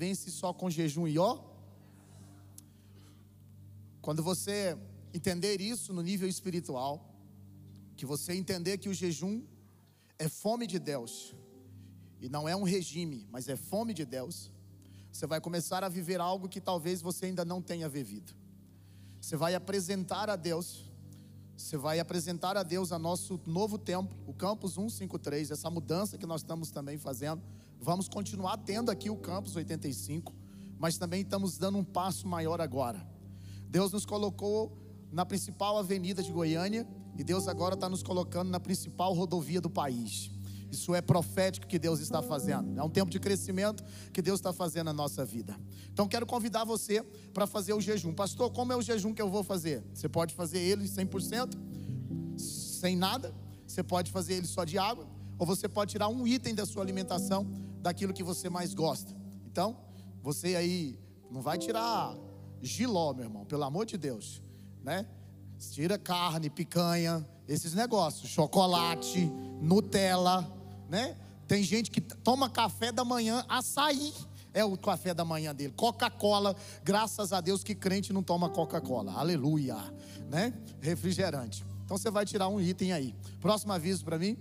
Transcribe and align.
vence 0.00 0.30
só 0.30 0.50
com 0.60 0.70
jejum 0.70 1.06
e 1.06 1.18
ó. 1.18 1.32
Quando 4.00 4.22
você 4.22 4.78
entender 5.12 5.60
isso 5.60 5.92
no 5.92 6.02
nível 6.10 6.28
espiritual, 6.36 6.92
que 7.98 8.06
você 8.06 8.32
entender 8.32 8.78
que 8.78 8.88
o 8.88 8.94
jejum 8.94 9.42
é 10.18 10.26
fome 10.42 10.66
de 10.66 10.78
Deus, 10.78 11.34
e 12.18 12.28
não 12.30 12.48
é 12.48 12.56
um 12.56 12.62
regime, 12.62 13.26
mas 13.30 13.46
é 13.54 13.56
fome 13.56 13.92
de 13.92 14.06
Deus, 14.06 14.50
você 15.12 15.26
vai 15.26 15.40
começar 15.40 15.84
a 15.84 15.88
viver 15.88 16.18
algo 16.18 16.48
que 16.48 16.60
talvez 16.60 17.02
você 17.02 17.26
ainda 17.26 17.44
não 17.44 17.60
tenha 17.60 17.88
vivido. 17.88 18.32
Você 19.20 19.36
vai 19.36 19.54
apresentar 19.54 20.30
a 20.30 20.36
Deus, 20.36 20.90
você 21.54 21.76
vai 21.76 22.00
apresentar 22.00 22.56
a 22.56 22.62
Deus 22.62 22.90
a 22.90 22.98
nosso 22.98 23.38
novo 23.44 23.76
templo, 23.76 24.16
o 24.26 24.32
Campus 24.32 24.74
153, 24.74 25.50
essa 25.50 25.68
mudança 25.68 26.16
que 26.16 26.26
nós 26.26 26.40
estamos 26.40 26.70
também 26.70 26.96
fazendo. 26.96 27.42
Vamos 27.82 28.08
continuar 28.08 28.58
tendo 28.58 28.90
aqui 28.90 29.08
o 29.08 29.16
Campus 29.16 29.56
85, 29.56 30.34
mas 30.78 30.98
também 30.98 31.22
estamos 31.22 31.56
dando 31.56 31.78
um 31.78 31.84
passo 31.84 32.28
maior 32.28 32.60
agora. 32.60 33.00
Deus 33.66 33.90
nos 33.90 34.04
colocou 34.04 34.76
na 35.10 35.24
principal 35.24 35.78
avenida 35.78 36.22
de 36.22 36.30
Goiânia 36.30 36.86
e 37.16 37.24
Deus 37.24 37.48
agora 37.48 37.74
está 37.74 37.88
nos 37.88 38.02
colocando 38.02 38.50
na 38.50 38.60
principal 38.60 39.14
rodovia 39.14 39.62
do 39.62 39.70
país. 39.70 40.30
Isso 40.70 40.94
é 40.94 41.00
profético 41.00 41.66
que 41.66 41.78
Deus 41.78 42.00
está 42.00 42.20
fazendo. 42.20 42.78
É 42.78 42.82
um 42.82 42.90
tempo 42.90 43.10
de 43.10 43.18
crescimento 43.18 43.82
que 44.12 44.20
Deus 44.20 44.38
está 44.38 44.52
fazendo 44.52 44.86
na 44.86 44.92
nossa 44.92 45.24
vida. 45.24 45.58
Então 45.90 46.06
quero 46.06 46.26
convidar 46.26 46.64
você 46.64 47.02
para 47.32 47.46
fazer 47.46 47.72
o 47.72 47.80
jejum. 47.80 48.12
Pastor, 48.12 48.50
como 48.50 48.74
é 48.74 48.76
o 48.76 48.82
jejum 48.82 49.14
que 49.14 49.22
eu 49.22 49.30
vou 49.30 49.42
fazer? 49.42 49.82
Você 49.94 50.08
pode 50.08 50.34
fazer 50.34 50.58
ele 50.58 50.84
100%, 50.84 51.58
sem 52.36 52.94
nada. 52.94 53.34
Você 53.66 53.82
pode 53.82 54.10
fazer 54.12 54.34
ele 54.34 54.46
só 54.46 54.64
de 54.64 54.76
água. 54.76 55.08
Ou 55.38 55.46
você 55.46 55.66
pode 55.66 55.92
tirar 55.92 56.08
um 56.08 56.26
item 56.26 56.54
da 56.54 56.66
sua 56.66 56.82
alimentação, 56.82 57.50
daquilo 57.80 58.12
que 58.12 58.22
você 58.22 58.48
mais 58.48 58.74
gosta. 58.74 59.14
Então, 59.46 59.78
você 60.22 60.56
aí 60.56 60.98
não 61.30 61.40
vai 61.40 61.58
tirar 61.58 62.16
giló, 62.60 63.12
meu 63.14 63.24
irmão, 63.24 63.44
pelo 63.44 63.64
amor 63.64 63.86
de 63.86 63.96
Deus, 63.96 64.42
né? 64.82 65.06
Tira 65.72 65.98
carne, 65.98 66.48
picanha, 66.48 67.26
esses 67.46 67.74
negócios, 67.74 68.30
chocolate, 68.30 69.30
Nutella, 69.60 70.50
né? 70.88 71.16
Tem 71.46 71.62
gente 71.62 71.90
que 71.90 72.00
toma 72.00 72.48
café 72.48 72.92
da 72.92 73.04
manhã, 73.04 73.44
açaí 73.48 74.12
é 74.52 74.64
o 74.64 74.76
café 74.76 75.14
da 75.14 75.24
manhã 75.24 75.54
dele. 75.54 75.72
Coca-Cola, 75.76 76.56
graças 76.82 77.32
a 77.32 77.40
Deus 77.40 77.62
que 77.62 77.74
crente 77.74 78.12
não 78.12 78.22
toma 78.22 78.48
Coca-Cola. 78.48 79.12
Aleluia, 79.12 79.76
né? 80.28 80.52
Refrigerante. 80.80 81.64
Então 81.84 81.96
você 81.96 82.10
vai 82.10 82.24
tirar 82.24 82.48
um 82.48 82.60
item 82.60 82.92
aí. 82.92 83.14
Próximo 83.40 83.72
aviso 83.72 84.04
para 84.04 84.18
mim. 84.18 84.36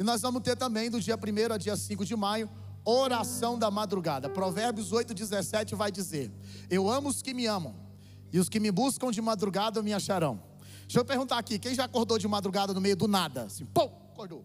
E 0.00 0.02
nós 0.02 0.22
vamos 0.22 0.40
ter 0.40 0.56
também 0.56 0.88
do 0.88 0.98
dia 0.98 1.14
1 1.14 1.52
a 1.52 1.58
dia 1.58 1.76
5 1.76 2.06
de 2.06 2.16
maio, 2.16 2.48
oração 2.86 3.58
da 3.58 3.70
madrugada. 3.70 4.30
Provérbios 4.30 4.90
8:17 4.92 5.76
vai 5.76 5.92
dizer: 5.92 6.32
Eu 6.70 6.88
amo 6.88 7.10
os 7.10 7.20
que 7.20 7.34
me 7.34 7.44
amam, 7.44 7.76
e 8.32 8.38
os 8.38 8.48
que 8.48 8.58
me 8.58 8.70
buscam 8.70 9.10
de 9.10 9.20
madrugada 9.20 9.82
me 9.82 9.92
acharão. 9.92 10.42
Deixa 10.84 11.00
eu 11.00 11.04
perguntar 11.04 11.36
aqui, 11.36 11.58
quem 11.58 11.74
já 11.74 11.84
acordou 11.84 12.16
de 12.16 12.26
madrugada 12.26 12.72
no 12.72 12.80
meio 12.80 12.96
do 12.96 13.06
nada? 13.06 13.42
Assim, 13.42 13.66
pô, 13.66 13.90
acordou. 14.10 14.42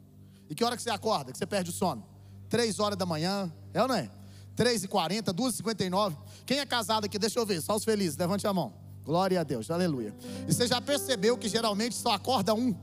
E 0.50 0.53
que 0.53 0.62
hora 0.62 0.75
que 0.75 0.84
você 0.84 0.89
acorda? 0.89 1.31
Que 1.31 1.38
você 1.38 1.45
perde 1.45 1.69
o 1.69 1.73
sono? 1.73 2.06
Três 2.50 2.78
horas 2.78 2.97
da 2.97 3.06
manhã, 3.06 3.50
é 3.73 3.81
ou 3.81 3.88
não 3.88 3.95
é? 3.95 4.12
3h40, 4.58 5.34
2h59. 5.34 6.17
Quem 6.45 6.59
é 6.59 6.66
casado 6.66 7.06
aqui? 7.06 7.17
Deixa 7.17 7.40
eu 7.40 7.45
ver, 7.45 7.62
só 7.62 7.78
os 7.78 7.86
felizes, 7.86 8.17
levante 8.17 8.45
a 8.45 8.53
mão. 8.53 8.73
Glória 9.06 9.40
a 9.40 9.44
Deus, 9.44 9.72
aleluia. 9.72 10.14
E 10.50 10.53
você 10.53 10.67
já 10.67 10.81
percebeu 10.81 11.38
que 11.38 11.47
geralmente 11.47 11.95
só 11.95 12.12
acorda 12.12 12.53
um? 12.53 12.75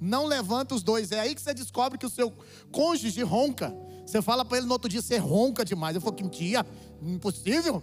Não 0.00 0.26
levanta 0.26 0.74
os 0.74 0.82
dois. 0.82 1.12
É 1.12 1.20
aí 1.20 1.34
que 1.34 1.40
você 1.40 1.54
descobre 1.54 1.98
que 1.98 2.06
o 2.06 2.10
seu 2.10 2.32
cônjuge 2.70 3.22
ronca. 3.22 3.74
Você 4.06 4.22
fala 4.22 4.44
para 4.44 4.58
ele 4.58 4.66
no 4.66 4.72
outro 4.72 4.88
dia, 4.88 5.02
você 5.02 5.18
ronca 5.18 5.64
demais. 5.64 5.94
Eu 5.94 6.00
falo, 6.00 6.14
que 6.14 6.26
dia? 6.28 6.64
Impossível. 7.02 7.82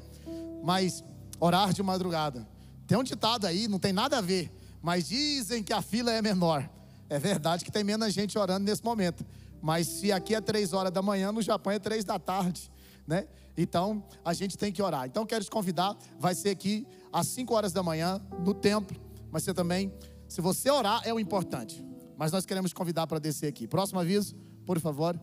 Mas 0.63 1.03
orar 1.39 1.73
de 1.73 1.83
madrugada. 1.83 2.47
Tem 2.88 2.97
um 2.97 3.03
ditado 3.03 3.45
aí, 3.45 3.67
não 3.67 3.80
tem 3.80 3.93
nada 3.93 4.17
a 4.17 4.21
ver. 4.21 4.52
Mas 4.81 5.08
dizem 5.08 5.63
que 5.63 5.73
a 5.73 5.81
fila 5.81 6.11
é 6.11 6.21
menor. 6.21 6.69
É 7.09 7.20
verdade 7.20 7.64
que 7.64 7.71
tem 7.71 7.83
menos 7.83 8.14
gente 8.14 8.37
orando 8.37 8.65
nesse 8.65 8.83
momento. 8.83 9.25
Mas 9.61 9.87
se 9.87 10.11
aqui 10.11 10.36
é 10.36 10.42
três 10.42 10.73
horas 10.73 10.92
da 10.92 11.02
manhã, 11.02 11.31
no 11.31 11.42
Japão 11.42 11.73
é 11.73 11.80
três 11.80 12.04
da 12.04 12.20
tarde, 12.20 12.71
né? 13.08 13.27
Então 13.58 14.04
a 14.23 14.33
gente 14.33 14.58
tem 14.58 14.71
que 14.71 14.81
orar. 14.81 15.05
Então 15.05 15.25
quero 15.25 15.43
te 15.43 15.49
convidar, 15.49 15.95
vai 16.20 16.36
ser 16.36 16.49
aqui 16.49 16.86
às 17.11 17.27
cinco 17.27 17.55
horas 17.55 17.71
da 17.71 17.81
manhã 17.81 18.21
no 18.43 18.54
templo. 18.54 18.95
Mas 19.31 19.43
você 19.43 19.54
também, 19.54 19.93
se 20.27 20.42
você 20.42 20.70
orar, 20.70 21.02
é 21.04 21.14
o 21.14 21.20
importante. 21.20 21.83
Mas 22.17 22.31
nós 22.31 22.45
queremos 22.45 22.73
convidar 22.73 23.08
para 23.08 23.20
descer 23.20 23.48
aqui. 23.48 23.67
Próximo 23.67 23.99
aviso, 23.99 24.36
por 24.65 24.80
favor. 24.80 25.20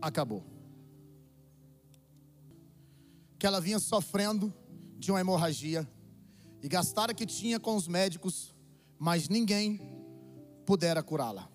Acabou. 0.00 0.44
Que 3.38 3.46
ela 3.46 3.60
vinha 3.60 3.78
sofrendo 3.78 4.52
de 4.98 5.10
uma 5.10 5.20
hemorragia 5.20 5.88
e 6.62 6.68
gastara 6.68 7.12
que 7.12 7.26
tinha 7.26 7.58
com 7.58 7.74
os 7.76 7.88
médicos, 7.88 8.54
mas 8.98 9.28
ninguém 9.28 9.80
pudera 10.64 11.02
curá-la. 11.02 11.48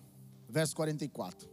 Verso 0.48 0.76
44. 0.76 1.48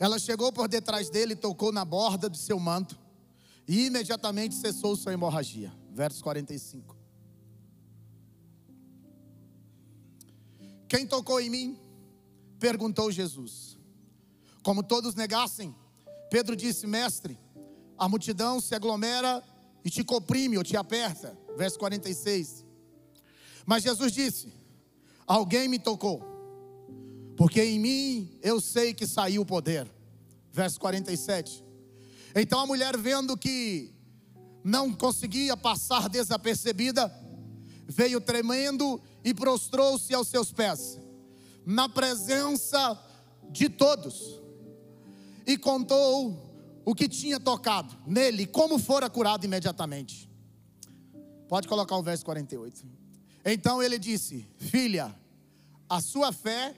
Ela 0.00 0.18
chegou 0.18 0.52
por 0.52 0.68
detrás 0.68 1.08
dele, 1.08 1.36
tocou 1.36 1.70
na 1.70 1.84
borda 1.84 2.28
de 2.28 2.38
seu 2.38 2.58
manto 2.58 2.98
e 3.66 3.86
imediatamente 3.86 4.54
cessou 4.54 4.96
sua 4.96 5.12
hemorragia. 5.12 5.72
Verso 5.92 6.22
45. 6.22 6.93
Quem 10.88 11.06
tocou 11.06 11.40
em 11.40 11.50
mim? 11.50 11.78
Perguntou 12.58 13.10
Jesus. 13.10 13.78
Como 14.62 14.82
todos 14.82 15.14
negassem, 15.14 15.74
Pedro 16.30 16.56
disse: 16.56 16.86
Mestre, 16.86 17.38
a 17.98 18.08
multidão 18.08 18.60
se 18.60 18.74
aglomera 18.74 19.42
e 19.84 19.90
te 19.90 20.02
comprime 20.02 20.56
ou 20.56 20.64
te 20.64 20.76
aperta. 20.76 21.38
Verso 21.56 21.78
46. 21.78 22.64
Mas 23.66 23.82
Jesus 23.82 24.12
disse: 24.12 24.52
Alguém 25.26 25.68
me 25.68 25.78
tocou, 25.78 26.22
porque 27.36 27.62
em 27.62 27.78
mim 27.78 28.38
eu 28.42 28.60
sei 28.60 28.94
que 28.94 29.06
saiu 29.06 29.42
o 29.42 29.46
poder. 29.46 29.90
Verso 30.52 30.78
47. 30.80 31.64
Então 32.34 32.60
a 32.60 32.66
mulher, 32.66 32.96
vendo 32.96 33.36
que 33.36 33.92
não 34.62 34.92
conseguia 34.92 35.56
passar 35.56 36.08
desapercebida, 36.08 37.12
veio 37.86 38.20
tremendo 38.20 39.00
e 39.22 39.32
prostrou-se 39.34 40.12
aos 40.14 40.28
seus 40.28 40.52
pés, 40.52 40.98
na 41.64 41.88
presença 41.88 42.98
de 43.50 43.68
todos, 43.68 44.40
e 45.46 45.56
contou 45.56 46.82
o 46.84 46.94
que 46.94 47.08
tinha 47.08 47.40
tocado 47.40 47.96
nele, 48.06 48.46
como 48.46 48.78
fora 48.78 49.08
curado 49.08 49.44
imediatamente. 49.44 50.30
Pode 51.48 51.68
colocar 51.68 51.96
o 51.96 52.02
verso 52.02 52.24
48. 52.24 52.84
Então 53.44 53.82
ele 53.82 53.98
disse: 53.98 54.48
Filha, 54.56 55.14
a 55.88 56.00
sua 56.00 56.32
fé 56.32 56.74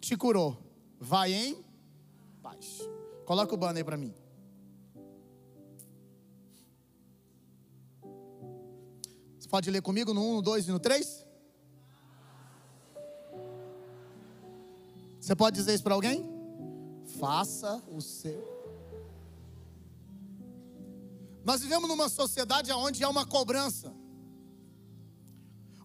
te 0.00 0.16
curou. 0.16 0.58
Vai 0.98 1.32
em 1.32 1.64
paz. 2.42 2.88
Coloca 3.24 3.54
o 3.54 3.58
banner 3.58 3.78
aí 3.78 3.84
para 3.84 3.96
mim. 3.96 4.12
Pode 9.50 9.70
ler 9.70 9.82
comigo 9.82 10.14
no 10.14 10.22
1, 10.22 10.34
no 10.36 10.42
2 10.42 10.68
e 10.68 10.70
no 10.70 10.78
3? 10.78 11.26
Você 15.20 15.34
pode 15.34 15.56
dizer 15.56 15.74
isso 15.74 15.82
para 15.82 15.94
alguém? 15.94 16.24
Faça 17.18 17.82
o 17.88 18.00
seu. 18.00 18.48
Nós 21.44 21.60
vivemos 21.60 21.88
numa 21.88 22.08
sociedade 22.08 22.72
onde 22.72 23.02
há 23.02 23.08
uma 23.08 23.26
cobrança. 23.26 23.92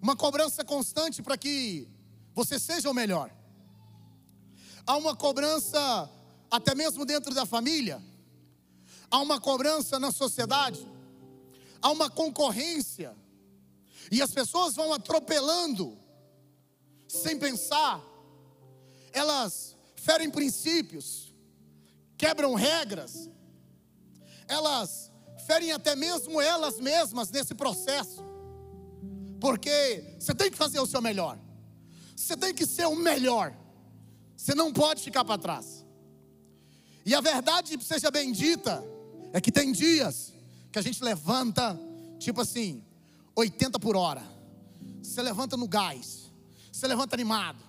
Uma 0.01 0.15
cobrança 0.15 0.63
constante 0.63 1.23
para 1.23 1.37
que 1.37 1.89
você 2.33 2.59
seja 2.59 2.89
o 2.89 2.93
melhor. 2.93 3.35
Há 4.85 4.95
uma 4.95 5.15
cobrança 5.15 6.09
até 6.51 6.75
mesmo 6.75 7.03
dentro 7.03 7.33
da 7.33 7.45
família. 7.45 8.01
Há 9.09 9.19
uma 9.19 9.39
cobrança 9.39 9.99
na 9.99 10.11
sociedade. 10.11 10.87
Há 11.81 11.89
uma 11.89 12.09
concorrência. 12.09 13.15
E 14.11 14.21
as 14.21 14.31
pessoas 14.31 14.75
vão 14.75 14.93
atropelando 14.93 15.97
sem 17.07 17.37
pensar. 17.37 18.01
Elas 19.11 19.75
ferem 19.95 20.29
princípios, 20.29 21.33
quebram 22.17 22.53
regras, 22.53 23.29
elas 24.47 25.11
ferem 25.47 25.71
até 25.71 25.95
mesmo 25.95 26.39
elas 26.39 26.79
mesmas 26.79 27.31
nesse 27.31 27.55
processo, 27.55 28.23
porque 29.39 30.15
você 30.19 30.33
tem 30.33 30.51
que 30.51 30.57
fazer 30.57 30.79
o 30.79 30.85
seu 30.85 31.01
melhor, 31.01 31.39
você 32.15 32.37
tem 32.37 32.53
que 32.53 32.65
ser 32.65 32.85
o 32.85 32.95
melhor, 32.95 33.55
você 34.35 34.53
não 34.53 34.71
pode 34.71 35.01
ficar 35.01 35.25
para 35.25 35.37
trás. 35.37 35.85
E 37.05 37.15
a 37.15 37.21
verdade 37.21 37.81
seja 37.83 38.11
bendita, 38.11 38.83
é 39.33 39.41
que 39.41 39.51
tem 39.51 39.71
dias 39.71 40.33
que 40.71 40.77
a 40.77 40.81
gente 40.81 41.03
levanta, 41.03 41.79
tipo 42.19 42.41
assim, 42.41 42.84
80 43.35 43.79
por 43.79 43.95
hora, 43.95 44.23
você 45.01 45.21
levanta 45.21 45.57
no 45.57 45.67
gás, 45.67 46.31
você 46.71 46.87
levanta 46.87 47.15
animado, 47.15 47.59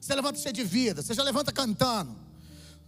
você 0.00 0.14
levanta 0.14 0.38
cheio 0.38 0.52
de 0.52 0.62
vida, 0.62 1.02
você 1.02 1.14
já 1.14 1.22
levanta 1.22 1.50
cantando. 1.52 2.14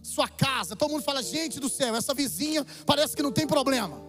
sua 0.01 0.27
casa, 0.27 0.75
todo 0.75 0.91
mundo 0.91 1.03
fala: 1.03 1.23
gente 1.23 1.59
do 1.59 1.69
céu, 1.69 1.95
essa 1.95 2.13
vizinha 2.13 2.65
parece 2.85 3.15
que 3.15 3.23
não 3.23 3.31
tem 3.31 3.47
problema. 3.47 4.01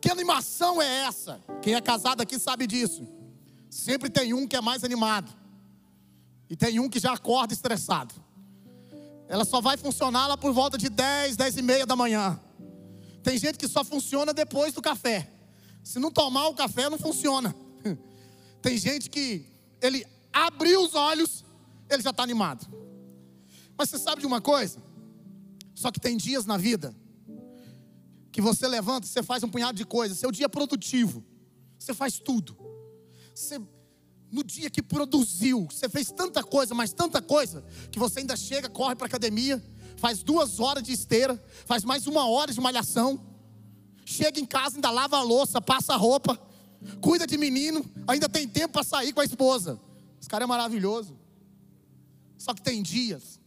Que 0.00 0.10
animação 0.10 0.82
é 0.82 1.04
essa? 1.04 1.40
Quem 1.60 1.74
é 1.74 1.80
casado 1.80 2.20
aqui 2.20 2.38
sabe 2.38 2.66
disso. 2.66 3.06
Sempre 3.70 4.10
tem 4.10 4.34
um 4.34 4.46
que 4.46 4.56
é 4.56 4.60
mais 4.60 4.84
animado, 4.84 5.32
e 6.50 6.56
tem 6.56 6.78
um 6.78 6.88
que 6.88 7.00
já 7.00 7.14
acorda 7.14 7.54
estressado. 7.54 8.14
Ela 9.26 9.46
só 9.46 9.62
vai 9.62 9.78
funcionar 9.78 10.26
lá 10.26 10.36
por 10.36 10.52
volta 10.52 10.76
de 10.76 10.90
10, 10.90 11.36
10 11.36 11.56
e 11.56 11.62
meia 11.62 11.86
da 11.86 11.96
manhã. 11.96 12.38
Tem 13.22 13.38
gente 13.38 13.56
que 13.56 13.66
só 13.66 13.82
funciona 13.82 14.34
depois 14.34 14.74
do 14.74 14.82
café. 14.82 15.31
Se 15.82 15.98
não 15.98 16.10
tomar 16.10 16.48
o 16.48 16.54
café, 16.54 16.88
não 16.88 16.98
funciona. 16.98 17.54
Tem 18.62 18.78
gente 18.78 19.10
que 19.10 19.44
ele 19.80 20.06
abriu 20.32 20.82
os 20.82 20.94
olhos, 20.94 21.44
ele 21.90 22.02
já 22.02 22.10
está 22.10 22.22
animado. 22.22 22.66
Mas 23.76 23.90
você 23.90 23.98
sabe 23.98 24.20
de 24.20 24.26
uma 24.26 24.40
coisa? 24.40 24.80
Só 25.74 25.90
que 25.90 25.98
tem 25.98 26.16
dias 26.16 26.46
na 26.46 26.56
vida 26.56 26.94
que 28.30 28.40
você 28.40 28.66
levanta, 28.66 29.06
você 29.06 29.22
faz 29.22 29.42
um 29.42 29.48
punhado 29.48 29.76
de 29.76 29.84
coisas, 29.84 30.18
seu 30.18 30.32
dia 30.32 30.46
é 30.46 30.48
produtivo, 30.48 31.22
você 31.78 31.92
faz 31.92 32.18
tudo. 32.18 32.56
Você, 33.34 33.60
no 34.30 34.42
dia 34.42 34.70
que 34.70 34.82
produziu, 34.82 35.68
você 35.70 35.88
fez 35.88 36.10
tanta 36.10 36.42
coisa, 36.42 36.74
mas 36.74 36.94
tanta 36.94 37.20
coisa, 37.20 37.62
que 37.90 37.98
você 37.98 38.20
ainda 38.20 38.34
chega, 38.34 38.70
corre 38.70 38.94
para 38.94 39.06
a 39.06 39.08
academia, 39.08 39.62
faz 39.96 40.22
duas 40.22 40.60
horas 40.60 40.82
de 40.82 40.92
esteira, 40.92 41.42
faz 41.66 41.84
mais 41.84 42.06
uma 42.06 42.26
hora 42.26 42.52
de 42.52 42.60
malhação, 42.60 43.20
chega 44.04 44.40
em 44.40 44.46
casa, 44.46 44.76
ainda 44.76 44.90
lava 44.90 45.16
a 45.16 45.22
louça, 45.22 45.60
passa 45.60 45.94
a 45.94 45.96
roupa, 45.96 46.40
cuida 47.00 47.26
de 47.26 47.38
menino, 47.38 47.84
ainda 48.06 48.28
tem 48.28 48.48
tempo 48.48 48.74
para 48.74 48.84
sair 48.84 49.12
com 49.12 49.20
a 49.20 49.24
esposa. 49.24 49.80
Esse 50.20 50.28
cara 50.28 50.44
é 50.44 50.46
maravilhoso. 50.46 51.18
Só 52.38 52.52
que 52.54 52.62
tem 52.62 52.82
dias 52.82 53.40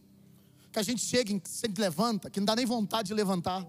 que 0.72 0.78
a 0.78 0.82
gente 0.82 1.02
chega 1.02 1.32
e 1.32 1.42
se 1.44 1.66
levanta, 1.78 2.30
que 2.30 2.40
não 2.40 2.44
dá 2.44 2.56
nem 2.56 2.66
vontade 2.66 3.08
de 3.08 3.14
levantar. 3.14 3.66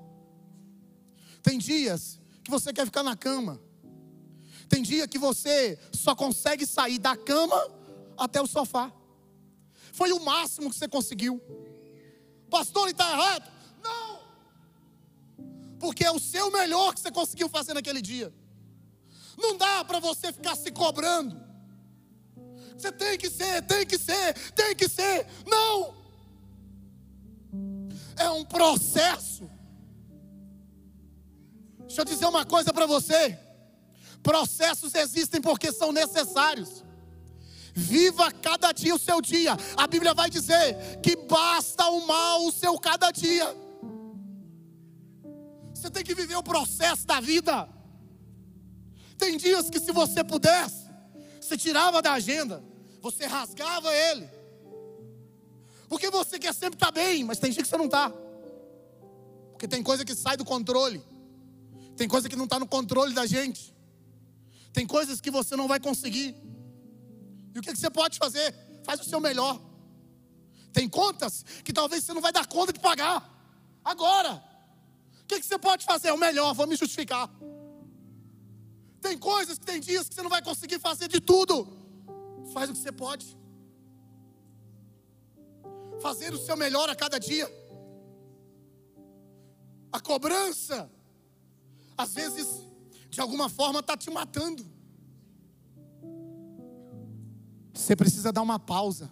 Tem 1.41 1.57
dias 1.57 2.19
que 2.43 2.51
você 2.51 2.73
quer 2.73 2.85
ficar 2.85 3.03
na 3.03 3.15
cama. 3.15 3.59
Tem 4.67 4.81
dia 4.81 5.07
que 5.07 5.17
você 5.17 5.79
só 5.93 6.15
consegue 6.15 6.65
sair 6.65 6.99
da 6.99 7.15
cama 7.15 7.55
até 8.17 8.41
o 8.41 8.47
sofá. 8.47 8.91
Foi 9.93 10.11
o 10.11 10.19
máximo 10.23 10.69
que 10.69 10.75
você 10.75 10.87
conseguiu. 10.87 11.41
Pastor, 12.49 12.83
ele 12.83 12.91
está 12.91 13.09
errado? 13.11 13.56
Porque 15.79 16.03
é 16.03 16.11
o 16.11 16.19
seu 16.19 16.51
melhor 16.51 16.93
que 16.93 16.99
você 16.99 17.11
conseguiu 17.11 17.49
fazer 17.49 17.73
naquele 17.73 18.01
dia. 18.01 18.33
Não 19.37 19.55
dá 19.55 19.83
para 19.85 19.99
você 19.99 20.31
ficar 20.31 20.55
se 20.55 20.71
cobrando. 20.71 21.39
Você 22.75 22.91
tem 22.91 23.17
que 23.17 23.29
ser, 23.29 23.61
tem 23.63 23.85
que 23.85 23.97
ser, 23.97 24.33
tem 24.51 24.75
que 24.75 24.87
ser. 24.89 25.27
Não! 25.45 25.97
é 28.17 28.29
um 28.29 28.43
processo. 28.43 29.49
Deixa 31.79 32.01
eu 32.01 32.05
dizer 32.05 32.25
uma 32.25 32.45
coisa 32.45 32.73
para 32.73 32.85
você: 32.85 33.37
processos 34.21 34.93
existem 34.95 35.39
porque 35.39 35.71
são 35.71 35.91
necessários. 35.91 36.83
Viva 37.73 38.31
cada 38.31 38.71
dia 38.71 38.95
o 38.95 38.99
seu 38.99 39.21
dia. 39.21 39.55
A 39.77 39.85
Bíblia 39.85 40.13
vai 40.13 40.29
dizer 40.29 40.99
que 41.01 41.15
basta 41.15 41.87
o 41.87 42.07
mal 42.07 42.43
o 42.45 42.51
seu 42.51 42.77
cada 42.79 43.11
dia. 43.11 43.55
Você 45.77 45.91
tem 45.91 46.03
que 46.03 46.15
viver 46.15 46.35
o 46.35 46.41
processo 46.41 47.05
da 47.05 47.19
vida. 47.19 47.69
Tem 49.15 49.37
dias 49.37 49.69
que 49.69 49.79
se 49.79 49.91
você 49.91 50.23
pudesse, 50.23 50.87
você 51.39 51.55
tirava 51.55 52.01
da 52.01 52.13
agenda, 52.13 52.63
você 52.99 53.25
rasgava 53.27 53.93
ele. 53.93 54.27
Porque 55.87 56.09
você 56.09 56.39
quer 56.39 56.53
sempre 56.53 56.77
estar 56.77 56.91
bem, 56.91 57.23
mas 57.23 57.37
tem 57.37 57.51
dia 57.51 57.61
que 57.61 57.69
você 57.69 57.77
não 57.77 57.85
está. 57.85 58.11
Porque 59.51 59.67
tem 59.67 59.83
coisa 59.83 60.03
que 60.03 60.15
sai 60.15 60.35
do 60.35 60.43
controle. 60.43 61.01
Tem 61.95 62.07
coisa 62.07 62.27
que 62.27 62.35
não 62.35 62.45
está 62.45 62.59
no 62.59 62.67
controle 62.67 63.13
da 63.13 63.27
gente. 63.27 63.73
Tem 64.73 64.85
coisas 64.85 65.21
que 65.21 65.29
você 65.29 65.55
não 65.55 65.67
vai 65.67 65.79
conseguir. 65.79 66.35
E 67.53 67.59
o 67.59 67.61
que, 67.61 67.71
que 67.71 67.79
você 67.79 67.89
pode 67.89 68.17
fazer? 68.17 68.53
Faz 68.83 68.99
o 68.99 69.03
seu 69.03 69.19
melhor. 69.19 69.61
Tem 70.73 70.89
contas 70.89 71.45
que 71.63 71.71
talvez 71.71 72.03
você 72.03 72.13
não 72.13 72.21
vai 72.21 72.33
dar 72.33 72.47
conta 72.47 72.73
de 72.73 72.79
pagar. 72.79 73.27
Agora. 73.85 74.46
O 75.27 75.29
que, 75.29 75.41
que 75.41 75.45
você 75.45 75.59
pode 75.59 75.83
fazer? 75.83 76.09
O 76.13 76.17
melhor, 76.17 76.53
vou 76.53 76.65
me 76.65 76.77
justificar. 76.77 77.29
Tem 79.01 79.17
coisas 79.17 79.57
tem 79.57 79.77
dias 79.81 80.07
que 80.07 80.15
você 80.15 80.21
não 80.21 80.29
vai 80.29 80.41
conseguir 80.41 80.79
fazer 80.79 81.09
de 81.09 81.19
tudo. 81.19 81.67
Faz 82.53 82.69
o 82.69 82.73
que 82.73 82.79
você 82.79 82.93
pode 82.93 83.37
fazer 85.99 86.33
o 86.33 86.37
seu 86.37 86.55
melhor 86.55 86.89
a 86.89 86.95
cada 86.95 87.19
dia. 87.19 87.45
A 89.91 89.99
cobrança, 89.99 90.89
às 91.97 92.13
vezes, 92.13 92.47
de 93.09 93.19
alguma 93.19 93.49
forma, 93.49 93.81
está 93.81 93.97
te 93.97 94.09
matando. 94.09 94.65
Você 97.73 97.97
precisa 97.97 98.31
dar 98.31 98.43
uma 98.43 98.57
pausa. 98.57 99.11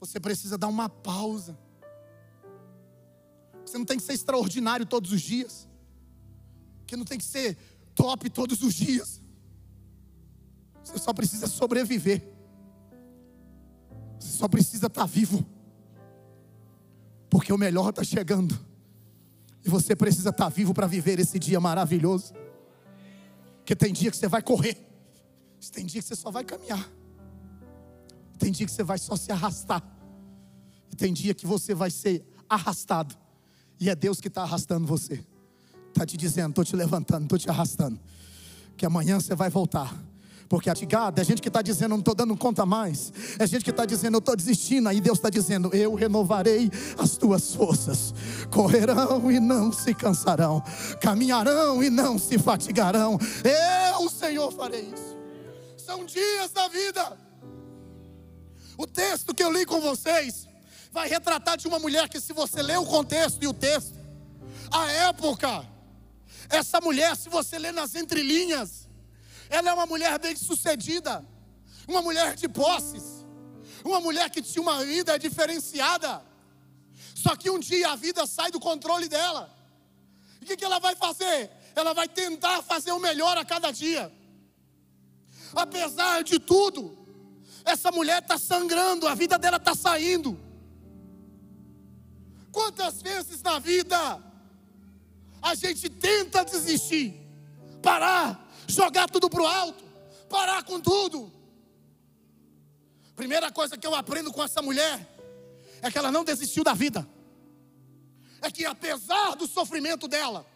Você 0.00 0.18
precisa 0.18 0.58
dar 0.58 0.66
uma 0.66 0.88
pausa. 0.88 1.56
Você 3.66 3.78
não 3.78 3.84
tem 3.84 3.98
que 3.98 4.04
ser 4.04 4.12
extraordinário 4.12 4.86
todos 4.86 5.12
os 5.12 5.20
dias. 5.20 5.68
Você 6.86 6.96
não 6.96 7.04
tem 7.04 7.18
que 7.18 7.24
ser 7.24 7.58
top 7.94 8.30
todos 8.30 8.62
os 8.62 8.72
dias. 8.72 9.20
Você 10.84 10.98
só 10.98 11.12
precisa 11.12 11.48
sobreviver. 11.48 12.22
Você 14.20 14.38
só 14.38 14.46
precisa 14.46 14.86
estar 14.86 15.04
vivo. 15.04 15.44
Porque 17.28 17.52
o 17.52 17.58
melhor 17.58 17.90
está 17.90 18.04
chegando. 18.04 18.56
E 19.64 19.68
você 19.68 19.96
precisa 19.96 20.30
estar 20.30 20.48
vivo 20.48 20.72
para 20.72 20.86
viver 20.86 21.18
esse 21.18 21.38
dia 21.38 21.58
maravilhoso. 21.58 22.32
Porque 23.56 23.74
tem 23.74 23.92
dia 23.92 24.12
que 24.12 24.16
você 24.16 24.28
vai 24.28 24.42
correr. 24.42 24.86
Tem 25.72 25.84
dia 25.84 26.00
que 26.00 26.06
você 26.06 26.14
só 26.14 26.30
vai 26.30 26.44
caminhar. 26.44 26.88
Tem 28.38 28.52
dia 28.52 28.64
que 28.64 28.72
você 28.72 28.84
vai 28.84 28.98
só 28.98 29.16
se 29.16 29.32
arrastar. 29.32 29.82
E 30.92 30.94
tem 30.94 31.12
dia 31.12 31.34
que 31.34 31.46
você 31.46 31.74
vai 31.74 31.90
ser 31.90 32.24
arrastado. 32.48 33.25
E 33.78 33.90
é 33.90 33.94
Deus 33.94 34.20
que 34.20 34.28
está 34.28 34.42
arrastando 34.42 34.86
você. 34.86 35.24
Está 35.88 36.04
te 36.04 36.16
dizendo, 36.16 36.50
estou 36.50 36.64
te 36.64 36.76
levantando, 36.76 37.24
estou 37.24 37.38
te 37.38 37.48
arrastando. 37.48 37.98
Que 38.76 38.84
amanhã 38.84 39.18
você 39.20 39.34
vai 39.34 39.48
voltar 39.48 39.94
porque 40.48 40.70
atigado, 40.70 41.20
é 41.20 41.24
gente 41.24 41.42
que 41.42 41.48
está 41.48 41.60
dizendo, 41.60 41.90
não 41.90 41.98
estou 41.98 42.14
dando 42.14 42.36
conta 42.36 42.64
mais. 42.64 43.12
É 43.38 43.46
gente 43.46 43.64
que 43.64 43.70
está 43.70 43.84
dizendo, 43.84 44.14
eu 44.14 44.18
estou 44.20 44.36
desistindo. 44.36 44.88
Aí 44.88 45.00
Deus 45.00 45.18
está 45.18 45.28
dizendo, 45.28 45.74
eu 45.74 45.94
renovarei 45.94 46.70
as 46.98 47.16
tuas 47.16 47.54
forças. 47.54 48.14
Correrão 48.50 49.30
e 49.30 49.40
não 49.40 49.72
se 49.72 49.92
cansarão. 49.94 50.62
Caminharão 51.00 51.82
e 51.82 51.90
não 51.90 52.18
se 52.18 52.38
fatigarão. 52.38 53.18
Eu, 53.44 54.08
Senhor, 54.08 54.52
farei 54.52 54.82
isso. 54.82 55.16
São 55.76 56.04
dias 56.04 56.50
da 56.52 56.68
vida. 56.68 57.16
O 58.78 58.86
texto 58.86 59.34
que 59.34 59.42
eu 59.42 59.50
li 59.50 59.64
com 59.64 59.80
vocês 59.80 60.45
vai 60.96 61.08
retratar 61.08 61.58
de 61.58 61.68
uma 61.68 61.78
mulher 61.78 62.08
que, 62.08 62.18
se 62.18 62.32
você 62.32 62.62
ler 62.62 62.78
o 62.78 62.86
contexto 62.86 63.42
e 63.42 63.46
o 63.46 63.52
texto, 63.52 63.98
a 64.70 64.90
época, 65.10 65.68
essa 66.48 66.80
mulher, 66.80 67.14
se 67.14 67.28
você 67.28 67.58
ler 67.58 67.74
nas 67.80 67.94
entrelinhas, 67.94 68.88
ela 69.50 69.68
é 69.68 69.74
uma 69.74 69.84
mulher 69.84 70.18
bem-sucedida, 70.18 71.22
uma 71.86 72.00
mulher 72.00 72.34
de 72.34 72.48
posses, 72.48 73.26
uma 73.84 74.00
mulher 74.00 74.30
que 74.30 74.40
tinha 74.40 74.62
uma 74.62 74.82
vida 74.86 75.18
diferenciada. 75.18 76.24
Só 77.14 77.36
que 77.36 77.50
um 77.50 77.58
dia 77.58 77.90
a 77.90 77.96
vida 77.96 78.26
sai 78.26 78.50
do 78.50 78.58
controle 78.58 79.06
dela. 79.06 79.54
E 80.40 80.44
o 80.44 80.46
que, 80.46 80.56
que 80.56 80.64
ela 80.64 80.78
vai 80.78 80.96
fazer? 80.96 81.50
Ela 81.74 81.92
vai 81.92 82.08
tentar 82.08 82.62
fazer 82.62 82.92
o 82.92 82.98
melhor 82.98 83.36
a 83.36 83.44
cada 83.44 83.70
dia. 83.70 84.10
Apesar 85.54 86.24
de 86.24 86.38
tudo, 86.38 86.96
essa 87.66 87.92
mulher 87.92 88.22
está 88.22 88.38
sangrando, 88.38 89.06
a 89.06 89.14
vida 89.14 89.38
dela 89.38 89.58
está 89.58 89.74
saindo. 89.74 90.45
Quantas 92.56 93.02
vezes 93.02 93.42
na 93.42 93.58
vida 93.58 94.18
a 95.42 95.54
gente 95.54 95.90
tenta 95.90 96.42
desistir, 96.42 97.14
parar, 97.82 98.50
jogar 98.66 99.10
tudo 99.10 99.28
para 99.28 99.42
o 99.42 99.46
alto, 99.46 99.84
parar 100.26 100.64
com 100.64 100.80
tudo. 100.80 101.30
Primeira 103.14 103.52
coisa 103.52 103.76
que 103.76 103.86
eu 103.86 103.94
aprendo 103.94 104.32
com 104.32 104.42
essa 104.42 104.62
mulher 104.62 105.06
é 105.82 105.90
que 105.90 105.98
ela 105.98 106.10
não 106.10 106.24
desistiu 106.24 106.64
da 106.64 106.72
vida. 106.72 107.06
É 108.40 108.50
que 108.50 108.64
apesar 108.64 109.36
do 109.36 109.46
sofrimento 109.46 110.08
dela, 110.08 110.46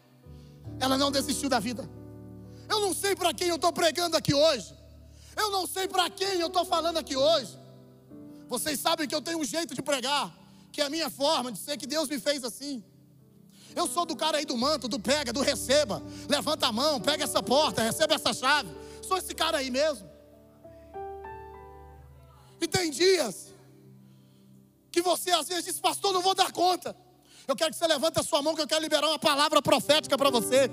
ela 0.79 0.97
não 0.97 1.11
desistiu 1.11 1.49
da 1.49 1.59
vida. 1.59 1.87
Eu 2.67 2.79
não 2.79 2.95
sei 2.95 3.15
para 3.15 3.31
quem 3.31 3.49
eu 3.49 3.57
estou 3.57 3.71
pregando 3.71 4.17
aqui 4.17 4.33
hoje. 4.33 4.75
Eu 5.37 5.51
não 5.51 5.67
sei 5.67 5.87
para 5.87 6.09
quem 6.09 6.39
eu 6.39 6.47
estou 6.47 6.65
falando 6.65 6.97
aqui 6.97 7.15
hoje. 7.15 7.59
Vocês 8.47 8.79
sabem 8.79 9.07
que 9.07 9.13
eu 9.13 9.21
tenho 9.21 9.37
um 9.37 9.45
jeito 9.45 9.75
de 9.75 9.83
pregar, 9.83 10.40
que 10.71 10.81
é 10.81 10.85
a 10.85 10.89
minha 10.89 11.09
forma 11.09 11.51
de 11.51 11.59
ser, 11.59 11.77
que 11.77 11.85
Deus 11.85 12.09
me 12.09 12.19
fez 12.19 12.43
assim. 12.43 12.83
Eu 13.75 13.87
sou 13.87 14.05
do 14.05 14.15
cara 14.15 14.37
aí 14.37 14.45
do 14.45 14.57
manto, 14.57 14.87
do 14.87 14.99
pega, 14.99 15.31
do 15.31 15.41
receba. 15.41 16.01
Levanta 16.27 16.67
a 16.67 16.71
mão, 16.71 16.99
pega 16.99 17.23
essa 17.23 17.41
porta, 17.41 17.81
receba 17.81 18.15
essa 18.15 18.33
chave. 18.33 18.69
Sou 19.01 19.17
esse 19.17 19.33
cara 19.33 19.57
aí 19.57 19.69
mesmo. 19.69 20.09
E 22.59 22.67
tem 22.67 22.91
dias 22.91 23.47
Que 24.91 25.01
você 25.01 25.31
às 25.31 25.47
vezes 25.47 25.65
diz, 25.65 25.79
pastor, 25.79 26.11
não 26.13 26.21
vou 26.21 26.35
dar 26.35 26.51
conta. 26.51 26.95
Eu 27.47 27.55
quero 27.55 27.71
que 27.71 27.77
você 27.77 27.87
levante 27.87 28.19
a 28.19 28.23
sua 28.23 28.41
mão, 28.41 28.53
que 28.53 28.61
eu 28.61 28.67
quero 28.67 28.81
liberar 28.81 29.07
uma 29.07 29.17
palavra 29.17 29.61
profética 29.61 30.17
para 30.17 30.29
você. 30.29 30.69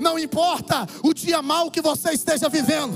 Não 0.00 0.18
importa 0.18 0.86
o 1.02 1.14
dia 1.14 1.40
mal 1.40 1.70
que 1.70 1.80
você 1.80 2.10
esteja 2.12 2.48
vivendo, 2.48 2.92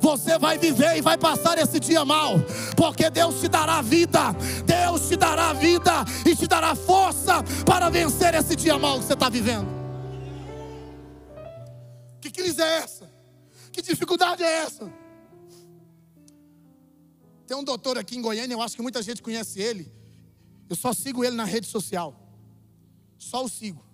você 0.00 0.38
vai 0.38 0.58
viver 0.58 0.96
e 0.96 1.00
vai 1.00 1.16
passar 1.18 1.58
esse 1.58 1.78
dia 1.80 2.04
mal, 2.04 2.34
porque 2.76 3.08
Deus 3.10 3.40
te 3.40 3.48
dará 3.48 3.82
vida, 3.82 4.32
Deus 4.64 5.08
te 5.08 5.16
dará 5.16 5.52
vida 5.52 6.04
e 6.24 6.34
te 6.34 6.46
dará 6.46 6.74
força 6.74 7.42
para 7.64 7.88
vencer 7.88 8.34
esse 8.34 8.56
dia 8.56 8.78
mal 8.78 8.98
que 8.98 9.06
você 9.06 9.14
está 9.14 9.28
vivendo. 9.28 9.68
Que 12.20 12.30
crise 12.30 12.60
é 12.60 12.78
essa? 12.78 13.10
Que 13.72 13.82
dificuldade 13.82 14.42
é 14.42 14.62
essa? 14.64 14.90
Tem 17.46 17.56
um 17.56 17.62
doutor 17.62 17.96
aqui 17.96 18.16
em 18.16 18.22
Goiânia, 18.22 18.54
eu 18.54 18.62
acho 18.62 18.74
que 18.74 18.82
muita 18.82 19.02
gente 19.02 19.22
conhece 19.22 19.60
ele. 19.60 19.92
Eu 20.68 20.74
só 20.74 20.92
sigo 20.92 21.24
ele 21.24 21.36
na 21.36 21.44
rede 21.44 21.66
social. 21.66 22.18
Só 23.18 23.44
o 23.44 23.48
sigo. 23.48 23.84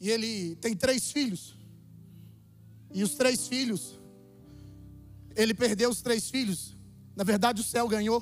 E 0.00 0.10
ele 0.10 0.56
tem 0.56 0.74
três 0.74 1.10
filhos. 1.12 1.56
E 2.92 3.02
os 3.02 3.14
três 3.14 3.46
filhos, 3.46 3.97
ele 5.38 5.54
perdeu 5.54 5.88
os 5.88 6.02
três 6.02 6.28
filhos. 6.28 6.76
Na 7.14 7.22
verdade, 7.22 7.60
o 7.60 7.64
céu 7.64 7.86
ganhou. 7.86 8.20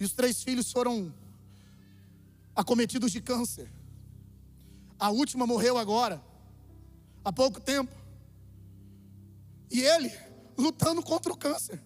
E 0.00 0.04
os 0.04 0.12
três 0.12 0.42
filhos 0.42 0.72
foram 0.72 1.14
acometidos 2.54 3.12
de 3.12 3.20
câncer. 3.20 3.70
A 4.98 5.10
última 5.10 5.46
morreu 5.46 5.78
agora, 5.78 6.20
há 7.24 7.32
pouco 7.32 7.60
tempo. 7.60 7.94
E 9.70 9.80
ele 9.80 10.12
lutando 10.56 11.00
contra 11.02 11.32
o 11.32 11.36
câncer 11.36 11.80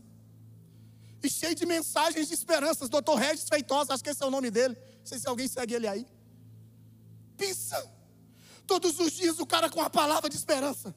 e 1.23 1.29
cheio 1.29 1.55
de 1.55 1.67
mensagens 1.67 2.29
de 2.29 2.35
esperanças. 2.35 2.89
Doutor 2.89 3.17
Regis 3.17 3.47
Feitosa, 3.47 3.93
acho 3.93 4.03
que 4.03 4.11
esse 4.11 4.23
é 4.23 4.27
o 4.27 4.31
nome 4.31 4.51
dele. 4.51 4.75
Não 4.75 5.07
sei 5.07 5.19
se 5.19 5.29
alguém 5.29 5.47
segue 5.47 5.75
ele 5.75 5.87
aí. 5.87 6.07
Pensa, 7.37 7.87
todos 8.67 8.99
os 8.99 9.13
dias 9.13 9.39
o 9.39 9.47
cara 9.47 9.69
com 9.69 9.83
a 9.83 9.91
palavra 9.91 10.31
de 10.31 10.37
esperança. 10.37 10.95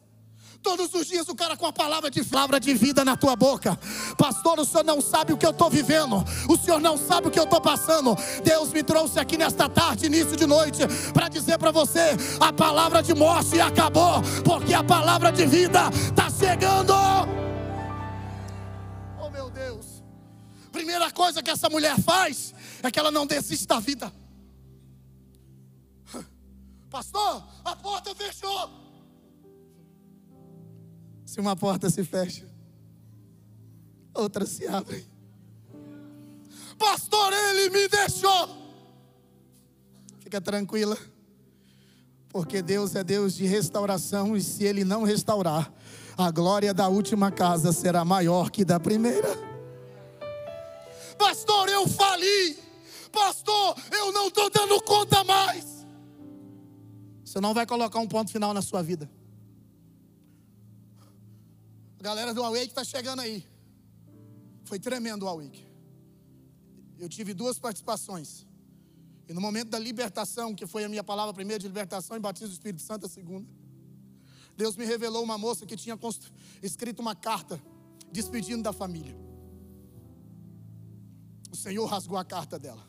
Todos 0.65 0.91
os 0.95 1.05
dias 1.05 1.29
o 1.29 1.35
cara 1.35 1.55
com 1.55 1.67
a 1.67 1.71
palavra 1.71 2.09
de 2.09 2.23
palavra 2.23 2.59
de 2.59 2.73
vida 2.73 3.05
na 3.05 3.15
tua 3.15 3.35
boca. 3.35 3.79
Pastor, 4.17 4.59
o 4.59 4.65
senhor 4.65 4.83
não 4.83 4.99
sabe 4.99 5.31
o 5.31 5.37
que 5.37 5.45
eu 5.45 5.51
estou 5.51 5.69
vivendo. 5.69 6.25
O 6.49 6.57
senhor 6.57 6.81
não 6.81 6.97
sabe 6.97 7.27
o 7.27 7.31
que 7.31 7.37
eu 7.37 7.43
estou 7.43 7.61
passando. 7.61 8.15
Deus 8.43 8.73
me 8.73 8.81
trouxe 8.81 9.19
aqui 9.19 9.37
nesta 9.37 9.69
tarde, 9.69 10.07
início 10.07 10.35
de 10.35 10.47
noite, 10.47 10.81
para 11.13 11.27
dizer 11.29 11.59
para 11.59 11.69
você: 11.69 12.17
a 12.39 12.51
palavra 12.51 13.03
de 13.03 13.13
morte 13.13 13.61
acabou, 13.61 14.23
porque 14.43 14.73
a 14.73 14.83
palavra 14.83 15.31
de 15.31 15.45
vida 15.45 15.81
está 16.03 16.31
chegando. 16.31 16.95
Oh 19.21 19.29
meu 19.29 19.51
Deus. 19.51 20.03
Primeira 20.71 21.11
coisa 21.11 21.43
que 21.43 21.51
essa 21.51 21.69
mulher 21.69 21.95
faz 22.01 22.55
é 22.81 22.89
que 22.89 22.97
ela 22.99 23.11
não 23.11 23.27
desiste 23.27 23.67
da 23.67 23.79
vida. 23.79 24.11
Pastor, 26.89 27.43
a 27.63 27.75
porta 27.75 28.15
fechou. 28.15 28.84
Se 31.35 31.41
uma 31.41 31.53
porta 31.53 31.89
se 31.89 32.01
fecha, 32.01 32.47
outra 34.13 34.45
se 34.45 34.65
abre. 34.65 35.05
Pastor, 36.79 37.33
ele 37.33 37.71
me 37.71 37.89
deixou. 37.89 38.55
Fica 40.19 40.39
tranquila, 40.39 40.97
porque 42.29 42.61
Deus 42.61 42.95
é 42.95 43.03
Deus 43.03 43.35
de 43.35 43.45
restauração, 43.45 44.37
e 44.37 44.41
se 44.41 44.63
Ele 44.63 44.85
não 44.85 45.03
restaurar, 45.03 45.69
a 46.17 46.31
glória 46.31 46.73
da 46.73 46.87
última 46.87 47.29
casa 47.29 47.73
será 47.73 48.05
maior 48.05 48.49
que 48.49 48.63
da 48.63 48.79
primeira. 48.79 49.37
Pastor, 51.17 51.67
eu 51.67 51.85
fali. 51.85 52.57
Pastor, 53.11 53.75
eu 53.91 54.13
não 54.13 54.29
estou 54.29 54.49
dando 54.49 54.81
conta 54.83 55.21
mais. 55.25 55.85
Você 57.25 57.41
não 57.41 57.53
vai 57.53 57.65
colocar 57.65 57.99
um 57.99 58.07
ponto 58.07 58.31
final 58.31 58.53
na 58.53 58.61
sua 58.61 58.81
vida. 58.81 59.09
Galera 62.05 62.35
do 62.35 62.43
Awake 62.43 62.67
está 62.67 62.83
chegando 62.83 63.21
aí. 63.21 63.43
Foi 64.65 64.77
tremendo 64.77 65.23
o 65.25 65.27
Awake. 65.27 65.65
Eu 66.99 67.09
tive 67.09 67.33
duas 67.33 67.57
participações. 67.57 68.45
E 69.27 69.33
no 69.33 69.41
momento 69.41 69.69
da 69.69 69.79
libertação, 69.79 70.53
que 70.53 70.67
foi 70.67 70.83
a 70.83 70.89
minha 70.93 71.03
palavra 71.03 71.33
primeira 71.33 71.59
de 71.59 71.67
libertação 71.67 72.15
e 72.15 72.19
batismo 72.19 72.49
do 72.49 72.53
Espírito 72.53 72.83
Santo 72.83 73.07
a 73.07 73.09
segunda, 73.09 73.49
Deus 74.55 74.75
me 74.75 74.85
revelou 74.85 75.23
uma 75.23 75.35
moça 75.35 75.65
que 75.65 75.75
tinha 75.75 75.97
escrito 76.61 76.99
uma 76.99 77.15
carta 77.15 77.59
despedindo 78.11 78.61
da 78.61 78.71
família. 78.71 79.17
O 81.51 81.55
Senhor 81.55 81.87
rasgou 81.87 82.19
a 82.19 82.23
carta 82.23 82.59
dela. 82.59 82.87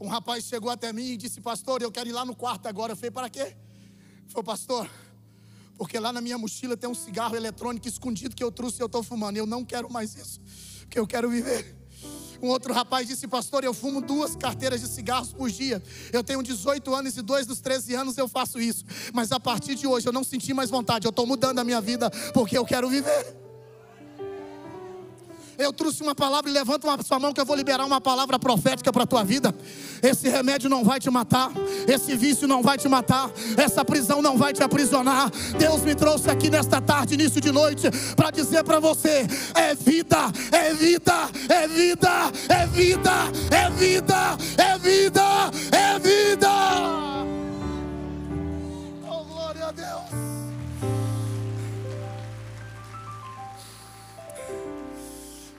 Um 0.00 0.08
rapaz 0.08 0.44
chegou 0.44 0.70
até 0.70 0.94
mim 0.94 1.10
e 1.10 1.16
disse: 1.18 1.42
Pastor, 1.42 1.82
eu 1.82 1.92
quero 1.92 2.08
ir 2.08 2.12
lá 2.12 2.24
no 2.24 2.34
quarto 2.34 2.68
agora. 2.68 2.92
Eu 2.92 2.96
falei: 2.96 3.10
Para 3.10 3.28
quê? 3.28 3.54
Falei, 4.28 4.44
pastor, 4.44 4.90
porque 5.78 5.98
lá 5.98 6.12
na 6.12 6.20
minha 6.20 6.36
mochila 6.36 6.76
tem 6.76 6.90
um 6.90 6.94
cigarro 6.94 7.36
eletrônico 7.36 7.86
escondido 7.86 8.34
que 8.34 8.42
eu 8.42 8.50
trouxe 8.50 8.80
e 8.80 8.82
eu 8.82 8.86
estou 8.86 9.02
fumando. 9.02 9.36
Eu 9.36 9.46
não 9.46 9.64
quero 9.64 9.90
mais 9.90 10.16
isso, 10.16 10.40
porque 10.80 10.98
eu 10.98 11.06
quero 11.06 11.30
viver. 11.30 11.76
Um 12.42 12.48
outro 12.48 12.72
rapaz 12.72 13.06
disse, 13.06 13.26
pastor, 13.26 13.64
eu 13.64 13.74
fumo 13.74 14.00
duas 14.00 14.36
carteiras 14.36 14.80
de 14.80 14.88
cigarros 14.88 15.32
por 15.32 15.50
dia. 15.50 15.82
Eu 16.12 16.22
tenho 16.22 16.42
18 16.42 16.94
anos 16.94 17.16
e 17.16 17.22
dois 17.22 17.46
dos 17.46 17.60
13 17.60 17.94
anos 17.94 18.18
eu 18.18 18.28
faço 18.28 18.60
isso. 18.60 18.84
Mas 19.12 19.32
a 19.32 19.40
partir 19.40 19.74
de 19.74 19.86
hoje 19.86 20.08
eu 20.08 20.12
não 20.12 20.22
senti 20.22 20.52
mais 20.52 20.70
vontade. 20.70 21.06
Eu 21.06 21.10
estou 21.10 21.26
mudando 21.26 21.58
a 21.58 21.64
minha 21.64 21.80
vida 21.80 22.10
porque 22.32 22.58
eu 22.58 22.64
quero 22.64 22.88
viver. 22.88 23.36
Eu 25.58 25.72
trouxe 25.72 26.00
uma 26.02 26.14
palavra 26.14 26.48
e 26.48 26.52
levanta 26.52 26.86
uma 26.86 27.02
sua 27.02 27.18
mão 27.18 27.32
que 27.32 27.40
eu 27.40 27.44
vou 27.44 27.56
liberar 27.56 27.84
uma 27.84 28.00
palavra 28.00 28.38
profética 28.38 28.92
para 28.92 29.02
a 29.02 29.06
tua 29.06 29.24
vida. 29.24 29.52
Esse 30.02 30.28
remédio 30.28 30.70
não 30.70 30.84
vai 30.84 31.00
te 31.00 31.10
matar, 31.10 31.50
esse 31.86 32.16
vício 32.16 32.46
não 32.46 32.62
vai 32.62 32.78
te 32.78 32.88
matar, 32.88 33.30
essa 33.56 33.84
prisão 33.84 34.22
não 34.22 34.36
vai 34.36 34.52
te 34.52 34.62
aprisionar. 34.62 35.30
Deus 35.58 35.82
me 35.82 35.94
trouxe 35.94 36.30
aqui 36.30 36.50
nesta 36.50 36.80
tarde, 36.80 37.14
início 37.14 37.40
de 37.40 37.50
noite, 37.50 37.90
para 38.14 38.30
dizer 38.30 38.64
para 38.64 38.80
você: 38.80 39.26
é 39.54 39.74
vida, 39.74 40.32
é 40.52 40.72
vida, 40.74 41.30
é 41.48 41.68
vida, 41.68 42.32
é 42.48 42.66
vida, 42.66 43.10
é 43.50 43.70
vida, 43.70 44.38
é 44.56 44.78
vida, 44.78 45.50
é 45.72 45.98
vida. 45.98 46.48
Oh, 49.08 49.24
glória 49.24 49.66
a 49.66 49.72
Deus. 49.72 50.08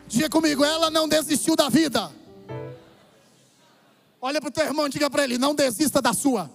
Diga 0.07 0.29
comigo, 0.29 0.63
ela 0.63 0.89
não 0.89 1.07
desistiu 1.07 1.55
da 1.55 1.69
vida. 1.69 2.18
Olha 4.29 4.39
para 4.39 4.49
o 4.49 4.51
teu 4.51 4.63
irmão 4.63 4.85
e 4.85 4.89
diga 4.91 5.09
para 5.09 5.23
ele: 5.23 5.39
não 5.39 5.55
desista 5.55 5.99
da 5.99 6.13
sua. 6.13 6.51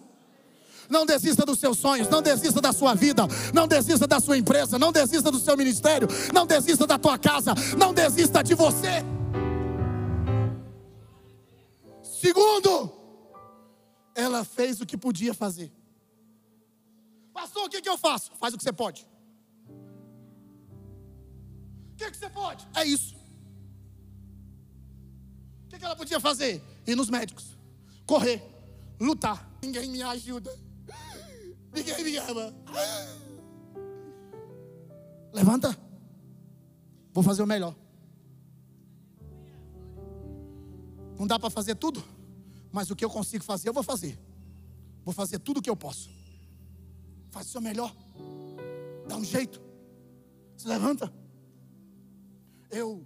Não 0.88 1.04
desista 1.04 1.44
dos 1.44 1.58
seus 1.58 1.76
sonhos, 1.76 2.08
não 2.08 2.22
desista 2.22 2.60
da 2.60 2.72
sua 2.72 2.94
vida, 2.94 3.26
não 3.52 3.66
desista 3.66 4.06
da 4.06 4.20
sua 4.20 4.38
empresa, 4.38 4.78
não 4.78 4.92
desista 4.92 5.28
do 5.28 5.40
seu 5.40 5.56
ministério, 5.56 6.06
não 6.32 6.46
desista 6.46 6.86
da 6.86 6.96
tua 6.98 7.18
casa, 7.18 7.52
não 7.76 7.92
desista 7.92 8.44
de 8.44 8.54
você. 8.54 9.02
Segundo, 12.20 12.92
ela 14.14 14.44
fez 14.44 14.80
o 14.80 14.86
que 14.86 14.96
podia 14.96 15.34
fazer. 15.34 15.72
Pastor, 17.32 17.64
o 17.64 17.68
que, 17.68 17.80
que 17.80 17.88
eu 17.88 17.98
faço? 17.98 18.30
Faz 18.38 18.54
o 18.54 18.58
que 18.58 18.62
você 18.62 18.72
pode. 18.72 19.04
O 21.92 21.96
que, 21.96 22.08
que 22.08 22.16
você 22.16 22.30
pode? 22.30 22.68
É 22.76 22.84
isso 22.84 23.24
que, 25.74 25.80
que 25.80 25.84
ela 25.84 25.96
podia 25.96 26.20
fazer? 26.20 26.62
Ir 26.86 26.94
nos 26.94 27.10
médicos, 27.10 27.53
correr, 28.06 28.42
lutar. 29.00 29.58
Ninguém 29.62 29.88
me 29.88 30.02
ajuda. 30.02 30.56
Ninguém 31.72 32.04
me 32.04 32.16
ama. 32.18 32.54
Levanta. 35.32 35.76
Vou 37.12 37.22
fazer 37.22 37.42
o 37.42 37.46
melhor. 37.46 37.74
Não 41.18 41.26
dá 41.26 41.38
para 41.38 41.50
fazer 41.50 41.76
tudo, 41.76 42.02
mas 42.72 42.90
o 42.90 42.96
que 42.96 43.04
eu 43.04 43.10
consigo 43.10 43.44
fazer, 43.44 43.68
eu 43.68 43.72
vou 43.72 43.82
fazer. 43.82 44.18
Vou 45.04 45.14
fazer 45.14 45.38
tudo 45.38 45.58
o 45.58 45.62
que 45.62 45.70
eu 45.70 45.76
posso. 45.76 46.10
Faz 47.30 47.46
o 47.46 47.50
seu 47.50 47.60
melhor. 47.60 47.94
Dá 49.08 49.16
um 49.16 49.24
jeito. 49.24 49.60
Se 50.56 50.66
levanta. 50.66 51.12
Eu 52.70 53.04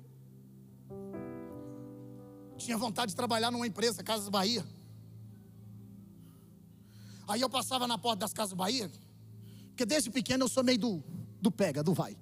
tinha 2.57 2.77
vontade 2.77 3.11
de 3.11 3.17
trabalhar 3.17 3.51
numa 3.51 3.67
empresa, 3.67 4.03
Casas 4.03 4.29
Bahia. 4.29 4.65
Aí 7.29 7.43
eu 7.43 7.51
passava 7.51 7.87
na 7.87 7.99
porta 7.99 8.21
das 8.21 8.33
Casas 8.33 8.55
Bahia, 8.55 8.91
porque 9.69 9.85
desde 9.85 10.11
pequeno 10.11 10.45
eu 10.45 10.49
sou 10.49 10.65
meio 10.65 10.79
do, 10.79 11.05
do 11.43 11.51
pega, 11.51 11.83
do 11.83 11.93
vai. 11.93 12.17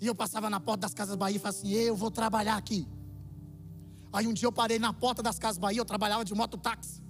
E 0.00 0.06
eu 0.06 0.14
passava 0.14 0.48
na 0.48 0.60
porta 0.60 0.82
das 0.82 0.94
Casas 0.94 1.16
Bahia 1.16 1.36
e 1.36 1.40
falava 1.40 1.58
assim: 1.58 1.72
eu 1.72 1.96
vou 1.96 2.12
trabalhar 2.12 2.56
aqui. 2.56 2.86
Aí 4.12 4.26
um 4.26 4.32
dia 4.32 4.46
eu 4.46 4.52
parei 4.52 4.78
na 4.78 4.92
porta 4.92 5.20
das 5.20 5.36
Casas 5.36 5.58
Bahia, 5.58 5.80
eu 5.80 5.84
trabalhava 5.84 6.24
de 6.24 6.32
mototáxi. 6.32 7.02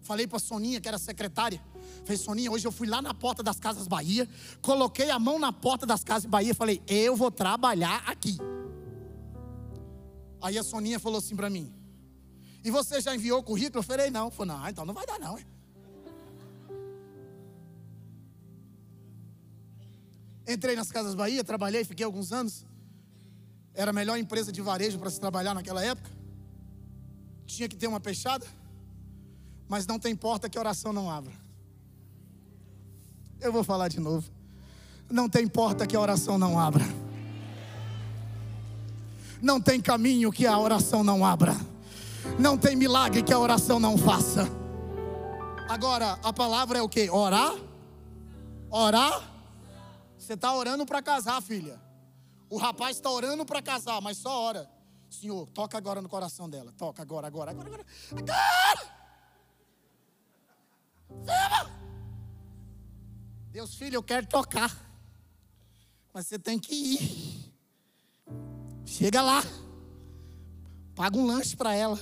Falei 0.00 0.26
para 0.26 0.40
Soninha, 0.40 0.80
que 0.80 0.88
era 0.88 0.98
secretária. 0.98 1.60
Falei, 2.04 2.16
Soninha, 2.16 2.50
hoje 2.50 2.66
eu 2.66 2.72
fui 2.72 2.88
lá 2.88 3.00
na 3.00 3.14
porta 3.14 3.42
das 3.42 3.58
Casas 3.60 3.86
Bahia, 3.86 4.28
coloquei 4.60 5.10
a 5.10 5.18
mão 5.18 5.38
na 5.38 5.52
porta 5.52 5.86
das 5.86 6.02
Casas 6.02 6.28
Bahia 6.28 6.50
e 6.50 6.54
falei: 6.54 6.82
eu 6.88 7.14
vou 7.14 7.30
trabalhar 7.30 8.02
aqui. 8.06 8.36
Aí 10.42 10.58
a 10.58 10.64
Soninha 10.64 10.98
falou 10.98 11.18
assim 11.18 11.36
para 11.36 11.48
mim: 11.48 11.72
E 12.66 12.70
você 12.70 13.00
já 13.00 13.14
enviou 13.14 13.38
o 13.38 13.42
currículo? 13.44 13.78
Eu 13.78 13.82
falei: 13.84 14.10
Não. 14.10 14.28
Falei: 14.28 14.56
Não, 14.56 14.68
então 14.68 14.84
não 14.84 14.92
vai 14.92 15.06
dar, 15.06 15.20
não. 15.20 15.38
Entrei 20.48 20.74
nas 20.74 20.90
Casas 20.90 21.14
Bahia, 21.14 21.44
trabalhei, 21.44 21.84
fiquei 21.84 22.04
alguns 22.04 22.32
anos. 22.32 22.66
Era 23.72 23.92
a 23.92 23.94
melhor 23.94 24.18
empresa 24.18 24.50
de 24.50 24.60
varejo 24.60 24.98
para 24.98 25.10
se 25.10 25.20
trabalhar 25.20 25.54
naquela 25.54 25.84
época. 25.84 26.10
Tinha 27.46 27.68
que 27.68 27.76
ter 27.76 27.86
uma 27.86 28.00
peixada, 28.00 28.44
mas 29.68 29.86
não 29.86 29.96
tem 29.96 30.16
porta 30.16 30.48
que 30.48 30.58
a 30.58 30.60
oração 30.60 30.92
não 30.92 31.08
abra. 31.08 31.34
Eu 33.40 33.52
vou 33.52 33.62
falar 33.62 33.86
de 33.86 34.00
novo. 34.00 34.28
Não 35.08 35.28
tem 35.28 35.46
porta 35.46 35.86
que 35.86 35.94
a 35.94 36.00
oração 36.00 36.36
não 36.36 36.58
abra. 36.58 36.84
Não 39.40 39.60
tem 39.60 39.80
caminho 39.80 40.32
que 40.32 40.48
a 40.48 40.58
oração 40.58 41.04
não 41.04 41.24
abra. 41.24 41.54
Não 42.38 42.56
tem 42.56 42.76
milagre 42.76 43.22
que 43.22 43.32
a 43.32 43.38
oração 43.38 43.80
não 43.80 43.96
faça. 43.96 44.46
Agora, 45.68 46.18
a 46.22 46.32
palavra 46.32 46.78
é 46.78 46.82
o 46.82 46.88
que? 46.88 47.10
Orar? 47.10 47.54
Orar? 48.70 49.22
Você 50.16 50.34
está 50.34 50.54
orando 50.54 50.84
para 50.84 51.02
casar, 51.02 51.40
filha. 51.42 51.80
O 52.48 52.56
rapaz 52.56 52.96
está 52.96 53.10
orando 53.10 53.44
para 53.44 53.60
casar, 53.60 54.00
mas 54.00 54.18
só 54.18 54.42
ora. 54.42 54.70
Senhor, 55.10 55.48
toca 55.50 55.76
agora 55.78 56.02
no 56.02 56.08
coração 56.08 56.48
dela. 56.48 56.72
Toca 56.76 57.02
agora, 57.02 57.26
agora, 57.26 57.50
agora, 57.50 57.68
agora. 57.68 57.86
Agora! 58.12 58.96
Deus, 63.50 63.74
filho, 63.74 63.96
eu 63.96 64.02
quero 64.02 64.26
tocar. 64.26 64.70
Mas 66.12 66.26
você 66.26 66.38
tem 66.38 66.58
que 66.58 66.74
ir. 66.74 67.54
Chega 68.84 69.22
lá. 69.22 69.42
Paga 70.94 71.16
um 71.16 71.26
lanche 71.26 71.56
para 71.56 71.74
ela. 71.74 71.98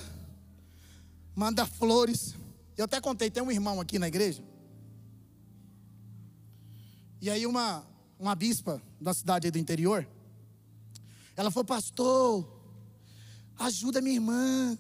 Manda 1.35 1.67
flores. 1.67 2.35
Eu 2.77 2.85
até 2.85 3.01
contei, 3.01 3.31
tem 3.31 3.43
um 3.43 3.51
irmão 3.51 3.81
aqui 3.81 3.99
na 3.99 4.09
igreja. 4.09 4.43
E 7.21 7.31
aí 7.31 7.47
uma, 7.47 7.87
uma 8.19 8.35
bispa 8.35 8.83
da 9.01 9.15
cidade 9.15 9.51
do 9.51 9.59
interior, 9.59 10.07
ela 11.37 11.51
falou, 11.51 11.65
pastor, 11.65 12.47
ajuda 13.59 14.01
minha 14.01 14.17
irmã. 14.17 14.79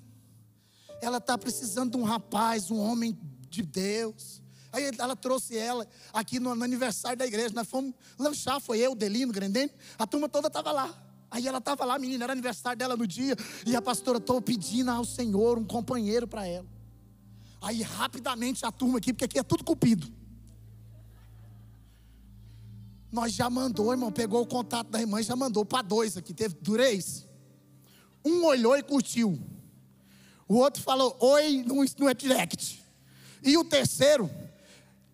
Ela 1.00 1.18
está 1.18 1.36
precisando 1.36 1.92
de 1.92 1.96
um 1.96 2.04
rapaz, 2.04 2.70
um 2.70 2.78
homem 2.78 3.18
de 3.48 3.62
Deus. 3.62 4.42
Aí 4.72 4.90
ela 4.98 5.14
trouxe 5.14 5.56
ela 5.56 5.86
aqui 6.12 6.40
no, 6.40 6.54
no 6.54 6.64
aniversário 6.64 7.18
da 7.18 7.26
igreja. 7.26 7.54
Nós 7.54 7.68
fomos 7.68 7.94
lanchar, 8.18 8.60
foi 8.60 8.78
eu, 8.78 8.94
Delino, 8.94 9.32
Grandene. 9.32 9.70
A 9.98 10.06
turma 10.06 10.28
toda 10.28 10.48
estava 10.48 10.72
lá. 10.72 11.03
Aí 11.34 11.48
ela 11.48 11.58
estava 11.58 11.84
lá, 11.84 11.98
menina, 11.98 12.22
era 12.22 12.32
aniversário 12.32 12.78
dela 12.78 12.96
no 12.96 13.08
dia. 13.08 13.34
E 13.66 13.74
a 13.74 13.82
pastora, 13.82 14.18
estou 14.18 14.40
pedindo 14.40 14.88
ao 14.88 15.04
Senhor 15.04 15.58
um 15.58 15.64
companheiro 15.64 16.28
para 16.28 16.46
ela. 16.46 16.68
Aí 17.60 17.82
rapidamente 17.82 18.64
a 18.64 18.70
turma 18.70 18.98
aqui, 18.98 19.12
porque 19.12 19.24
aqui 19.24 19.38
é 19.40 19.42
tudo 19.42 19.64
cupido. 19.64 20.06
Nós 23.10 23.32
já 23.32 23.50
mandou, 23.50 23.90
irmão, 23.90 24.12
pegou 24.12 24.42
o 24.42 24.46
contato 24.46 24.90
da 24.90 25.00
irmã 25.00 25.20
já 25.24 25.34
mandou 25.34 25.64
para 25.64 25.82
dois 25.82 26.16
aqui. 26.16 26.32
Teve 26.32 26.54
três. 26.54 27.26
Um 28.24 28.44
olhou 28.44 28.76
e 28.76 28.82
curtiu. 28.84 29.36
O 30.46 30.54
outro 30.58 30.84
falou, 30.84 31.16
oi, 31.18 31.64
não 31.66 32.08
é 32.08 32.14
direct. 32.14 32.80
E 33.42 33.56
o 33.56 33.64
terceiro 33.64 34.30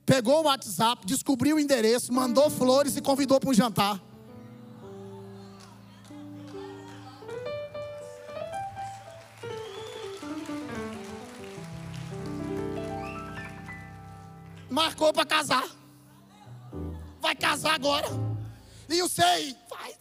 pegou 0.04 0.42
o 0.42 0.44
WhatsApp, 0.44 1.06
descobriu 1.06 1.56
o 1.56 1.58
endereço, 1.58 2.12
mandou 2.12 2.50
flores 2.50 2.94
e 2.94 3.00
convidou 3.00 3.40
para 3.40 3.48
um 3.48 3.54
jantar. 3.54 4.09
Marcou 14.80 15.12
para 15.12 15.26
casar. 15.26 15.68
Vai 17.21 17.34
casar 17.36 17.75
agora. 17.75 18.08
E 18.88 18.99
eu 18.99 19.08
sei. 19.08 19.54
Vai. 19.69 19.95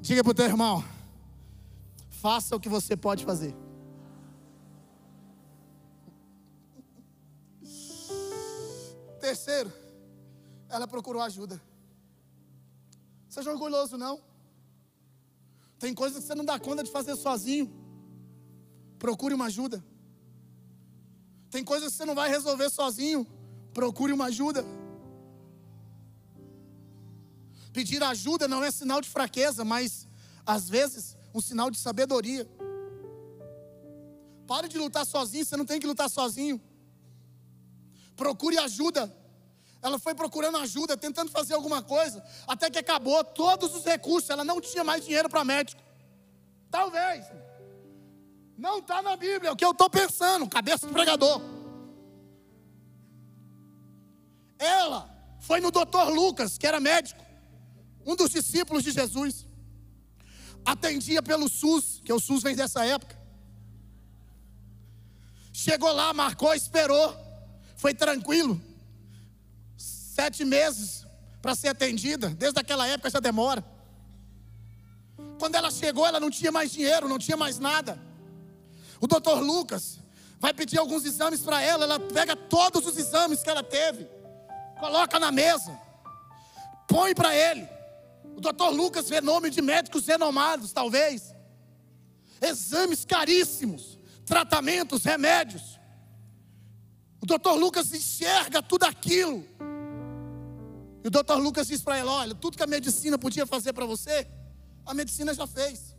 Diga 0.00 0.22
para 0.24 0.30
o 0.30 0.34
teu 0.34 0.46
irmão. 0.46 0.82
Faça 2.08 2.56
o 2.56 2.60
que 2.60 2.70
você 2.70 2.96
pode 2.96 3.22
fazer. 3.24 3.54
Terceiro, 9.20 9.70
ela 10.70 10.86
procurou 10.86 11.20
ajuda. 11.20 11.60
Seja 13.28 13.50
orgulhoso, 13.50 13.98
não. 13.98 14.22
Tem 15.78 15.92
coisas 15.92 16.20
que 16.20 16.26
você 16.26 16.34
não 16.34 16.44
dá 16.44 16.58
conta 16.58 16.82
de 16.82 16.90
fazer 16.90 17.16
sozinho. 17.16 17.85
Procure 18.98 19.34
uma 19.34 19.46
ajuda. 19.46 19.84
Tem 21.50 21.64
coisas 21.64 21.92
que 21.92 21.96
você 21.96 22.04
não 22.04 22.14
vai 22.14 22.28
resolver 22.28 22.68
sozinho. 22.70 23.26
Procure 23.72 24.12
uma 24.12 24.26
ajuda. 24.26 24.64
Pedir 27.72 28.02
ajuda 28.02 28.48
não 28.48 28.64
é 28.64 28.70
sinal 28.70 29.00
de 29.00 29.08
fraqueza, 29.08 29.64
mas 29.64 30.08
às 30.46 30.68
vezes 30.68 31.16
um 31.34 31.40
sinal 31.40 31.70
de 31.70 31.78
sabedoria. 31.78 32.48
Pare 34.46 34.68
de 34.68 34.78
lutar 34.78 35.04
sozinho, 35.04 35.44
você 35.44 35.56
não 35.56 35.66
tem 35.66 35.78
que 35.78 35.86
lutar 35.86 36.08
sozinho. 36.08 36.60
Procure 38.16 38.56
ajuda. 38.56 39.14
Ela 39.82 39.98
foi 39.98 40.14
procurando 40.14 40.56
ajuda, 40.56 40.96
tentando 40.96 41.30
fazer 41.30 41.54
alguma 41.54 41.82
coisa, 41.82 42.24
até 42.46 42.70
que 42.70 42.78
acabou 42.78 43.22
todos 43.22 43.74
os 43.74 43.84
recursos. 43.84 44.30
Ela 44.30 44.44
não 44.44 44.60
tinha 44.60 44.82
mais 44.82 45.04
dinheiro 45.04 45.28
para 45.28 45.44
médico. 45.44 45.82
Talvez. 46.70 47.26
Não 48.56 48.78
está 48.78 49.02
na 49.02 49.16
Bíblia, 49.16 49.50
é 49.50 49.52
o 49.52 49.56
que 49.56 49.64
eu 49.64 49.72
estou 49.72 49.90
pensando, 49.90 50.48
cabeça 50.48 50.86
de 50.86 50.92
pregador. 50.92 51.40
Ela 54.58 55.14
foi 55.40 55.60
no 55.60 55.70
doutor 55.70 56.08
Lucas, 56.08 56.56
que 56.56 56.66
era 56.66 56.80
médico, 56.80 57.22
um 58.04 58.16
dos 58.16 58.30
discípulos 58.30 58.82
de 58.82 58.92
Jesus. 58.92 59.46
Atendia 60.64 61.22
pelo 61.22 61.48
SUS, 61.48 62.00
que 62.04 62.12
o 62.12 62.18
SUS 62.18 62.42
vem 62.42 62.56
dessa 62.56 62.84
época. 62.84 63.16
Chegou 65.52 65.92
lá, 65.92 66.12
marcou, 66.12 66.54
esperou. 66.54 67.16
Foi 67.76 67.94
tranquilo. 67.94 68.60
Sete 69.76 70.44
meses 70.44 71.04
para 71.42 71.54
ser 71.54 71.68
atendida. 71.68 72.30
Desde 72.30 72.58
aquela 72.58 72.86
época 72.86 73.10
já 73.10 73.20
demora. 73.20 73.64
Quando 75.38 75.54
ela 75.54 75.70
chegou, 75.70 76.06
ela 76.06 76.18
não 76.18 76.30
tinha 76.30 76.50
mais 76.50 76.70
dinheiro, 76.72 77.08
não 77.08 77.18
tinha 77.18 77.36
mais 77.36 77.58
nada. 77.58 78.05
O 79.00 79.06
doutor 79.06 79.40
Lucas 79.40 79.98
vai 80.38 80.52
pedir 80.52 80.78
alguns 80.78 81.04
exames 81.04 81.40
para 81.40 81.60
ela, 81.62 81.84
ela 81.84 82.00
pega 82.00 82.36
todos 82.36 82.86
os 82.86 82.96
exames 82.96 83.42
que 83.42 83.50
ela 83.50 83.62
teve, 83.62 84.08
coloca 84.78 85.18
na 85.18 85.32
mesa, 85.32 85.78
põe 86.86 87.14
para 87.14 87.34
ele. 87.34 87.68
O 88.36 88.40
doutor 88.40 88.68
Lucas 88.68 89.08
vê 89.08 89.20
nome 89.20 89.48
de 89.48 89.62
médicos 89.62 90.06
renomados, 90.06 90.72
talvez. 90.72 91.34
Exames 92.40 93.04
caríssimos, 93.04 93.98
tratamentos, 94.26 95.04
remédios. 95.04 95.80
O 97.22 97.26
doutor 97.26 97.54
Lucas 97.54 97.92
enxerga 97.94 98.62
tudo 98.62 98.84
aquilo. 98.84 99.42
E 101.02 101.08
o 101.08 101.10
doutor 101.10 101.38
Lucas 101.38 101.68
diz 101.68 101.80
para 101.80 101.96
ela: 101.96 102.12
Olha, 102.12 102.34
tudo 102.34 102.58
que 102.58 102.62
a 102.62 102.66
medicina 102.66 103.16
podia 103.16 103.46
fazer 103.46 103.72
para 103.72 103.86
você, 103.86 104.28
a 104.84 104.92
medicina 104.92 105.32
já 105.32 105.46
fez. 105.46 105.95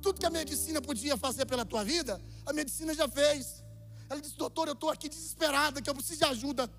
Tudo 0.00 0.20
que 0.20 0.26
a 0.26 0.30
medicina 0.30 0.80
podia 0.80 1.16
fazer 1.16 1.46
pela 1.46 1.64
tua 1.64 1.84
vida, 1.84 2.20
a 2.44 2.52
medicina 2.52 2.94
já 2.94 3.08
fez. 3.08 3.64
Ela 4.08 4.20
disse: 4.20 4.36
Doutor, 4.36 4.68
eu 4.68 4.74
estou 4.74 4.90
aqui 4.90 5.08
desesperada, 5.08 5.82
que 5.82 5.90
eu 5.90 5.94
preciso 5.94 6.18
de 6.18 6.24
ajuda. 6.24 6.70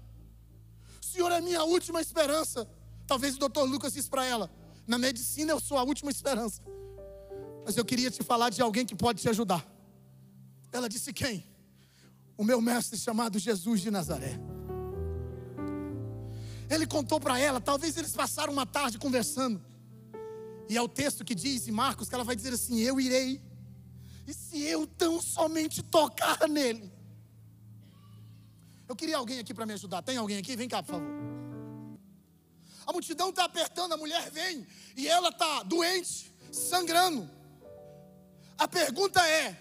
O 1.01 1.05
Senhor 1.05 1.31
é 1.31 1.41
minha 1.41 1.63
última 1.63 2.01
esperança. 2.01 2.67
Talvez 3.05 3.35
o 3.35 3.39
doutor 3.39 3.63
Lucas 3.63 3.93
disse 3.93 4.09
para 4.09 4.25
ela: 4.25 4.49
Na 4.85 4.97
medicina 4.97 5.51
eu 5.51 5.59
sou 5.59 5.77
a 5.77 5.83
última 5.83 6.11
esperança. 6.11 6.61
Mas 7.65 7.75
eu 7.75 7.83
queria 7.83 8.09
te 8.09 8.23
falar 8.23 8.49
de 8.49 8.61
alguém 8.61 8.85
que 8.85 8.95
pode 8.95 9.21
te 9.21 9.29
ajudar. 9.29 9.65
Ela 10.71 10.87
disse: 10.87 11.11
Quem? 11.11 11.45
O 12.37 12.43
meu 12.43 12.61
mestre 12.61 12.97
chamado 12.97 13.39
Jesus 13.39 13.81
de 13.81 13.91
Nazaré. 13.91 14.39
Ele 16.69 16.85
contou 16.85 17.19
para 17.19 17.39
ela, 17.39 17.61
talvez 17.61 17.95
eles 17.97 18.11
passaram 18.11 18.51
uma 18.51 18.65
tarde 18.65 18.97
conversando. 18.97 19.61
E 20.69 20.75
é 20.75 20.81
o 20.81 20.87
texto 20.87 21.23
que 21.23 21.33
diz 21.33 21.67
em 21.67 21.71
Marcos 21.71 22.09
que 22.09 22.15
ela 22.15 22.23
vai 22.23 22.35
dizer 22.35 22.53
assim: 22.53 22.79
Eu 22.79 22.99
irei, 22.99 23.41
e 24.25 24.33
se 24.33 24.61
eu 24.61 24.85
tão 24.85 25.21
somente 25.21 25.81
tocar 25.81 26.47
nele. 26.49 26.91
Eu 28.87 28.95
queria 28.95 29.17
alguém 29.17 29.39
aqui 29.39 29.53
para 29.53 29.65
me 29.65 29.73
ajudar. 29.73 30.01
Tem 30.01 30.17
alguém 30.17 30.37
aqui? 30.37 30.55
Vem 30.55 30.67
cá, 30.67 30.81
por 30.81 30.93
favor. 30.93 31.07
A 32.85 32.93
multidão 32.93 33.29
está 33.29 33.43
apertando, 33.43 33.93
a 33.93 33.97
mulher 33.97 34.31
vem 34.31 34.65
e 34.95 35.07
ela 35.07 35.29
está 35.29 35.63
doente, 35.63 36.33
sangrando. 36.51 37.29
A 38.57 38.67
pergunta 38.67 39.25
é: 39.27 39.55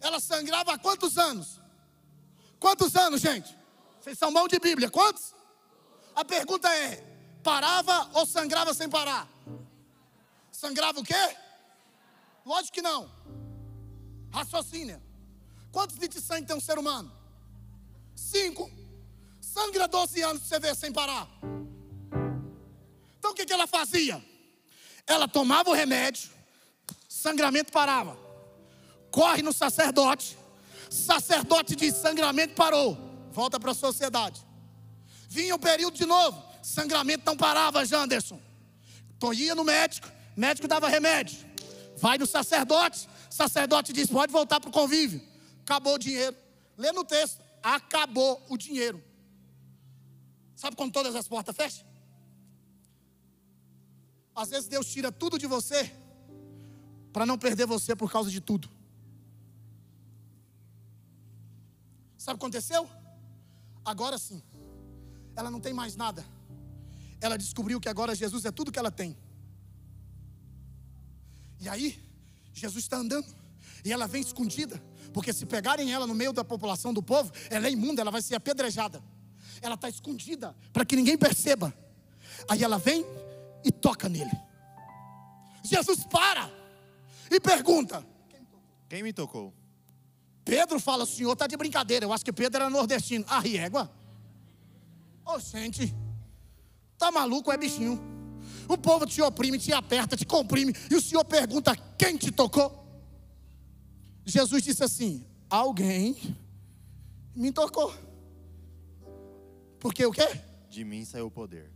ela 0.00 0.20
sangrava 0.20 0.74
há 0.74 0.78
quantos 0.78 1.16
anos? 1.18 1.60
Quantos 2.60 2.94
anos, 2.96 3.20
gente? 3.20 3.56
Vocês 4.00 4.18
são 4.18 4.30
mão 4.30 4.46
de 4.46 4.58
Bíblia, 4.58 4.90
quantos? 4.90 5.34
A 6.14 6.24
pergunta 6.24 6.68
é: 6.74 6.96
Parava 7.42 8.10
ou 8.14 8.26
sangrava 8.26 8.74
sem 8.74 8.88
parar? 8.88 9.28
Sangrava 10.60 10.98
o 10.98 11.04
quê? 11.04 11.36
Lógico 12.44 12.74
que 12.74 12.82
não. 12.82 13.08
Raciocínio. 14.32 15.00
Quantos 15.70 15.96
litros 15.98 16.20
de 16.20 16.26
sangue 16.26 16.48
tem 16.48 16.56
um 16.56 16.60
ser 16.60 16.80
humano? 16.80 17.12
Cinco. 18.16 18.68
Sangra 19.40 19.86
12 19.86 20.20
anos 20.20 20.42
você 20.42 20.58
vê 20.58 20.74
sem 20.74 20.92
parar. 20.92 21.28
Então 23.18 23.30
o 23.30 23.34
que, 23.34 23.46
que 23.46 23.52
ela 23.52 23.68
fazia? 23.68 24.20
Ela 25.06 25.28
tomava 25.28 25.70
o 25.70 25.74
remédio, 25.74 26.28
sangramento 27.08 27.70
parava. 27.70 28.18
Corre 29.12 29.42
no 29.42 29.52
sacerdote, 29.52 30.36
sacerdote 30.90 31.76
diz: 31.76 31.94
sangramento 31.94 32.54
parou, 32.56 32.98
volta 33.30 33.60
para 33.60 33.70
a 33.70 33.74
sociedade. 33.74 34.44
Vinha 35.28 35.54
o 35.54 35.58
período 35.58 35.96
de 35.96 36.04
novo, 36.04 36.42
sangramento 36.64 37.24
não 37.24 37.36
parava, 37.36 37.86
Janderson. 37.86 38.40
Então 39.16 39.32
ia 39.32 39.54
no 39.54 39.62
médico, 39.62 40.17
médico 40.38 40.68
dava 40.68 40.88
remédio. 40.88 41.36
Vai 41.96 42.16
no 42.16 42.26
sacerdote, 42.26 43.08
sacerdote 43.28 43.92
diz: 43.92 44.08
pode 44.08 44.32
voltar 44.32 44.60
para 44.60 44.70
o 44.70 44.72
convívio. 44.72 45.20
Acabou 45.62 45.94
o 45.94 45.98
dinheiro. 45.98 46.36
Lê 46.76 46.92
no 46.92 47.04
texto: 47.04 47.42
acabou 47.62 48.40
o 48.48 48.56
dinheiro. 48.56 49.02
Sabe 50.54 50.76
quando 50.76 50.92
todas 50.92 51.14
as 51.14 51.26
portas 51.26 51.54
fecham? 51.56 51.86
Às 54.34 54.50
vezes 54.50 54.68
Deus 54.68 54.86
tira 54.86 55.10
tudo 55.10 55.36
de 55.38 55.46
você 55.46 55.92
para 57.12 57.26
não 57.26 57.36
perder 57.36 57.66
você 57.66 57.96
por 57.96 58.10
causa 58.10 58.30
de 58.30 58.40
tudo. 58.40 58.70
Sabe 62.16 62.36
o 62.36 62.38
que 62.38 62.44
aconteceu? 62.44 62.88
Agora 63.84 64.18
sim, 64.18 64.42
ela 65.34 65.50
não 65.50 65.60
tem 65.60 65.72
mais 65.72 65.96
nada. 65.96 66.24
Ela 67.20 67.36
descobriu 67.36 67.80
que 67.80 67.88
agora 67.88 68.14
Jesus 68.14 68.44
é 68.44 68.52
tudo 68.52 68.70
que 68.70 68.78
ela 68.78 68.92
tem. 68.92 69.16
E 71.60 71.68
aí, 71.68 71.98
Jesus 72.52 72.84
está 72.84 72.96
andando 72.96 73.26
e 73.84 73.92
ela 73.92 74.06
vem 74.06 74.20
escondida, 74.20 74.82
porque 75.12 75.32
se 75.32 75.46
pegarem 75.46 75.92
ela 75.92 76.06
no 76.06 76.14
meio 76.14 76.32
da 76.32 76.44
população 76.44 76.92
do 76.92 77.02
povo, 77.02 77.32
ela 77.50 77.66
é 77.66 77.70
imunda, 77.70 78.00
ela 78.00 78.10
vai 78.10 78.22
ser 78.22 78.34
apedrejada. 78.34 79.02
Ela 79.60 79.74
está 79.74 79.88
escondida 79.88 80.54
para 80.72 80.84
que 80.84 80.94
ninguém 80.94 81.16
perceba. 81.16 81.74
Aí 82.48 82.62
ela 82.62 82.78
vem 82.78 83.04
e 83.64 83.72
toca 83.72 84.08
nele. 84.08 84.30
Jesus 85.64 86.04
para 86.04 86.50
e 87.30 87.40
pergunta: 87.40 88.06
Quem 88.88 89.02
me 89.02 89.12
tocou? 89.12 89.52
Pedro 90.44 90.78
fala: 90.78 91.04
O 91.04 91.06
senhor 91.06 91.32
está 91.32 91.46
de 91.46 91.56
brincadeira. 91.56 92.06
Eu 92.06 92.12
acho 92.12 92.24
que 92.24 92.32
Pedro 92.32 92.62
era 92.62 92.70
nordestino. 92.70 93.24
Ah, 93.28 93.40
riégua. 93.40 93.90
Ô, 95.24 95.32
oh, 95.32 95.38
gente, 95.38 95.94
tá 96.96 97.10
maluco, 97.10 97.52
é 97.52 97.56
bichinho. 97.56 98.17
O 98.68 98.76
povo 98.76 99.06
te 99.06 99.22
oprime, 99.22 99.58
te 99.58 99.72
aperta, 99.72 100.16
te 100.16 100.26
comprime. 100.26 100.74
E 100.90 100.94
o 100.94 101.00
senhor 101.00 101.24
pergunta: 101.24 101.74
Quem 101.96 102.16
te 102.16 102.30
tocou? 102.30 102.86
Jesus 104.24 104.62
disse 104.62 104.84
assim: 104.84 105.24
Alguém 105.48 106.36
me 107.34 107.50
tocou. 107.50 107.94
Porque 109.80 110.04
o 110.04 110.12
quê? 110.12 110.28
De 110.68 110.84
mim 110.84 111.04
saiu 111.04 111.26
o 111.26 111.30
poder. 111.30 111.70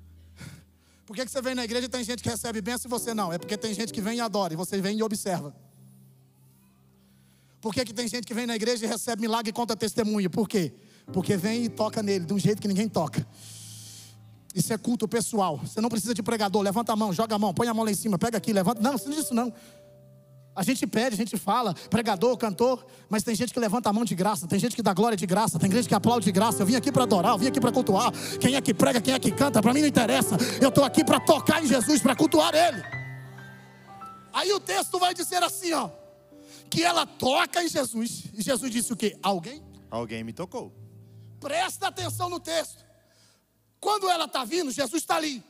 Por 1.06 1.16
que, 1.16 1.24
que 1.24 1.30
você 1.30 1.40
vem 1.40 1.54
na 1.54 1.64
igreja 1.64 1.86
e 1.86 1.88
tem 1.88 2.04
gente 2.04 2.22
que 2.22 2.28
recebe 2.28 2.60
bênção 2.60 2.88
e 2.88 2.90
você 2.90 3.14
não? 3.14 3.32
É 3.32 3.38
porque 3.38 3.56
tem 3.56 3.72
gente 3.74 3.92
que 3.92 4.00
vem 4.00 4.18
e 4.18 4.20
adora, 4.20 4.52
e 4.52 4.56
você 4.56 4.80
vem 4.80 4.98
e 4.98 5.02
observa. 5.02 5.54
Por 7.60 7.72
que, 7.72 7.84
que 7.84 7.94
tem 7.94 8.08
gente 8.08 8.26
que 8.26 8.34
vem 8.34 8.46
na 8.46 8.56
igreja 8.56 8.84
e 8.84 8.88
recebe 8.88 9.22
milagre 9.22 9.50
e 9.50 9.52
conta 9.52 9.76
testemunho? 9.76 10.28
Por 10.28 10.48
quê? 10.48 10.72
Porque 11.12 11.36
vem 11.36 11.64
e 11.64 11.68
toca 11.68 12.02
nele 12.02 12.24
de 12.24 12.34
um 12.34 12.38
jeito 12.38 12.60
que 12.60 12.68
ninguém 12.68 12.88
toca. 12.88 13.26
Isso 14.54 14.72
é 14.72 14.78
culto 14.78 15.08
pessoal. 15.08 15.58
Você 15.58 15.80
não 15.80 15.88
precisa 15.88 16.14
de 16.14 16.22
pregador. 16.22 16.62
Levanta 16.62 16.92
a 16.92 16.96
mão, 16.96 17.12
joga 17.12 17.34
a 17.34 17.38
mão, 17.38 17.54
põe 17.54 17.68
a 17.68 17.74
mão 17.74 17.84
lá 17.84 17.90
em 17.90 17.94
cima, 17.94 18.18
pega 18.18 18.38
aqui, 18.38 18.52
levanta. 18.52 18.80
Não, 18.80 18.92
não 18.92 18.98
precisa 18.98 19.20
disso 19.20 19.34
não. 19.34 19.52
A 20.54 20.62
gente 20.62 20.86
pede, 20.86 21.14
a 21.14 21.16
gente 21.16 21.38
fala, 21.38 21.72
pregador, 21.88 22.36
cantor, 22.36 22.84
mas 23.08 23.22
tem 23.22 23.34
gente 23.34 23.54
que 23.54 23.58
levanta 23.58 23.88
a 23.88 23.92
mão 23.92 24.04
de 24.04 24.14
graça, 24.14 24.46
tem 24.46 24.58
gente 24.58 24.76
que 24.76 24.82
dá 24.82 24.92
glória 24.92 25.16
de 25.16 25.26
graça, 25.26 25.58
tem 25.58 25.70
gente 25.70 25.88
que 25.88 25.94
aplaude 25.94 26.26
de 26.26 26.32
graça. 26.32 26.60
Eu 26.60 26.66
vim 26.66 26.76
aqui 26.76 26.92
para 26.92 27.04
adorar, 27.04 27.32
eu 27.32 27.38
vim 27.38 27.46
aqui 27.46 27.58
para 27.58 27.72
cultuar. 27.72 28.12
Quem 28.38 28.54
é 28.54 28.60
que 28.60 28.74
prega, 28.74 29.00
quem 29.00 29.14
é 29.14 29.18
que 29.18 29.30
canta, 29.30 29.62
para 29.62 29.72
mim 29.72 29.80
não 29.80 29.88
interessa. 29.88 30.36
Eu 30.60 30.68
estou 30.68 30.84
aqui 30.84 31.02
para 31.02 31.18
tocar 31.18 31.64
em 31.64 31.66
Jesus, 31.66 32.02
para 32.02 32.14
cultuar 32.14 32.54
Ele. 32.54 32.82
Aí 34.30 34.52
o 34.52 34.60
texto 34.60 34.98
vai 34.98 35.14
dizer 35.14 35.42
assim, 35.42 35.72
ó, 35.72 35.88
que 36.68 36.82
ela 36.82 37.06
toca 37.06 37.62
em 37.64 37.68
Jesus. 37.68 38.24
E 38.34 38.42
Jesus 38.42 38.70
disse 38.70 38.92
o 38.92 38.96
quê? 38.96 39.16
Alguém? 39.22 39.62
Alguém 39.90 40.22
me 40.22 40.34
tocou. 40.34 40.70
Presta 41.40 41.88
atenção 41.88 42.28
no 42.28 42.38
texto. 42.38 42.81
Quando 43.82 44.08
ela 44.08 44.26
está 44.26 44.44
vindo, 44.44 44.70
Jesus 44.70 45.02
está 45.02 45.16
ali. 45.16 45.42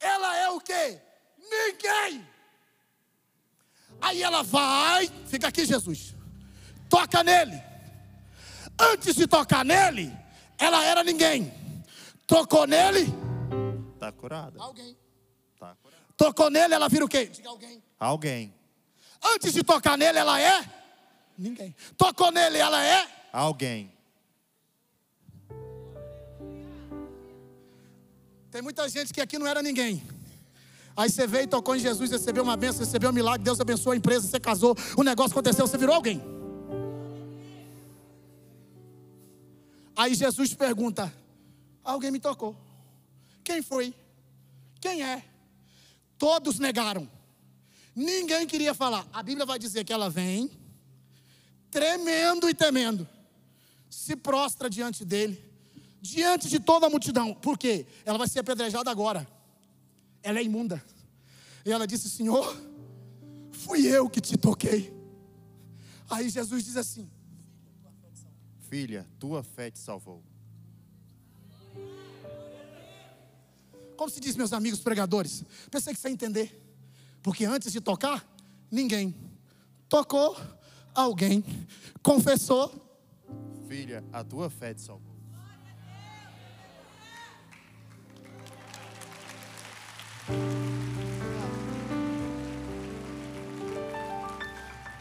Ela 0.00 0.34
é 0.38 0.48
o 0.48 0.58
quê? 0.58 0.98
Ninguém. 1.38 2.26
Aí 4.00 4.22
ela 4.22 4.42
vai, 4.42 5.06
fica 5.26 5.48
aqui, 5.48 5.66
Jesus. 5.66 6.14
Toca 6.88 7.22
nele. 7.22 7.62
Antes 8.80 9.14
de 9.14 9.26
tocar 9.26 9.62
nele, 9.62 10.10
ela 10.56 10.82
era 10.82 11.04
ninguém. 11.04 11.52
Tocou 12.26 12.66
nele. 12.66 13.06
Está 13.92 14.10
curada. 14.10 14.58
Alguém. 14.58 14.96
Tá 15.60 15.76
curada. 15.82 16.02
Tocou 16.16 16.48
nele, 16.48 16.72
ela 16.72 16.88
vira 16.88 17.04
o 17.04 17.08
quê? 17.08 17.26
Diga 17.26 17.50
alguém. 17.50 17.82
Alguém. 18.00 18.54
Antes 19.22 19.52
de 19.52 19.62
tocar 19.62 19.98
nele, 19.98 20.18
ela 20.18 20.40
é 20.40 20.64
ninguém. 21.36 21.76
Tocou 21.98 22.32
nele, 22.32 22.56
ela 22.56 22.82
é 22.82 23.06
Alguém. 23.30 23.92
Tem 28.56 28.62
muita 28.62 28.88
gente 28.88 29.12
que 29.12 29.20
aqui 29.20 29.38
não 29.38 29.46
era 29.46 29.60
ninguém. 29.60 30.02
Aí 30.96 31.10
você 31.10 31.26
veio 31.26 31.44
e 31.44 31.46
tocou 31.46 31.76
em 31.76 31.78
Jesus, 31.78 32.10
recebeu 32.10 32.42
uma 32.42 32.56
bênção, 32.56 32.86
recebeu 32.86 33.10
um 33.10 33.12
milagre, 33.12 33.44
Deus 33.44 33.60
abençoou 33.60 33.92
a 33.92 33.96
empresa, 33.96 34.26
você 34.26 34.40
casou, 34.40 34.74
o 34.96 35.02
negócio 35.02 35.32
aconteceu, 35.32 35.66
você 35.66 35.76
virou 35.76 35.94
alguém. 35.94 36.22
Aí 39.94 40.14
Jesus 40.14 40.54
pergunta: 40.54 41.12
Alguém 41.84 42.10
me 42.10 42.18
tocou? 42.18 42.56
Quem 43.44 43.60
foi? 43.60 43.94
Quem 44.80 45.02
é? 45.02 45.22
Todos 46.16 46.58
negaram. 46.58 47.06
Ninguém 47.94 48.46
queria 48.46 48.72
falar. 48.72 49.06
A 49.12 49.22
Bíblia 49.22 49.44
vai 49.44 49.58
dizer 49.58 49.84
que 49.84 49.92
ela 49.92 50.08
vem, 50.08 50.50
tremendo 51.70 52.48
e 52.48 52.54
temendo, 52.54 53.06
se 53.90 54.16
prostra 54.16 54.70
diante 54.70 55.04
dele, 55.04 55.45
diante 56.00 56.48
de 56.48 56.60
toda 56.60 56.86
a 56.86 56.90
multidão. 56.90 57.34
Por 57.34 57.58
quê? 57.58 57.86
Ela 58.04 58.18
vai 58.18 58.28
ser 58.28 58.40
apedrejada 58.40 58.90
agora 58.90 59.26
ela 60.26 60.40
é 60.40 60.42
imunda. 60.42 60.82
E 61.64 61.70
ela 61.70 61.86
disse: 61.86 62.10
Senhor, 62.10 62.60
fui 63.52 63.86
eu 63.86 64.10
que 64.10 64.20
te 64.20 64.36
toquei. 64.36 64.92
Aí 66.10 66.28
Jesus 66.28 66.64
diz 66.64 66.76
assim: 66.76 67.08
Filha, 68.68 69.06
tua 69.20 69.44
fé 69.44 69.70
te 69.70 69.78
salvou. 69.78 70.22
Como 73.96 74.10
se 74.10 74.20
diz, 74.20 74.36
meus 74.36 74.52
amigos 74.52 74.80
pregadores? 74.80 75.44
Pensei 75.70 75.94
que 75.94 76.00
você 76.00 76.08
ia 76.08 76.12
entender. 76.12 76.62
Porque 77.22 77.44
antes 77.44 77.72
de 77.72 77.80
tocar, 77.80 78.28
ninguém 78.70 79.14
tocou, 79.88 80.36
alguém 80.92 81.42
confessou. 82.02 82.84
Filha, 83.68 84.04
a 84.12 84.22
tua 84.22 84.50
fé 84.50 84.74
te 84.74 84.82
salvou. 84.82 85.15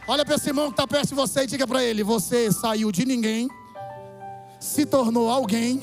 Olha 0.07 0.23
para 0.23 0.35
esse 0.35 0.49
irmão 0.49 0.67
que 0.67 0.73
está 0.73 0.87
perto 0.87 1.09
de 1.09 1.15
você 1.15 1.41
e 1.41 1.47
diga 1.47 1.65
para 1.65 1.83
ele: 1.83 2.03
Você 2.03 2.51
saiu 2.51 2.91
de 2.91 3.05
ninguém, 3.05 3.49
se 4.59 4.85
tornou 4.85 5.29
alguém, 5.29 5.81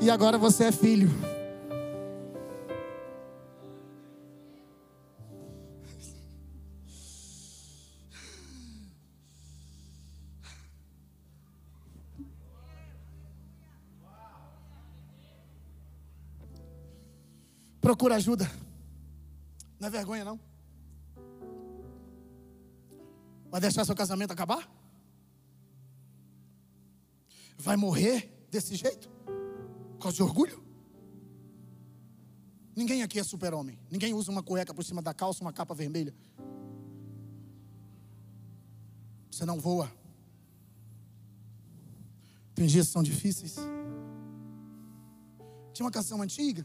e 0.00 0.10
agora 0.10 0.36
você 0.36 0.64
é 0.64 0.72
filho. 0.72 1.29
Procura 17.90 18.14
ajuda. 18.14 18.48
Não 19.80 19.88
é 19.88 19.90
vergonha, 19.90 20.24
não? 20.24 20.38
Vai 23.50 23.60
deixar 23.60 23.84
seu 23.84 23.96
casamento 23.96 24.30
acabar? 24.30 24.72
Vai 27.58 27.74
morrer 27.76 28.46
desse 28.48 28.76
jeito? 28.76 29.08
Por 29.08 30.02
causa 30.02 30.16
de 30.18 30.22
orgulho? 30.22 30.62
Ninguém 32.76 33.02
aqui 33.02 33.18
é 33.18 33.24
super-homem. 33.24 33.76
Ninguém 33.90 34.14
usa 34.14 34.30
uma 34.30 34.40
cueca 34.40 34.72
por 34.72 34.84
cima 34.84 35.02
da 35.02 35.12
calça, 35.12 35.42
uma 35.42 35.52
capa 35.52 35.74
vermelha. 35.74 36.14
Você 39.32 39.44
não 39.44 39.58
voa. 39.58 39.92
Tem 42.54 42.68
dias 42.68 42.86
que 42.86 42.92
são 42.92 43.02
difíceis. 43.02 43.56
Tinha 45.72 45.84
uma 45.84 45.90
canção 45.90 46.22
antiga 46.22 46.64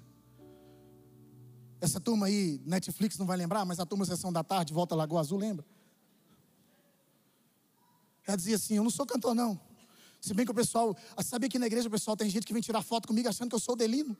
Essa 1.85 1.99
turma 1.99 2.25
aí, 2.25 2.59
Netflix 2.65 3.15
não 3.19 3.27
vai 3.27 3.37
lembrar, 3.37 3.63
mas 3.63 3.79
a 3.79 3.85
turma 3.85 4.05
Sessão 4.05 4.33
da 4.33 4.43
Tarde, 4.43 4.73
Volta 4.73 4.95
Lagoa 4.95 5.19
Azul, 5.19 5.37
lembra? 5.37 5.63
Ela 8.25 8.35
dizia 8.35 8.55
assim: 8.55 8.77
Eu 8.77 8.83
não 8.83 8.89
sou 8.89 9.05
cantor, 9.05 9.35
não. 9.35 9.59
Se 10.19 10.33
bem 10.33 10.43
que 10.43 10.51
o 10.51 10.55
pessoal, 10.55 10.97
sabia 11.23 11.47
que 11.47 11.59
na 11.59 11.67
igreja 11.67 11.87
o 11.87 11.91
pessoal 11.91 12.17
tem 12.17 12.27
gente 12.27 12.47
que 12.47 12.53
vem 12.53 12.61
tirar 12.61 12.81
foto 12.81 13.07
comigo 13.07 13.29
achando 13.29 13.49
que 13.49 13.55
eu 13.55 13.59
sou 13.59 13.75
Delino. 13.75 14.17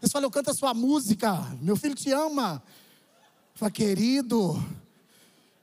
Eles 0.00 0.12
falam, 0.12 0.26
eu 0.26 0.30
canto 0.30 0.50
a 0.50 0.54
sua 0.54 0.72
música, 0.72 1.34
meu 1.60 1.76
filho 1.76 1.96
te 1.96 2.12
ama. 2.12 2.62
Fala, 3.52 3.72
querido, 3.72 4.54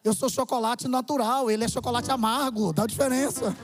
eu 0.04 0.14
sou 0.14 0.30
chocolate 0.30 0.90
natural, 0.90 1.50
ele 1.50 1.64
é 1.64 1.70
chocolate 1.70 2.12
amargo, 2.12 2.74
dá 2.74 2.86
diferença. 2.86 3.56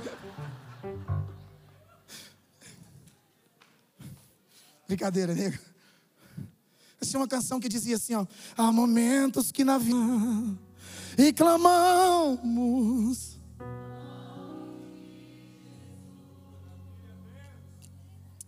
Brincadeira, 4.87 5.33
nego. 5.35 5.72
Tinha 7.09 7.19
uma 7.19 7.27
canção 7.27 7.59
que 7.59 7.69
dizia 7.69 7.95
assim, 7.95 8.15
ó. 8.15 8.25
Há 8.57 8.71
momentos 8.71 9.51
que 9.51 9.63
na 9.63 9.77
vida 9.77 9.95
e 11.17 11.31
clamamos. 11.33 12.43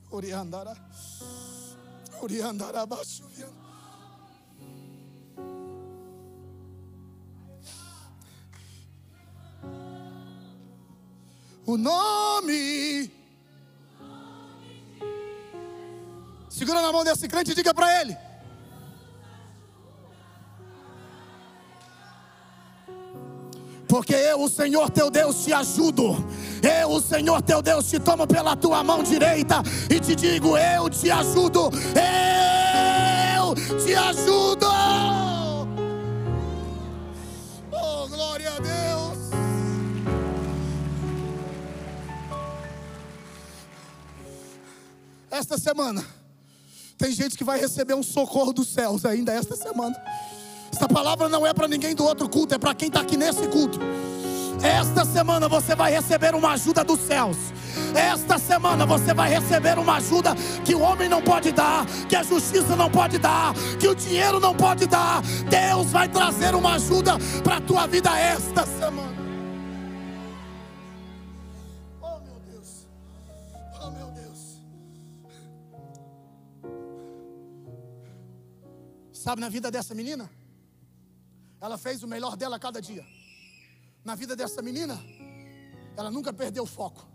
Oriandara. 0.10 0.76
Oriandara 2.22 2.82
abaixo. 2.82 3.24
O 11.68 11.78
nome. 11.78 13.12
Segura 16.50 16.82
na 16.82 16.92
mão 16.92 17.04
desse 17.04 17.28
crente 17.28 17.52
e 17.52 17.56
diga 17.56 17.74
para 17.74 18.02
ele. 18.02 18.25
Porque 23.96 24.14
eu, 24.14 24.42
o 24.42 24.50
Senhor 24.50 24.90
teu 24.90 25.10
Deus, 25.10 25.46
te 25.46 25.54
ajudo. 25.54 26.18
Eu, 26.62 26.90
o 26.90 27.02
Senhor 27.02 27.42
teu 27.42 27.62
Deus, 27.62 27.90
te 27.90 27.98
tomo 27.98 28.28
pela 28.28 28.54
tua 28.54 28.84
mão 28.84 29.02
direita 29.02 29.64
e 29.90 30.02
te 30.02 30.14
digo: 30.14 30.58
Eu 30.58 30.90
te 30.90 31.10
ajudo. 31.10 31.70
Eu 33.40 33.56
te 33.80 33.96
ajudo. 33.96 34.68
Oh, 37.72 38.08
glória 38.10 38.50
a 38.50 38.60
Deus. 38.60 39.18
Esta 45.32 45.58
semana, 45.58 46.06
tem 46.98 47.14
gente 47.14 47.38
que 47.38 47.46
vai 47.46 47.58
receber 47.58 47.94
um 47.94 48.04
socorro 48.04 48.52
dos 48.52 48.68
céus 48.68 49.06
ainda 49.06 49.32
esta 49.32 49.56
semana. 49.56 49.96
Essa 50.76 50.90
palavra 50.90 51.30
não 51.30 51.48
é 51.48 51.54
para 51.54 51.70
ninguém 51.70 51.96
do 51.96 52.04
outro 52.04 52.28
culto, 52.28 52.54
é 52.54 52.58
para 52.58 52.76
quem 52.76 52.90
está 52.90 53.00
aqui 53.00 53.16
nesse 53.16 53.48
culto. 53.48 53.80
Esta 54.62 55.06
semana 55.06 55.48
você 55.48 55.74
vai 55.74 55.90
receber 55.90 56.36
uma 56.36 56.52
ajuda 56.52 56.84
dos 56.84 57.00
céus. 57.00 57.38
Esta 57.96 58.38
semana 58.38 58.86
você 58.86 59.14
vai 59.14 59.30
receber 59.30 59.80
uma 59.80 59.96
ajuda 59.96 60.36
que 60.66 60.76
o 60.76 60.82
homem 60.82 61.08
não 61.08 61.22
pode 61.22 61.54
dar, 61.54 61.86
que 62.10 62.16
a 62.16 62.24
justiça 62.24 62.76
não 62.76 62.92
pode 62.92 63.18
dar, 63.18 63.54
que 63.80 63.88
o 63.88 63.96
dinheiro 63.96 64.38
não 64.38 64.54
pode 64.54 64.86
dar. 64.86 65.22
Deus 65.50 65.92
vai 65.92 66.10
trazer 66.10 66.54
uma 66.54 66.74
ajuda 66.74 67.14
para 67.42 67.56
a 67.56 67.62
tua 67.62 67.88
vida 67.88 68.10
esta 68.20 68.66
semana. 68.66 69.16
Oh 72.02 72.20
meu 72.20 72.42
Deus, 72.52 72.86
oh 73.82 73.92
meu 73.92 74.12
Deus. 74.12 74.60
Sabe 79.14 79.40
na 79.40 79.48
vida 79.48 79.72
dessa 79.72 79.96
menina? 79.96 80.30
Ela 81.66 81.80
fez 81.80 82.04
o 82.04 82.08
melhor 82.08 82.38
dela 82.38 82.60
cada 82.60 82.80
dia. 82.80 83.04
Na 84.04 84.14
vida 84.14 84.36
dessa 84.36 84.62
menina, 84.62 85.04
ela 85.98 86.12
nunca 86.12 86.32
perdeu 86.32 86.64
o 86.64 86.68
foco. 86.68 87.08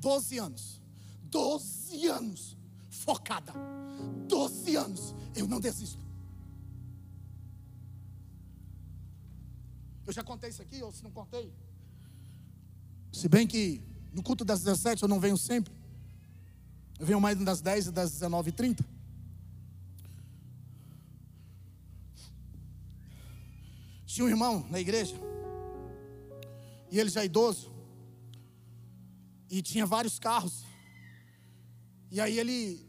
Doze 0.00 0.38
anos. 0.38 0.80
Doze 1.24 2.06
anos. 2.06 2.56
Focada. 2.88 3.52
Doze 4.28 4.76
anos. 4.76 5.12
Eu 5.34 5.48
não 5.48 5.58
desisto. 5.58 5.98
Eu 10.06 10.12
já 10.12 10.22
contei 10.22 10.50
isso 10.50 10.62
aqui, 10.62 10.80
ou 10.80 10.92
se 10.92 11.02
não 11.02 11.10
contei. 11.10 11.52
Se 13.12 13.28
bem 13.28 13.48
que 13.48 13.82
no 14.12 14.22
culto 14.22 14.44
das 14.44 14.60
17 14.60 15.02
eu 15.02 15.08
não 15.08 15.18
venho 15.18 15.36
sempre. 15.36 15.74
Eu 17.00 17.04
venho 17.04 17.20
mais 17.20 17.36
das 17.36 17.60
10 17.60 17.88
e 17.88 17.90
das 17.90 18.12
19h30. 18.12 18.95
Tinha 24.16 24.24
um 24.24 24.30
irmão 24.30 24.66
na 24.70 24.80
igreja, 24.80 25.14
e 26.90 26.98
ele 26.98 27.10
já 27.10 27.20
é 27.20 27.26
idoso, 27.26 27.70
e 29.50 29.60
tinha 29.60 29.84
vários 29.84 30.18
carros. 30.18 30.64
E 32.10 32.18
aí 32.18 32.38
ele 32.38 32.80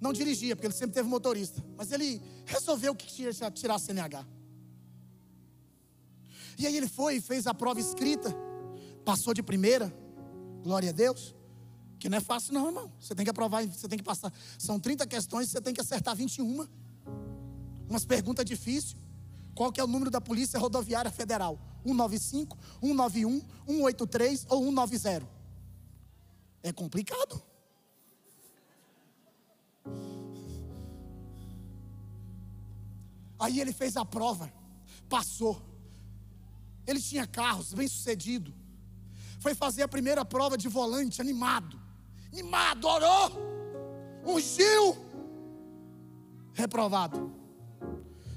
não 0.00 0.12
dirigia, 0.12 0.56
porque 0.56 0.66
ele 0.66 0.74
sempre 0.74 0.92
teve 0.92 1.08
motorista, 1.08 1.64
mas 1.76 1.92
ele 1.92 2.20
resolveu 2.44 2.96
que 2.96 3.06
tinha 3.06 3.30
tirar 3.52 3.76
a 3.76 3.78
CNH. 3.78 4.26
E 6.58 6.66
aí 6.66 6.76
ele 6.76 6.88
foi 6.88 7.18
e 7.18 7.20
fez 7.20 7.46
a 7.46 7.54
prova 7.54 7.78
escrita, 7.78 8.34
passou 9.04 9.32
de 9.32 9.44
primeira, 9.44 9.94
glória 10.64 10.90
a 10.90 10.92
Deus. 10.92 11.32
Que 12.00 12.08
não 12.08 12.18
é 12.18 12.20
fácil, 12.20 12.54
não, 12.54 12.66
irmão. 12.66 12.92
Você 12.98 13.14
tem 13.14 13.22
que 13.22 13.30
aprovar, 13.30 13.64
você 13.68 13.86
tem 13.86 13.98
que 13.98 14.04
passar. 14.04 14.32
São 14.58 14.80
30 14.80 15.06
questões, 15.06 15.48
você 15.48 15.60
tem 15.60 15.72
que 15.72 15.80
acertar 15.80 16.16
21. 16.16 16.66
Umas 17.88 18.04
perguntas 18.04 18.44
difíceis. 18.44 18.96
Qual 19.54 19.72
que 19.72 19.80
é 19.80 19.84
o 19.84 19.86
número 19.86 20.10
da 20.10 20.20
Polícia 20.20 20.58
Rodoviária 20.58 21.10
Federal? 21.10 21.58
195, 21.84 22.58
191, 22.80 23.40
183 23.66 24.46
ou 24.48 24.64
190? 24.64 25.26
É 26.62 26.72
complicado. 26.72 27.42
Aí 33.38 33.58
ele 33.58 33.72
fez 33.72 33.96
a 33.96 34.04
prova, 34.04 34.52
passou. 35.08 35.62
Ele 36.86 37.00
tinha 37.00 37.26
carros, 37.26 37.72
bem 37.72 37.88
sucedido. 37.88 38.52
Foi 39.40 39.54
fazer 39.54 39.82
a 39.82 39.88
primeira 39.88 40.24
prova 40.24 40.58
de 40.58 40.68
volante, 40.68 41.20
animado. 41.20 41.80
Animado, 42.30 42.84
orou. 42.84 43.32
Ungiu. 44.26 44.96
Reprovado. 46.52 47.39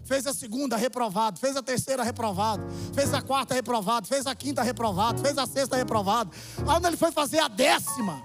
Fez 0.06 0.28
a 0.28 0.34
segunda, 0.34 0.76
reprovado. 0.76 1.40
Fez 1.40 1.56
a 1.56 1.64
terceira, 1.64 2.04
reprovado. 2.04 2.66
Fez 2.94 3.14
a 3.14 3.22
quarta, 3.22 3.54
reprovado. 3.54 4.08
Fez 4.08 4.28
a 4.28 4.36
quinta, 4.36 4.62
reprovado. 4.62 5.22
Fez 5.22 5.38
a 5.38 5.46
sexta, 5.46 5.76
reprovado. 5.76 6.32
Aí 6.68 6.86
ele 6.86 6.98
foi 6.98 7.12
fazer 7.12 7.40
a 7.40 7.48
décima, 7.48 8.22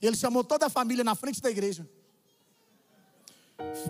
ele 0.00 0.16
chamou 0.16 0.44
toda 0.44 0.66
a 0.66 0.70
família 0.70 1.04
na 1.04 1.14
frente 1.14 1.40
da 1.40 1.50
igreja. 1.50 1.88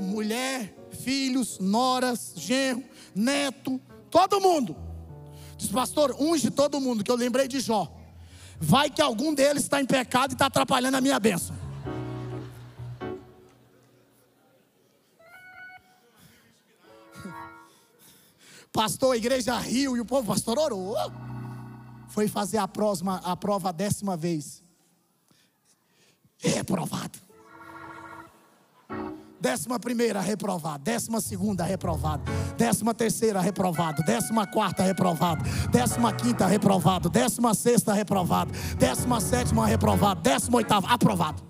Mulher, 0.00 0.74
filhos, 1.02 1.58
noras, 1.58 2.32
genro, 2.36 2.82
neto, 3.14 3.80
todo 4.10 4.40
mundo. 4.40 4.76
Diz, 5.56 5.70
pastor, 5.70 6.16
unge 6.18 6.50
todo 6.50 6.80
mundo, 6.80 7.04
que 7.04 7.10
eu 7.10 7.16
lembrei 7.16 7.48
de 7.48 7.60
Jó. 7.60 7.92
Vai 8.60 8.90
que 8.90 9.02
algum 9.02 9.34
deles 9.34 9.64
está 9.64 9.80
em 9.80 9.86
pecado 9.86 10.32
e 10.32 10.34
está 10.34 10.46
atrapalhando 10.46 10.96
a 10.96 11.00
minha 11.00 11.18
bênção. 11.20 11.54
Pastor, 18.78 19.14
a 19.14 19.16
igreja 19.16 19.58
riu 19.58 19.96
e 19.96 20.00
o 20.00 20.04
povo, 20.04 20.28
pastor, 20.28 20.56
orou. 20.56 20.94
Foi 22.06 22.28
fazer 22.28 22.58
a, 22.58 22.68
próxima, 22.68 23.16
a 23.24 23.36
prova 23.36 23.70
a 23.70 23.72
décima 23.72 24.16
vez. 24.16 24.62
Reprovado. 26.38 27.18
Décima 29.40 29.80
primeira, 29.80 30.20
reprovado. 30.20 30.84
Décima 30.84 31.20
segunda, 31.20 31.64
reprovado. 31.64 32.22
Décima 32.56 32.94
terceira, 32.94 33.40
reprovado. 33.40 34.00
Décima 34.04 34.46
quarta, 34.46 34.84
reprovado. 34.84 35.42
Décima 35.72 36.12
quinta, 36.12 36.46
reprovado. 36.46 37.08
Décima 37.10 37.54
sexta, 37.54 37.92
reprovado. 37.92 38.52
Décima 38.78 39.20
sétima, 39.20 39.66
reprovado. 39.66 40.20
Décima 40.20 40.58
oitava, 40.58 40.86
aprovado. 40.86 41.42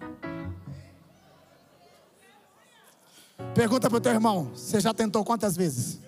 Pergunta 3.54 3.90
para 3.90 3.98
o 3.98 4.00
teu 4.00 4.12
irmão: 4.12 4.50
você 4.54 4.80
já 4.80 4.94
tentou 4.94 5.22
quantas 5.26 5.54
vezes? 5.54 6.07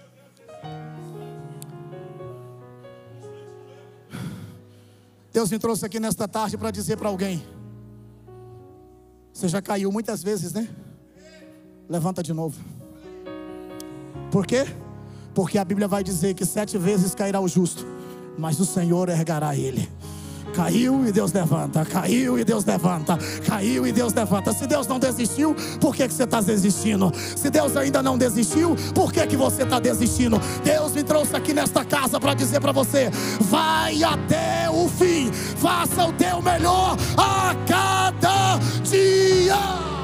Deus 5.32 5.50
me 5.50 5.58
trouxe 5.58 5.86
aqui 5.86 6.00
nesta 6.00 6.26
tarde 6.26 6.58
para 6.58 6.70
dizer 6.70 6.96
para 6.96 7.08
alguém: 7.08 7.42
Você 9.32 9.48
já 9.48 9.62
caiu 9.62 9.90
muitas 9.92 10.22
vezes, 10.22 10.52
né? 10.52 10.68
Levanta 11.88 12.22
de 12.22 12.32
novo. 12.32 12.60
Por 14.30 14.46
quê? 14.46 14.64
Porque 15.34 15.58
a 15.58 15.64
Bíblia 15.64 15.88
vai 15.88 16.02
dizer 16.02 16.34
que 16.34 16.44
sete 16.44 16.76
vezes 16.78 17.14
cairá 17.14 17.40
o 17.40 17.48
justo, 17.48 17.84
mas 18.38 18.60
o 18.60 18.64
Senhor 18.64 19.08
ergará 19.08 19.56
ele. 19.56 19.88
Caiu 20.54 21.06
e 21.06 21.12
Deus 21.12 21.32
levanta, 21.32 21.84
caiu 21.84 22.38
e 22.38 22.44
Deus 22.44 22.64
levanta, 22.64 23.18
caiu 23.46 23.86
e 23.86 23.92
Deus 23.92 24.12
levanta. 24.12 24.52
Se 24.52 24.66
Deus 24.66 24.86
não 24.86 24.98
desistiu, 24.98 25.54
por 25.80 25.94
que, 25.94 26.06
que 26.06 26.14
você 26.14 26.24
está 26.24 26.40
desistindo? 26.40 27.12
Se 27.36 27.50
Deus 27.50 27.76
ainda 27.76 28.02
não 28.02 28.18
desistiu, 28.18 28.76
por 28.94 29.12
que, 29.12 29.26
que 29.26 29.36
você 29.36 29.62
está 29.62 29.78
desistindo? 29.78 30.40
Deus 30.64 30.92
me 30.92 31.02
trouxe 31.02 31.36
aqui 31.36 31.52
nesta 31.52 31.84
casa 31.84 32.20
para 32.20 32.34
dizer 32.34 32.60
para 32.60 32.72
você: 32.72 33.10
vai 33.40 34.02
até 34.02 34.68
o 34.70 34.88
fim, 34.88 35.30
faça 35.32 36.04
o 36.04 36.12
teu 36.12 36.42
melhor 36.42 36.96
a 37.16 37.54
cada 37.66 38.58
dia. 38.82 39.99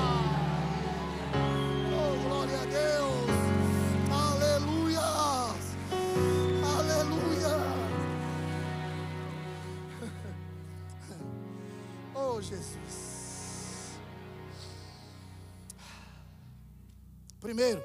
Primeiro, 17.40 17.82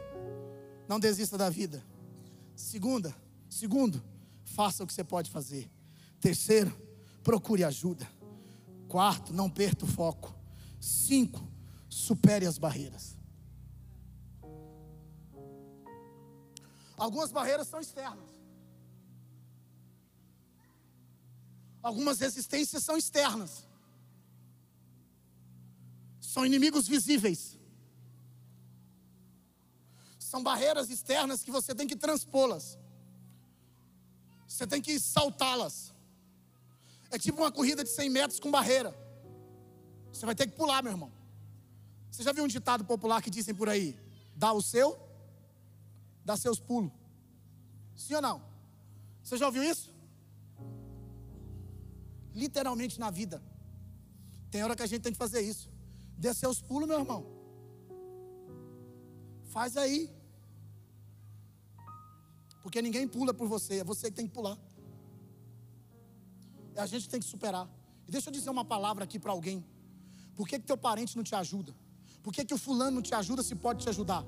não 0.88 1.00
desista 1.00 1.38
da 1.38 1.50
vida. 1.50 1.84
Segunda, 2.56 3.16
segundo, 3.50 4.04
faça 4.44 4.84
o 4.84 4.88
que 4.88 4.94
você 4.94 5.04
pode 5.04 5.30
fazer. 5.30 5.70
Terceiro, 6.20 6.76
procure 7.24 7.64
ajuda. 7.64 8.08
Quarto, 8.88 9.34
não 9.34 9.50
perca 9.50 9.86
o 9.86 9.88
foco. 9.88 10.36
Cinco, 10.80 11.48
supere 11.90 12.46
as 12.46 12.58
barreiras. 12.58 13.18
Algumas 16.98 17.32
barreiras 17.32 17.68
são 17.68 17.80
externas. 17.80 18.30
Algumas 21.82 22.20
resistências 22.20 22.84
são 22.84 22.98
externas. 22.98 23.68
São 26.34 26.46
inimigos 26.46 26.88
visíveis. 26.88 27.60
São 30.18 30.42
barreiras 30.42 30.90
externas 30.90 31.44
que 31.44 31.52
você 31.52 31.76
tem 31.76 31.86
que 31.86 31.98
transpô-las. 32.04 32.80
Você 34.48 34.66
tem 34.66 34.82
que 34.82 34.98
saltá-las. 34.98 35.94
É 37.10 37.20
tipo 37.20 37.42
uma 37.42 37.52
corrida 37.52 37.84
de 37.84 37.90
100 37.90 38.10
metros 38.10 38.40
com 38.40 38.50
barreira. 38.50 38.96
Você 40.14 40.26
vai 40.26 40.34
ter 40.34 40.48
que 40.48 40.56
pular, 40.56 40.82
meu 40.82 40.94
irmão. 40.94 41.12
Você 42.10 42.24
já 42.24 42.32
viu 42.32 42.46
um 42.46 42.48
ditado 42.48 42.86
popular 42.86 43.22
que 43.22 43.30
dizem 43.30 43.54
por 43.54 43.68
aí? 43.68 44.00
Dá 44.34 44.54
o 44.54 44.62
seu, 44.62 44.98
dá 46.24 46.38
seus 46.38 46.62
pulos. 46.62 46.94
Sim 47.94 48.16
ou 48.16 48.22
não? 48.22 48.42
Você 49.22 49.36
já 49.36 49.48
ouviu 49.48 49.64
isso? 49.64 49.94
Literalmente 52.34 52.98
na 53.02 53.12
vida. 53.12 53.44
Tem 54.50 54.64
hora 54.64 54.78
que 54.78 54.84
a 54.84 54.88
gente 54.88 55.02
tem 55.02 55.12
que 55.12 55.20
fazer 55.20 55.42
isso. 55.42 55.71
Dê 56.24 56.32
seus 56.36 56.62
pulos, 56.62 56.88
meu 56.88 57.00
irmão. 57.00 57.22
Faz 59.54 59.76
aí. 59.76 60.00
Porque 62.62 62.80
ninguém 62.80 63.08
pula 63.08 63.34
por 63.34 63.48
você, 63.48 63.80
é 63.80 63.84
você 63.84 64.12
que 64.12 64.18
tem 64.18 64.28
que 64.28 64.34
pular. 64.34 64.56
É 66.76 66.82
a 66.82 66.86
gente 66.86 67.06
que 67.06 67.10
tem 67.10 67.20
que 67.20 67.26
superar. 67.26 67.68
E 68.08 68.12
deixa 68.12 68.30
eu 68.30 68.34
dizer 68.34 68.52
uma 68.52 68.64
palavra 68.64 69.04
aqui 69.04 69.18
para 69.18 69.32
alguém. 69.32 69.66
Por 70.36 70.48
que, 70.48 70.60
que 70.60 70.66
teu 70.68 70.78
parente 70.78 71.18
não 71.18 71.24
te 71.24 71.34
ajuda? 71.34 71.74
Por 72.22 72.32
que, 72.32 72.46
que 72.46 72.54
o 72.54 72.58
fulano 72.58 72.92
não 72.98 73.02
te 73.02 73.16
ajuda 73.16 73.42
se 73.42 73.56
pode 73.56 73.84
te 73.84 73.90
ajudar? 73.90 74.24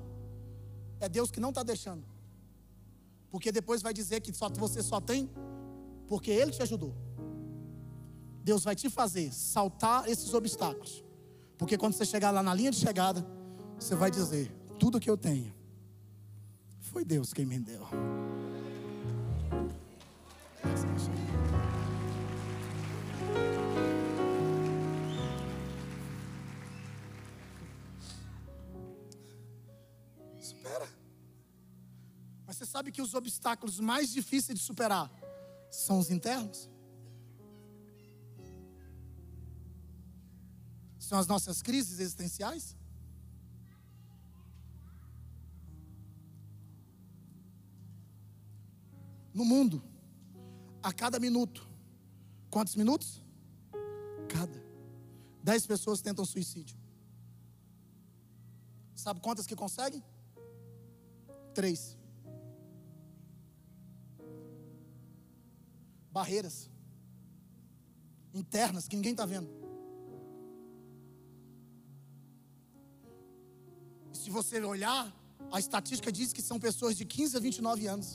É 0.98 1.08
Deus 1.08 1.30
que 1.30 1.38
não 1.38 1.50
está 1.50 1.62
deixando. 1.62 2.04
Porque 3.30 3.52
depois 3.52 3.82
vai 3.82 3.94
dizer 3.94 4.20
que 4.20 4.34
só, 4.34 4.48
você 4.48 4.82
só 4.82 5.00
tem 5.00 5.30
porque 6.08 6.32
Ele 6.32 6.50
te 6.50 6.60
ajudou. 6.60 6.92
Deus 8.42 8.64
vai 8.64 8.74
te 8.74 8.90
fazer 8.90 9.32
saltar 9.32 10.08
esses 10.08 10.34
obstáculos. 10.34 11.03
Porque 11.56 11.78
quando 11.78 11.94
você 11.94 12.04
chegar 12.04 12.30
lá 12.30 12.42
na 12.42 12.52
linha 12.52 12.70
de 12.70 12.78
chegada, 12.78 13.26
você 13.78 13.94
vai 13.94 14.10
dizer: 14.10 14.50
tudo 14.78 15.00
que 15.00 15.08
eu 15.08 15.16
tenho 15.16 15.54
foi 16.80 17.04
Deus 17.04 17.32
quem 17.32 17.46
me 17.46 17.58
deu. 17.58 17.86
Supera. 30.40 30.88
Mas 32.46 32.56
você 32.56 32.66
sabe 32.66 32.92
que 32.92 33.00
os 33.00 33.14
obstáculos 33.14 33.80
mais 33.80 34.12
difíceis 34.12 34.58
de 34.58 34.64
superar 34.64 35.10
são 35.70 35.98
os 35.98 36.10
internos? 36.10 36.73
São 41.08 41.18
as 41.18 41.26
nossas 41.26 41.60
crises 41.62 42.00
existenciais? 42.00 42.76
no 49.34 49.44
mundo, 49.44 49.82
a 50.80 50.92
cada 50.92 51.18
minuto. 51.18 51.68
Quantos 52.48 52.76
minutos? 52.76 53.20
Cada. 54.28 54.62
Dez 55.42 55.66
pessoas 55.66 56.00
tentam 56.00 56.24
suicídio. 56.24 56.78
Sabe 58.94 59.20
quantas 59.20 59.44
que 59.44 59.56
conseguem? 59.56 60.02
Três. 61.52 61.98
Barreiras 66.12 66.70
internas 68.32 68.86
que 68.86 68.94
ninguém 68.94 69.12
está 69.12 69.26
vendo. 69.26 69.63
Se 74.24 74.30
você 74.30 74.58
olhar, 74.64 75.02
a 75.52 75.58
estatística 75.60 76.10
diz 76.10 76.32
que 76.32 76.40
são 76.40 76.58
pessoas 76.58 76.96
de 76.96 77.04
15 77.04 77.36
a 77.36 77.40
29 77.40 77.86
anos 77.86 78.08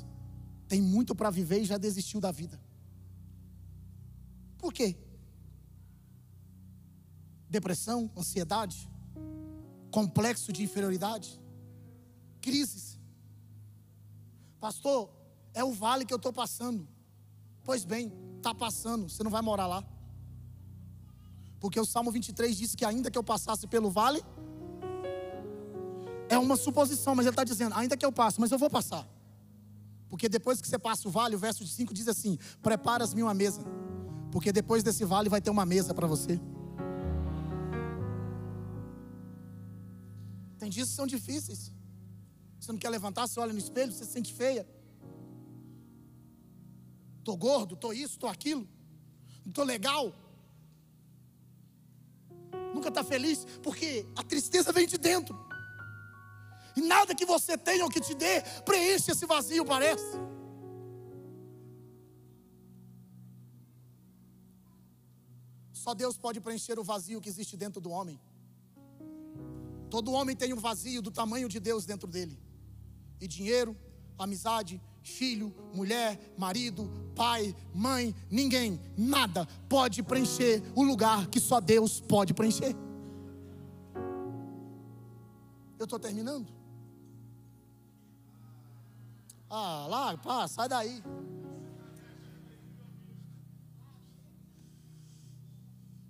tem 0.68 0.82
muito 0.82 1.16
para 1.16 1.30
viver 1.30 1.60
e 1.62 1.66
já 1.66 1.78
desistiu 1.78 2.20
da 2.26 2.32
vida. 2.32 2.60
Por 4.58 4.72
quê? 4.72 4.96
Depressão, 7.50 8.12
ansiedade, 8.16 8.90
complexo 9.92 10.52
de 10.52 10.64
inferioridade, 10.64 11.40
crises. 12.42 13.00
Pastor, 14.60 15.12
é 15.54 15.64
o 15.64 15.72
vale 15.72 16.06
que 16.06 16.14
eu 16.14 16.22
estou 16.24 16.34
passando. 16.34 16.88
Pois 17.64 17.86
bem, 17.86 18.12
está 18.38 18.54
passando, 18.54 19.10
você 19.10 19.24
não 19.24 19.32
vai 19.32 19.42
morar 19.42 19.68
lá. 19.68 19.84
Porque 21.60 21.80
o 21.80 21.86
Salmo 21.86 22.12
23 22.12 22.58
diz 22.58 22.76
que 22.76 22.86
ainda 22.86 23.12
que 23.12 23.18
eu 23.18 23.24
passasse 23.24 23.68
pelo 23.68 23.90
vale, 23.90 24.24
é 26.30 26.38
uma 26.38 26.56
suposição, 26.56 27.16
mas 27.16 27.26
ele 27.26 27.34
está 27.34 27.44
dizendo, 27.44 27.76
ainda 27.76 27.98
que 27.98 28.06
eu 28.06 28.12
passe, 28.12 28.40
mas 28.40 28.52
eu 28.52 28.58
vou 28.58 28.70
passar. 28.70 29.06
Porque 30.08 30.30
depois 30.30 30.62
que 30.62 30.68
você 30.68 30.78
passa 30.78 31.08
o 31.08 31.12
vale, 31.12 31.36
o 31.36 31.40
verso 31.40 31.66
5 31.66 31.94
diz 31.94 32.08
assim: 32.08 32.38
Preparas-me 32.62 33.22
uma 33.22 33.34
mesa. 33.34 33.62
Porque 34.32 34.52
depois 34.52 34.84
desse 34.84 35.04
vale 35.06 35.30
vai 35.30 35.42
ter 35.42 35.50
uma 35.50 35.66
mesa 35.66 35.94
para 35.94 36.08
você. 36.08 36.40
Tem 40.58 40.70
dias 40.70 40.90
que 40.90 40.96
são 40.96 41.08
difíceis. 41.08 41.72
Você 42.60 42.72
não 42.72 42.80
quer 42.80 42.90
levantar, 42.90 43.28
você 43.28 43.40
olha 43.40 43.54
no 43.54 43.60
espelho, 43.60 43.92
você 43.92 44.06
se 44.06 44.12
sente 44.12 44.34
feia. 44.34 44.68
Tô 47.24 47.36
gordo, 47.36 47.76
tô 47.76 47.94
isso, 47.94 48.20
tô 48.20 48.28
aquilo. 48.28 48.68
Não 49.46 49.52
tô 49.52 49.64
legal. 49.64 50.14
Nunca 52.74 52.90
está 52.90 53.04
feliz, 53.04 53.46
porque 53.64 54.06
a 54.16 54.24
tristeza 54.24 54.72
vem 54.72 54.88
de 54.88 54.98
dentro. 54.98 55.49
E 56.80 56.82
nada 56.82 57.14
que 57.14 57.26
você 57.26 57.58
tenha 57.58 57.84
ou 57.84 57.92
que 57.92 58.00
te 58.00 58.14
dê 58.16 58.42
preenche 58.64 59.12
esse 59.12 59.26
vazio, 59.26 59.66
parece. 59.66 60.12
Só 65.74 65.94
Deus 65.94 66.18
pode 66.18 66.40
preencher 66.40 66.80
o 66.80 66.84
vazio 66.84 67.20
que 67.20 67.28
existe 67.28 67.58
dentro 67.58 67.82
do 67.82 67.90
homem. 67.90 68.18
Todo 69.90 70.14
homem 70.14 70.38
tem 70.38 70.54
um 70.54 70.62
vazio 70.70 71.02
do 71.02 71.12
tamanho 71.12 71.50
de 71.50 71.60
Deus 71.60 71.86
dentro 71.86 72.08
dele. 72.08 72.40
E 73.20 73.28
dinheiro, 73.28 73.76
amizade, 74.18 74.82
filho, 75.04 75.54
mulher, 75.74 76.18
marido, 76.38 76.90
pai, 77.14 77.54
mãe, 77.74 78.16
ninguém, 78.32 78.80
nada 78.96 79.46
pode 79.68 80.02
preencher 80.02 80.64
o 80.76 80.84
lugar 80.84 81.28
que 81.28 81.42
só 81.42 81.60
Deus 81.60 82.00
pode 82.00 82.34
preencher. 82.34 82.74
Eu 85.78 85.84
estou 85.84 86.00
terminando. 86.00 86.59
Ah, 89.50 89.88
lá, 89.90 90.18
pá, 90.18 90.48
sai 90.48 90.70
daí. 90.70 91.04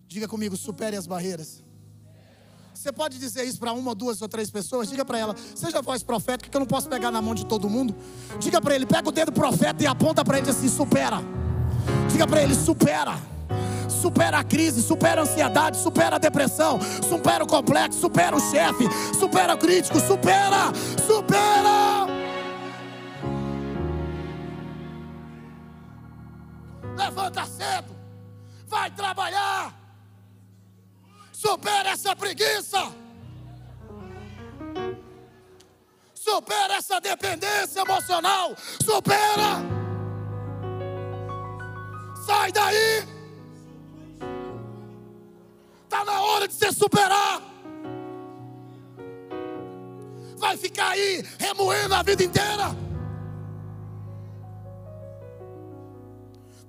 Diga 0.08 0.28
comigo, 0.28 0.58
supere 0.58 0.98
as 0.98 1.08
barreiras. 1.08 1.64
Você 2.74 2.92
pode 2.92 3.20
dizer 3.20 3.44
isso 3.44 3.60
para 3.60 3.74
uma, 3.74 3.94
duas 3.94 4.22
ou 4.22 4.28
três 4.28 4.50
pessoas? 4.50 4.90
Diga 4.90 5.06
para 5.06 5.20
ela, 5.20 5.36
seja 5.56 5.82
voz 5.82 6.02
profética, 6.02 6.50
que 6.50 6.56
eu 6.56 6.60
não 6.60 6.68
posso 6.68 6.90
pegar 6.90 7.12
na 7.12 7.22
mão 7.22 7.36
de 7.36 7.46
todo 7.46 7.70
mundo. 7.70 7.96
Diga 8.40 8.62
para 8.62 8.74
ele, 8.74 8.86
pega 8.86 9.08
o 9.08 9.12
dedo 9.12 9.32
profeta 9.32 9.84
e 9.84 9.88
aponta 9.88 10.24
para 10.24 10.38
ele 10.38 10.50
assim: 10.50 10.70
supera. 10.70 11.18
Diga 12.12 12.26
para 12.26 12.42
ele, 12.42 12.56
supera. 12.56 13.18
supera 13.90 14.40
a 14.40 14.44
crise, 14.44 14.82
supera 14.82 15.22
a 15.22 15.24
ansiedade, 15.24 15.78
supera 15.78 16.16
a 16.16 16.20
depressão, 16.20 16.80
supera 17.08 17.44
o 17.44 17.48
complexo, 17.48 18.00
supera 18.00 18.36
o 18.36 18.40
chefe, 18.40 18.86
supera 19.18 19.54
o 19.56 19.58
crítico, 19.58 20.00
supera, 20.00 20.72
supera. 21.06 21.79
Levanta 27.20 27.46
cedo, 27.46 27.94
vai 28.66 28.90
trabalhar, 28.92 29.78
supera 31.34 31.90
essa 31.90 32.16
preguiça. 32.16 32.96
supera 36.14 36.76
essa 36.76 37.02
dependência 37.02 37.82
emocional, 37.82 38.56
supera. 38.86 39.60
Sai 42.26 42.52
daí. 42.52 43.04
Está 45.84 46.06
na 46.06 46.22
hora 46.22 46.48
de 46.48 46.54
se 46.54 46.72
superar. 46.72 47.42
Vai 50.38 50.56
ficar 50.56 50.90
aí 50.90 51.26
remoendo 51.38 51.96
a 51.96 52.04
vida 52.04 52.24
inteira. 52.24 52.89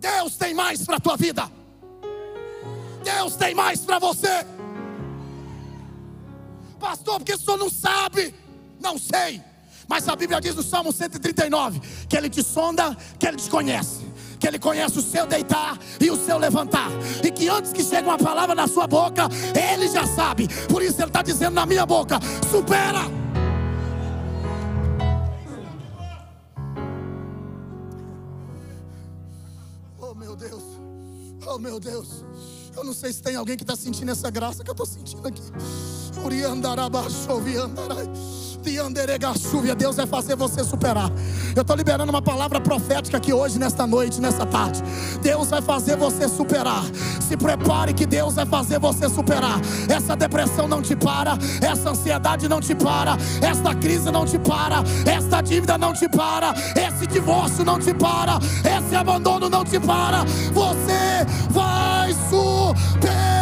Deus 0.01 0.35
tem 0.37 0.55
mais 0.55 0.85
para 0.85 0.97
a 0.97 1.01
tua 1.01 1.17
vida. 1.17 1.51
Deus 3.05 3.37
tem 3.37 3.55
mais 3.55 3.81
para 3.81 3.99
você. 3.99 4.47
Pastor, 6.79 7.19
porque 7.19 7.35
o 7.35 7.39
senhor 7.39 7.59
não 7.59 7.71
sabe? 7.71 8.35
Não 8.81 8.99
sei. 8.99 9.43
Mas 9.87 10.09
a 10.09 10.17
Bíblia 10.17 10.41
diz 10.41 10.55
no 10.55 10.63
Salmo 10.63 10.93
139 10.93 11.81
que 12.09 12.17
Ele 12.17 12.31
te 12.31 12.43
sonda, 12.43 12.97
que 13.19 13.27
Ele 13.27 13.37
te 13.37 13.51
conhece. 13.51 14.09
Que 14.39 14.49
Ele 14.49 14.59
conhece 14.59 14.99
o 14.99 15.03
seu 15.03 15.27
deitar 15.27 15.79
e 16.01 16.11
o 16.11 16.17
seu 16.17 16.39
levantar. 16.39 16.89
E 17.23 17.31
que 17.31 17.49
antes 17.49 17.73
que 17.73 17.85
chegue 17.85 18.09
uma 18.09 18.17
palavra 18.17 18.55
na 18.55 18.67
sua 18.67 18.87
boca, 18.87 19.29
Ele 19.55 19.87
já 19.89 20.07
sabe. 20.07 20.49
Por 20.69 20.83
isso 20.83 20.99
Ele 20.99 21.09
está 21.09 21.21
dizendo 21.21 21.55
na 21.55 21.67
minha 21.67 21.85
boca: 21.85 22.19
supera. 22.51 23.21
Meu 31.61 31.79
Deus. 31.79 32.25
Eu 32.77 32.85
não 32.85 32.93
sei 32.93 33.13
se 33.13 33.23
tem 33.23 33.37
alguém 33.37 33.57
que 33.57 33.63
está 33.65 33.77
sentindo 33.77 34.11
essa 34.11 34.31
graça 34.31 34.65
que 34.65 34.71
eu 34.71 34.73
estou 34.73 34.87
sentindo 34.87 35.27
aqui. 35.27 35.43
Deus 39.81 39.97
vai 39.97 40.07
fazer 40.07 40.37
você 40.37 40.63
superar. 40.63 41.11
Eu 41.57 41.63
estou 41.63 41.75
liberando 41.75 42.11
uma 42.11 42.23
palavra 42.23 42.61
profética 42.61 43.17
aqui 43.17 43.33
hoje, 43.33 43.59
nesta 43.59 43.87
noite, 43.87 44.21
nessa 44.21 44.45
tarde. 44.45 44.83
Deus 45.23 45.49
vai 45.49 45.63
fazer 45.63 45.97
você 45.97 46.29
superar. 46.29 46.85
Se 47.21 47.37
prepare 47.37 47.95
que 47.95 48.05
Deus 48.07 48.35
vai 48.35 48.45
fazer 48.45 48.79
você 48.79 49.09
superar. 49.09 49.59
Essa 49.89 50.15
depressão 50.15 50.69
não 50.69 50.83
te 50.83 50.95
para, 50.95 51.39
essa 51.61 51.91
ansiedade 51.91 52.47
não 52.47 52.61
te 52.61 52.75
para, 52.75 53.17
esta 53.41 53.75
crise 53.75 54.11
não 54.11 54.27
te 54.27 54.39
para, 54.39 54.85
esta 55.07 55.41
dívida 55.41 55.79
não 55.79 55.93
te 55.93 56.09
para, 56.09 56.55
esse 56.77 57.07
divórcio 57.07 57.65
não 57.65 57.79
te 57.79 57.95
para, 57.95 58.39
esse 58.79 58.95
abandono 58.95 59.49
não 59.49 59.65
te 59.65 59.81
para. 59.81 60.25
Você 60.53 61.27
vai 61.51 62.13
superar. 62.29 63.40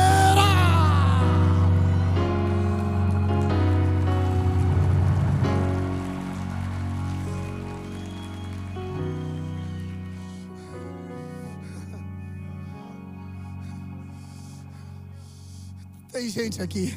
Tem 16.18 16.28
gente 16.28 16.60
aqui 16.60 16.92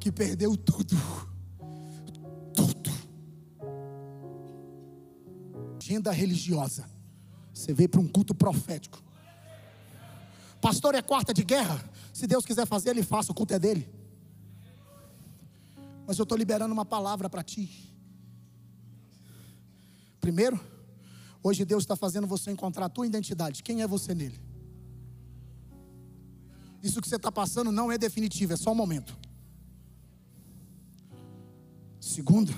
que 0.00 0.10
perdeu 0.10 0.56
tudo. 0.56 0.96
Tudo. 2.52 2.90
Agenda 5.80 6.10
religiosa. 6.10 6.90
Você 7.54 7.72
veio 7.72 7.88
para 7.88 8.00
um 8.00 8.08
culto 8.08 8.34
profético. 8.34 9.00
Pastor 10.60 10.96
é 10.96 11.02
quarta 11.02 11.32
de 11.32 11.44
guerra. 11.44 11.80
Se 12.12 12.26
Deus 12.26 12.44
quiser 12.44 12.66
fazer, 12.66 12.90
Ele 12.90 13.04
faça. 13.04 13.30
O 13.30 13.34
culto 13.34 13.54
é 13.54 13.60
dele. 13.60 13.88
Mas 16.04 16.18
eu 16.18 16.24
estou 16.24 16.36
liberando 16.36 16.74
uma 16.74 16.84
palavra 16.84 17.30
para 17.30 17.44
ti. 17.44 17.94
Primeiro, 20.20 20.58
hoje 21.40 21.64
Deus 21.64 21.84
está 21.84 21.94
fazendo 21.94 22.26
você 22.26 22.50
encontrar 22.50 22.86
a 22.86 22.88
tua 22.88 23.06
identidade. 23.06 23.62
Quem 23.62 23.82
é 23.82 23.86
você 23.86 24.12
nele? 24.16 24.51
Isso 26.82 27.00
que 27.00 27.08
você 27.08 27.16
está 27.16 27.30
passando 27.30 27.70
não 27.70 27.92
é 27.92 27.96
definitivo, 27.96 28.52
é 28.52 28.56
só 28.56 28.72
um 28.72 28.74
momento. 28.74 29.16
Segundo, 32.00 32.52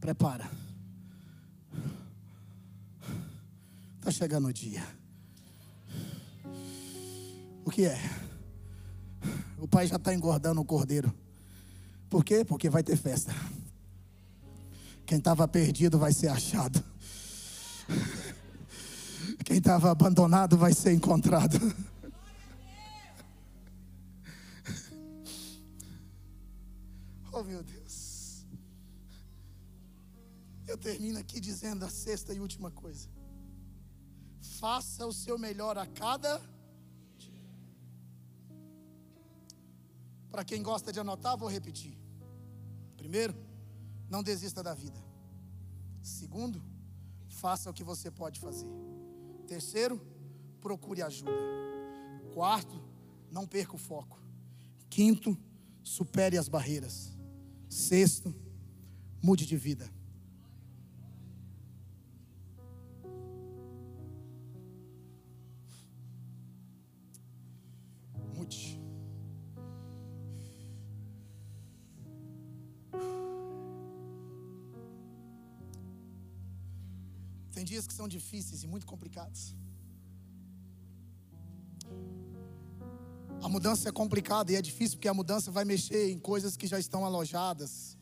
prepara. 0.00 0.48
Está 3.98 4.10
chegando 4.10 4.48
o 4.48 4.52
dia. 4.52 4.86
O 7.64 7.70
que 7.70 7.84
é? 7.84 7.98
O 9.58 9.68
pai 9.68 9.86
já 9.86 9.96
está 9.96 10.14
engordando 10.14 10.60
o 10.60 10.64
cordeiro. 10.64 11.12
Por 12.08 12.24
quê? 12.24 12.44
Porque 12.44 12.70
vai 12.70 12.82
ter 12.82 12.96
festa. 12.96 13.34
Quem 15.04 15.18
estava 15.18 15.46
perdido 15.46 15.98
vai 15.98 16.12
ser 16.12 16.28
achado. 16.28 16.82
Quem 19.44 19.58
estava 19.58 19.90
abandonado 19.90 20.56
vai 20.56 20.72
ser 20.72 20.92
encontrado. 20.92 21.58
Oh 27.40 27.44
meu 27.44 27.62
Deus. 27.62 28.44
Eu 30.66 30.76
termino 30.76 31.18
aqui 31.18 31.40
dizendo 31.40 31.86
a 31.86 31.88
sexta 31.88 32.34
e 32.34 32.40
última 32.40 32.70
coisa. 32.70 33.08
Faça 34.58 35.06
o 35.06 35.12
seu 35.12 35.38
melhor 35.38 35.78
a 35.78 35.86
cada 35.86 36.38
dia. 37.16 37.42
Para 40.30 40.44
quem 40.44 40.62
gosta 40.62 40.92
de 40.92 41.00
anotar, 41.00 41.34
vou 41.38 41.48
repetir. 41.48 41.98
Primeiro, 42.94 43.34
não 44.10 44.22
desista 44.22 44.62
da 44.62 44.74
vida. 44.74 45.02
Segundo, 46.02 46.62
faça 47.26 47.70
o 47.70 47.72
que 47.72 47.82
você 47.82 48.10
pode 48.10 48.38
fazer. 48.38 48.68
Terceiro, 49.46 49.98
procure 50.60 51.00
ajuda. 51.00 51.32
Quarto, 52.34 52.78
não 53.30 53.46
perca 53.46 53.76
o 53.76 53.78
foco. 53.78 54.20
Quinto, 54.90 55.38
supere 55.82 56.36
as 56.36 56.50
barreiras. 56.50 57.18
Sexto, 57.70 58.34
mude 59.22 59.46
de 59.46 59.56
vida. 59.56 59.88
Mude. 68.34 68.80
Tem 77.52 77.64
dias 77.64 77.86
que 77.86 77.94
são 77.94 78.08
difíceis 78.08 78.64
e 78.64 78.66
muito 78.66 78.84
complicados. 78.84 79.54
Mudança 83.50 83.88
é 83.88 83.92
complicada 83.92 84.52
e 84.52 84.56
é 84.56 84.62
difícil 84.62 84.96
porque 84.96 85.08
a 85.08 85.14
mudança 85.14 85.50
vai 85.50 85.64
mexer 85.64 86.10
em 86.10 86.18
coisas 86.18 86.56
que 86.56 86.66
já 86.66 86.78
estão 86.78 87.04
alojadas. 87.04 87.98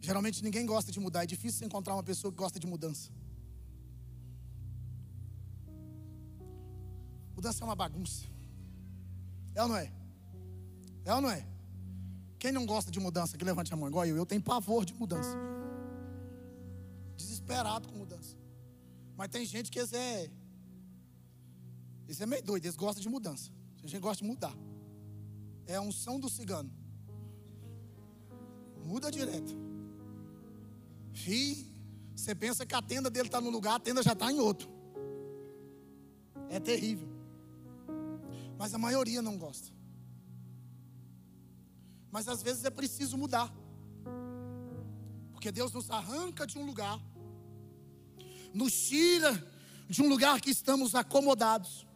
Geralmente 0.00 0.42
ninguém 0.42 0.64
gosta 0.64 0.90
de 0.90 0.98
mudar, 0.98 1.24
é 1.24 1.26
difícil 1.26 1.66
encontrar 1.66 1.94
uma 1.94 2.02
pessoa 2.02 2.32
que 2.32 2.38
gosta 2.38 2.58
de 2.58 2.66
mudança. 2.66 3.10
Mudança 7.36 7.62
é 7.62 7.64
uma 7.64 7.76
bagunça. 7.76 8.24
É 9.54 9.62
ou 9.62 9.68
não 9.68 9.76
é? 9.76 9.92
É 11.04 11.14
ou 11.14 11.20
não 11.20 11.30
é? 11.30 11.46
Quem 12.38 12.52
não 12.52 12.64
gosta 12.64 12.90
de 12.90 12.98
mudança, 12.98 13.36
que 13.36 13.44
levante 13.44 13.72
a 13.72 13.76
mão, 13.76 13.88
igual 13.88 14.06
eu. 14.06 14.16
Eu 14.16 14.26
tenho 14.26 14.42
pavor 14.42 14.84
de 14.84 14.94
mudança. 14.94 15.36
Desesperado 17.16 17.88
com 17.88 17.98
mudança. 17.98 18.39
Mas 19.20 19.28
tem 19.28 19.44
gente 19.44 19.70
que 19.70 19.78
eles 19.78 19.92
é. 19.92 20.30
É 22.18 22.24
meio 22.24 22.42
doido, 22.42 22.64
eles 22.64 22.74
gostam 22.74 23.02
de 23.02 23.08
mudança. 23.10 23.50
A 23.84 23.86
gente 23.86 24.00
gosta 24.00 24.24
de 24.24 24.30
mudar. 24.30 24.56
É 25.66 25.74
a 25.76 25.82
unção 25.82 26.18
do 26.18 26.30
cigano. 26.30 26.72
Muda 28.82 29.10
direto. 29.10 29.54
E 31.28 31.70
você 32.16 32.34
pensa 32.34 32.64
que 32.64 32.74
a 32.74 32.80
tenda 32.80 33.10
dele 33.10 33.28
está 33.28 33.42
no 33.42 33.50
lugar, 33.50 33.74
a 33.74 33.78
tenda 33.78 34.02
já 34.02 34.14
está 34.14 34.32
em 34.32 34.40
outro. 34.40 34.70
É 36.48 36.58
terrível. 36.58 37.10
Mas 38.56 38.72
a 38.72 38.78
maioria 38.78 39.20
não 39.20 39.36
gosta. 39.36 39.68
Mas 42.10 42.26
às 42.26 42.42
vezes 42.42 42.64
é 42.64 42.70
preciso 42.70 43.18
mudar. 43.18 43.54
Porque 45.30 45.52
Deus 45.52 45.72
nos 45.72 45.90
arranca 45.90 46.46
de 46.46 46.56
um 46.56 46.64
lugar 46.64 46.98
nos 48.52 48.72
tira 48.72 49.46
de 49.88 50.02
um 50.02 50.08
lugar 50.08 50.40
que 50.40 50.50
estamos 50.50 50.94
acomodados, 50.94 51.86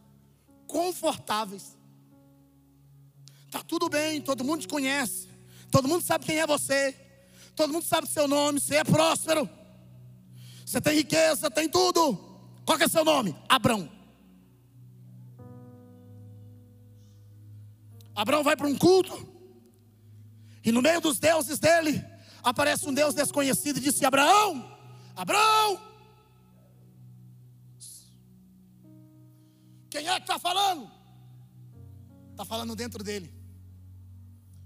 confortáveis. 0.66 1.76
Tá 3.50 3.62
tudo 3.62 3.88
bem, 3.88 4.20
todo 4.20 4.44
mundo 4.44 4.62
te 4.62 4.68
conhece, 4.68 5.28
todo 5.70 5.86
mundo 5.86 6.04
sabe 6.04 6.24
quem 6.24 6.38
é 6.38 6.46
você, 6.46 6.92
todo 7.54 7.72
mundo 7.72 7.84
sabe 7.84 8.08
seu 8.08 8.26
nome, 8.26 8.58
você 8.58 8.76
é 8.76 8.84
próspero, 8.84 9.48
você 10.66 10.80
tem 10.80 10.96
riqueza, 10.96 11.50
tem 11.50 11.68
tudo. 11.68 12.18
Qual 12.64 12.76
que 12.76 12.84
é 12.84 12.88
seu 12.88 13.04
nome? 13.04 13.36
Abrão. 13.48 13.88
Abraão 18.14 18.42
vai 18.42 18.56
para 18.56 18.66
um 18.66 18.76
culto, 18.76 19.28
e 20.64 20.72
no 20.72 20.80
meio 20.80 21.00
dos 21.00 21.18
deuses 21.18 21.58
dele, 21.58 22.04
aparece 22.42 22.88
um 22.88 22.94
Deus 22.94 23.14
desconhecido 23.14 23.76
e 23.78 23.80
disse: 23.80 24.04
Abraão, 24.04 24.76
Abraão, 25.14 25.80
quem 29.94 30.08
é 30.08 30.14
que 30.16 30.22
está 30.22 30.38
falando? 30.38 30.90
Está 32.30 32.44
falando 32.44 32.74
dentro 32.74 33.04
dele, 33.04 33.32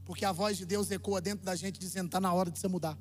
porque 0.05 0.25
a 0.25 0.33
voz 0.33 0.57
de 0.57 0.65
Deus 0.65 0.91
ecoa 0.91 1.21
dentro 1.21 1.45
da 1.45 1.55
gente, 1.55 1.79
dizendo: 1.79 2.07
está 2.07 2.21
na 2.21 2.33
hora 2.33 2.51
de 2.51 2.59
você 2.59 2.69
mudar, 2.69 2.97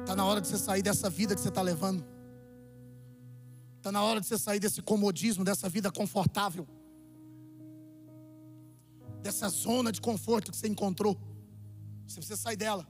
está 0.00 0.14
na 0.14 0.24
hora 0.24 0.40
de 0.40 0.46
você 0.46 0.58
sair 0.58 0.82
dessa 0.82 1.10
vida 1.10 1.34
que 1.34 1.40
você 1.40 1.48
está 1.48 1.62
levando, 1.62 2.04
está 3.76 3.90
na 3.90 4.02
hora 4.02 4.20
de 4.20 4.26
você 4.26 4.38
sair 4.38 4.60
desse 4.60 4.80
comodismo, 4.80 5.44
dessa 5.44 5.68
vida 5.68 5.90
confortável 5.90 6.66
dessa 9.20 9.48
zona 9.48 9.92
de 9.92 10.00
conforto 10.00 10.50
que 10.50 10.56
você 10.56 10.66
encontrou. 10.66 11.14
Você 12.06 12.16
precisa 12.16 12.40
sair 12.40 12.56
dela. 12.56 12.86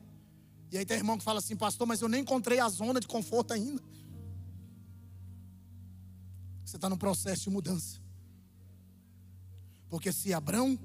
E 0.71 0.79
aí 0.79 0.85
tem 0.85 0.97
irmão 0.97 1.19
que 1.19 1.25
fala 1.25 1.41
assim, 1.41 1.57
pastor, 1.57 1.87
mas 1.87 2.01
eu 2.01 2.09
nem 2.09 2.21
encontrei 2.21 2.61
a 2.61 2.69
zona 2.69 3.01
de 3.01 3.09
conforto 3.09 3.53
ainda. 3.53 3.83
Você 6.71 6.77
está 6.77 6.89
no 6.89 6.97
processo 6.97 7.43
de 7.43 7.51
mudança. 7.51 7.99
Porque 9.89 10.13
se 10.13 10.33
Abrão 10.33 10.79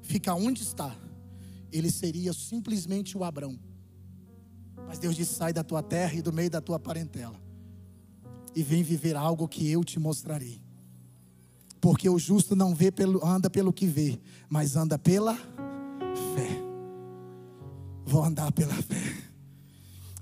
fica 0.00 0.32
onde 0.32 0.62
está, 0.62 0.96
ele 1.72 1.90
seria 1.90 2.32
simplesmente 2.32 3.18
o 3.18 3.24
Abrão. 3.24 3.58
Mas 4.86 5.00
Deus 5.00 5.16
disse: 5.16 5.34
sai 5.34 5.52
da 5.52 5.64
tua 5.64 5.82
terra 5.82 6.14
e 6.14 6.22
do 6.22 6.32
meio 6.32 6.48
da 6.48 6.60
tua 6.60 6.78
parentela, 6.78 7.34
e 8.54 8.62
vem 8.62 8.84
viver 8.84 9.16
algo 9.16 9.48
que 9.48 9.68
eu 9.68 9.82
te 9.82 9.98
mostrarei. 9.98 10.62
Porque 11.80 12.08
o 12.08 12.20
justo 12.20 12.54
não 12.54 12.72
vê 12.72 12.92
pelo, 12.92 13.26
anda 13.26 13.50
pelo 13.50 13.72
que 13.72 13.88
vê, 13.88 14.20
mas 14.48 14.76
anda 14.76 14.96
pela 14.96 15.34
fé. 15.34 16.62
Vou 18.04 18.22
andar 18.22 18.52
pela 18.52 18.74
fé. 18.74 19.24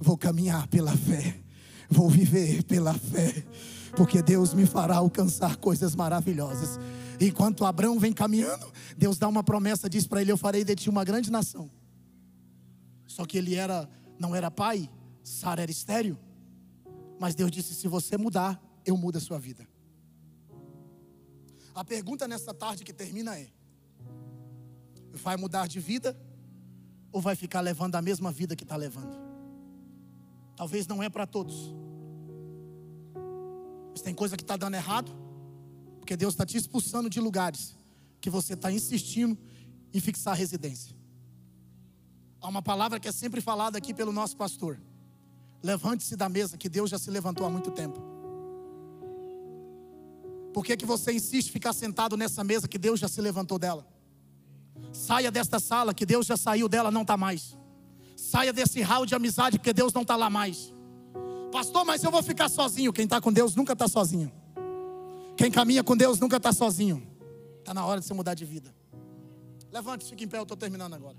Vou 0.01 0.17
caminhar 0.17 0.67
pela 0.69 0.97
fé. 0.97 1.43
Vou 1.91 2.09
viver 2.09 2.63
pela 2.63 2.95
fé. 2.95 3.45
Porque 3.97 4.23
Deus 4.23 4.53
me 4.53 4.67
fará 4.67 4.97
alcançar 4.97 5.57
coisas 5.57 5.95
maravilhosas. 5.95 6.79
Enquanto 7.21 7.65
Abraão 7.65 7.99
vem 7.99 8.13
caminhando, 8.13 8.73
Deus 8.97 9.19
dá 9.19 9.29
uma 9.29 9.43
promessa, 9.43 9.89
diz 9.89 10.07
para 10.07 10.21
ele: 10.21 10.33
Eu 10.33 10.37
farei 10.37 10.65
de 10.65 10.75
ti 10.75 10.91
uma 10.91 11.05
grande 11.05 11.31
nação. 11.31 11.71
Só 13.07 13.25
que 13.25 13.39
ele 13.39 13.55
era, 13.55 13.89
não 14.19 14.35
era 14.35 14.51
pai, 14.51 14.91
Sara 15.23 15.63
era 15.63 15.71
estéreo. 15.71 16.19
Mas 17.21 17.35
Deus 17.35 17.51
disse: 17.51 17.75
Se 17.75 17.87
você 17.87 18.17
mudar, 18.17 18.61
eu 18.85 18.97
mudo 18.97 19.19
a 19.19 19.21
sua 19.21 19.39
vida. 19.39 19.67
A 21.75 21.85
pergunta 21.85 22.27
nessa 22.29 22.53
tarde 22.53 22.85
que 22.85 22.93
termina 22.93 23.39
é: 23.39 23.49
vai 25.13 25.37
mudar 25.37 25.67
de 25.69 25.79
vida 25.79 26.17
ou 27.13 27.21
vai 27.21 27.37
ficar 27.37 27.61
levando 27.61 27.95
a 27.95 28.03
mesma 28.03 28.33
vida 28.33 28.57
que 28.57 28.65
está 28.65 28.77
levando? 28.77 29.17
Talvez 30.57 30.87
não 30.87 31.03
é 31.03 31.09
para 31.09 31.27
todos. 31.27 31.75
Mas 33.95 34.03
tem 34.03 34.13
coisa 34.13 34.37
que 34.37 34.43
está 34.43 34.57
dando 34.57 34.75
errado, 34.75 35.15
porque 36.01 36.17
Deus 36.17 36.35
está 36.35 36.45
te 36.45 36.57
expulsando 36.57 37.09
de 37.09 37.21
lugares 37.21 37.79
que 38.21 38.29
você 38.29 38.55
está 38.55 38.73
insistindo 38.73 39.39
em 39.93 40.01
fixar 40.01 40.37
residência. 40.37 40.97
Há 42.41 42.49
uma 42.49 42.61
palavra 42.61 42.99
que 42.99 43.07
é 43.07 43.13
sempre 43.13 43.41
falada 43.41 43.79
aqui 43.79 43.95
pelo 43.95 44.13
nosso 44.13 44.37
pastor: 44.37 44.81
levante-se 45.63 46.17
da 46.17 46.29
mesa 46.29 46.59
que 46.59 46.69
Deus 46.69 46.91
já 46.91 46.99
se 46.99 47.09
levantou 47.09 47.47
há 47.47 47.51
muito 47.51 47.71
tempo. 47.71 48.03
Por 50.53 50.65
que, 50.65 50.77
que 50.77 50.85
você 50.85 51.13
insiste 51.13 51.51
em 51.51 51.53
ficar 51.53 51.73
sentado 51.73 52.17
nessa 52.17 52.43
mesa 52.43 52.67
que 52.67 52.79
Deus 52.79 52.99
já 52.99 53.07
se 53.07 53.21
levantou 53.21 53.61
dela? 53.61 53.87
Saia 54.93 55.31
desta 55.31 55.61
sala 55.61 55.95
que 55.95 56.05
Deus 56.05 56.27
já 56.27 56.37
saiu 56.37 56.69
dela, 56.69 56.91
não 56.91 57.03
está 57.03 57.17
mais. 57.17 57.57
Saia 58.17 58.53
desse 58.53 58.83
hall 58.83 59.07
de 59.07 59.15
amizade 59.15 59.59
porque 59.59 59.73
Deus 59.73 59.93
não 59.93 60.03
está 60.03 60.17
lá 60.17 60.29
mais. 60.29 60.74
Pastor, 61.55 61.85
mas 61.85 62.03
eu 62.03 62.11
vou 62.11 62.21
ficar 62.21 62.49
sozinho. 62.49 62.93
Quem 62.93 63.05
está 63.05 63.21
com 63.21 63.33
Deus 63.33 63.55
nunca 63.55 63.75
está 63.75 63.87
sozinho. 63.87 64.33
Quem 65.37 65.53
caminha 65.53 65.85
com 65.85 65.97
Deus 65.97 66.19
nunca 66.19 66.37
está 66.37 66.53
sozinho. 66.53 67.07
Está 67.61 67.73
na 67.73 67.87
hora 67.87 68.01
de 68.01 68.07
você 68.09 68.13
mudar 68.13 68.35
de 68.35 68.45
vida. 68.45 68.75
Levante, 69.71 70.05
fique 70.05 70.25
em 70.25 70.29
pé, 70.29 70.39
eu 70.39 70.43
estou 70.43 70.57
terminando 70.57 70.95
agora. 70.95 71.17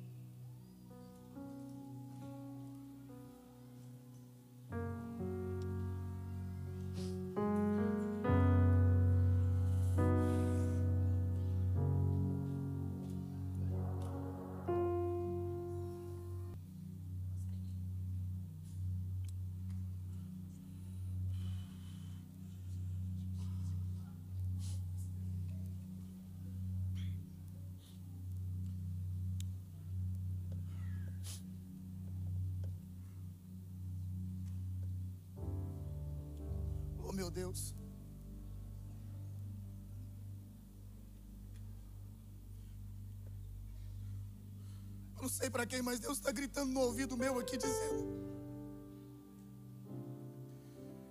Sei 45.36 45.50
para 45.50 45.66
quem, 45.66 45.82
mas 45.82 46.00
Deus 46.00 46.18
está 46.18 46.32
gritando 46.32 46.72
no 46.72 46.82
ouvido 46.82 47.18
meu 47.18 47.38
aqui 47.40 47.58
dizendo. 47.58 48.04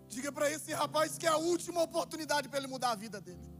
Diga 0.08 0.32
para 0.32 0.50
esse 0.50 0.72
rapaz 0.72 1.18
que 1.18 1.26
é 1.26 1.30
a 1.30 1.36
última 1.36 1.82
oportunidade 1.82 2.48
para 2.48 2.58
ele 2.58 2.66
mudar 2.66 2.92
a 2.92 2.94
vida 2.94 3.20
dele. 3.20 3.52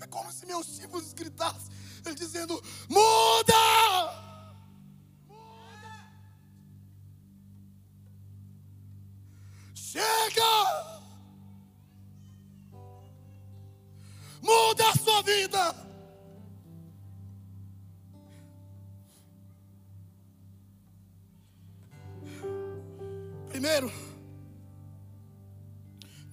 É 0.00 0.06
como 0.06 0.32
se 0.32 0.46
meus 0.46 0.66
tipos 0.78 1.12
gritassem, 1.12 1.74
ele 2.06 2.14
dizendo: 2.14 2.54
muda! 2.88 3.89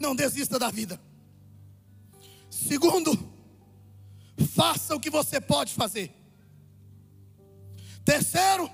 Não 0.07 0.15
desista 0.15 0.57
da 0.57 0.71
vida. 0.71 0.99
Segundo, 2.49 3.11
faça 4.55 4.95
o 4.95 4.99
que 4.99 5.09
você 5.09 5.41
pode 5.41 5.73
fazer. 5.73 6.13
Terceiro, 8.05 8.71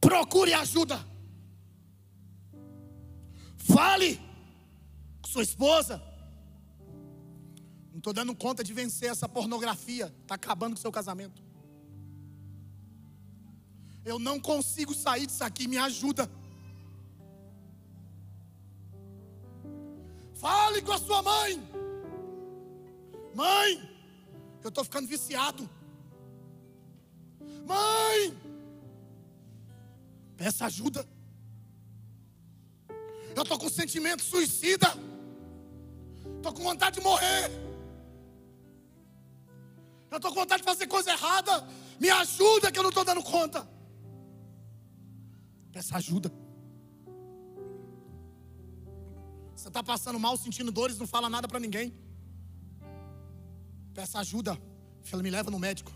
procure 0.00 0.54
ajuda. 0.54 1.04
Fale 3.56 4.20
com 5.20 5.28
sua 5.28 5.42
esposa. 5.42 6.00
Não 7.90 7.98
estou 7.98 8.12
dando 8.12 8.34
conta 8.34 8.62
de 8.62 8.72
vencer 8.72 9.10
essa 9.10 9.28
pornografia. 9.28 10.14
Está 10.22 10.36
acabando 10.36 10.76
com 10.76 10.80
seu 10.80 10.92
casamento. 10.92 11.42
Eu 14.04 14.20
não 14.20 14.38
consigo 14.38 14.94
sair 14.94 15.26
disso 15.26 15.42
aqui. 15.42 15.66
Me 15.66 15.78
ajuda. 15.78 16.30
Fale 20.38 20.80
com 20.82 20.92
a 20.92 20.98
sua 20.98 21.20
mãe. 21.20 21.60
Mãe, 23.34 23.90
eu 24.62 24.68
estou 24.68 24.84
ficando 24.84 25.08
viciado. 25.08 25.68
Mãe, 27.66 28.36
peça 30.36 30.66
ajuda. 30.66 31.06
Eu 33.34 33.42
estou 33.42 33.58
com 33.58 33.68
sentimento 33.68 34.22
suicida. 34.22 34.88
Estou 36.36 36.52
com 36.52 36.62
vontade 36.62 36.98
de 36.98 37.02
morrer. 37.02 37.50
Eu 40.10 40.16
estou 40.16 40.32
com 40.32 40.40
vontade 40.40 40.62
de 40.62 40.68
fazer 40.68 40.86
coisa 40.86 41.10
errada. 41.10 41.66
Me 42.00 42.10
ajuda 42.10 42.70
que 42.70 42.78
eu 42.78 42.82
não 42.82 42.90
estou 42.90 43.04
dando 43.04 43.22
conta. 43.22 43.68
Peça 45.72 45.96
ajuda. 45.96 46.32
Você 49.58 49.66
está 49.66 49.82
passando 49.82 50.20
mal, 50.20 50.36
sentindo 50.36 50.70
dores, 50.70 50.98
não 50.98 51.06
fala 51.06 51.28
nada 51.28 51.48
para 51.48 51.58
ninguém. 51.58 51.92
Peça 53.92 54.20
ajuda. 54.20 54.56
Fala, 55.02 55.20
me 55.20 55.30
leva 55.30 55.50
no 55.50 55.58
médico. 55.58 55.90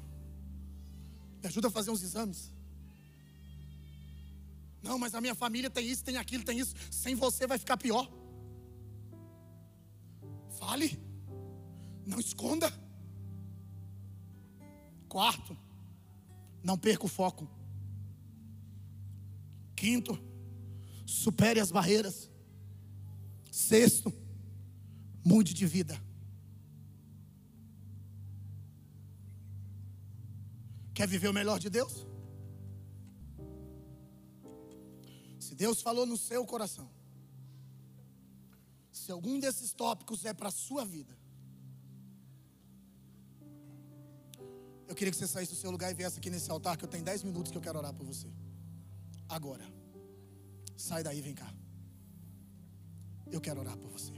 Me 1.41 1.47
ajuda 1.47 1.69
a 1.69 1.71
fazer 1.71 1.93
uns 1.93 2.03
exames. 2.03 2.53
Não, 4.83 4.99
mas 4.99 5.15
a 5.15 5.21
minha 5.21 5.37
família 5.37 5.71
tem 5.71 5.87
isso, 5.87 6.03
tem 6.03 6.17
aquilo, 6.17 6.43
tem 6.43 6.59
isso. 6.59 6.75
Sem 6.91 7.15
você 7.15 7.47
vai 7.47 7.57
ficar 7.57 7.77
pior. 7.77 8.11
Fale. 10.59 11.01
Não 12.05 12.19
esconda. 12.19 12.69
Quarto, 15.09 15.57
não 16.65 16.77
perca 16.77 17.07
o 17.07 17.09
foco. 17.09 17.49
Quinto, 19.77 20.19
supere 21.07 21.61
as 21.61 21.71
barreiras. 21.71 22.32
Sexto, 23.53 24.11
mude 25.23 25.53
de 25.53 25.67
vida. 25.67 25.95
Quer 30.95 31.07
viver 31.07 31.29
o 31.29 31.35
melhor 31.35 31.59
de 31.59 31.69
Deus? 31.69 32.07
Se 35.39 35.55
Deus 35.55 35.83
falou 35.83 36.07
no 36.07 36.17
seu 36.17 36.47
coração, 36.47 36.91
se 38.91 39.13
algum 39.13 39.39
desses 39.39 39.75
tópicos 39.75 40.25
é 40.25 40.33
para 40.33 40.49
a 40.49 40.53
sua 40.53 40.87
vida, 40.87 41.15
eu 44.89 44.95
queria 44.95 45.11
que 45.11 45.19
você 45.19 45.27
saísse 45.27 45.53
do 45.53 45.59
seu 45.59 45.71
lugar 45.71 45.91
e 45.91 45.95
viesse 45.95 46.19
aqui 46.19 46.31
nesse 46.31 46.51
altar, 46.51 46.79
que 46.79 46.87
eu 46.87 46.89
tenho 46.89 47.05
10 47.05 47.23
minutos 47.25 47.53
que 47.53 47.59
eu 47.59 47.63
quero 47.63 47.79
orar 47.79 47.93
por 47.93 48.07
você. 48.07 48.33
Agora, 49.29 49.65
sai 50.75 51.03
daí, 51.03 51.21
vem 51.21 51.35
cá. 51.35 51.62
Eu 53.33 53.41
quero 53.41 53.61
orar 53.61 53.77
por 53.79 53.91
você. 53.91 54.13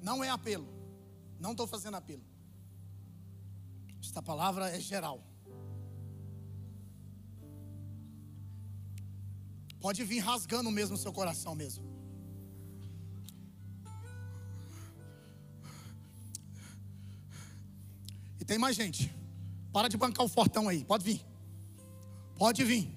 Não 0.00 0.22
é 0.22 0.30
apelo. 0.30 0.68
Não 1.40 1.50
estou 1.50 1.66
fazendo 1.66 1.96
apelo. 1.96 2.24
Esta 4.00 4.22
palavra 4.22 4.70
é 4.70 4.78
geral. 4.78 5.20
Pode 9.80 10.04
vir 10.04 10.20
rasgando 10.20 10.70
mesmo 10.70 10.94
o 10.94 10.98
seu 10.98 11.12
coração 11.12 11.56
mesmo. 11.56 11.84
E 18.38 18.44
tem 18.44 18.58
mais 18.58 18.76
gente. 18.76 19.21
Para 19.72 19.88
de 19.88 19.96
bancar 19.96 20.24
o 20.24 20.28
fortão 20.28 20.68
aí. 20.68 20.84
Pode 20.84 21.04
vir. 21.04 21.24
Pode 22.36 22.62
vir. 22.64 22.90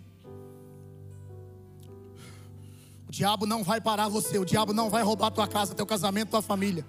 O 3.07 3.11
diabo 3.11 3.45
não 3.45 3.63
vai 3.63 3.79
parar 3.79 4.09
você. 4.09 4.37
O 4.37 4.45
diabo 4.45 4.73
não 4.73 4.89
vai 4.89 5.03
roubar 5.03 5.31
tua 5.31 5.47
casa, 5.47 5.73
teu 5.73 5.85
casamento, 5.85 6.31
tua 6.31 6.41
família. 6.41 6.85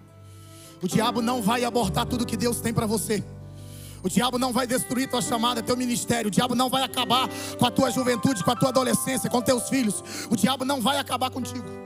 O 0.82 0.88
diabo 0.88 1.22
não 1.22 1.40
vai 1.40 1.64
abortar 1.64 2.06
tudo 2.06 2.26
que 2.26 2.36
Deus 2.36 2.60
tem 2.60 2.74
para 2.74 2.86
você. 2.86 3.24
O 4.02 4.08
diabo 4.08 4.38
não 4.38 4.52
vai 4.52 4.66
destruir 4.66 5.08
tua 5.08 5.22
chamada, 5.22 5.62
teu 5.62 5.76
ministério. 5.76 6.28
O 6.28 6.30
diabo 6.30 6.54
não 6.54 6.68
vai 6.68 6.82
acabar 6.82 7.28
com 7.58 7.66
a 7.66 7.70
tua 7.70 7.90
juventude, 7.90 8.42
com 8.44 8.50
a 8.50 8.56
tua 8.56 8.68
adolescência, 8.68 9.30
com 9.30 9.40
teus 9.40 9.68
filhos. 9.68 10.02
O 10.30 10.36
diabo 10.36 10.64
não 10.64 10.80
vai 10.80 10.98
acabar 10.98 11.30
contigo. 11.30 11.85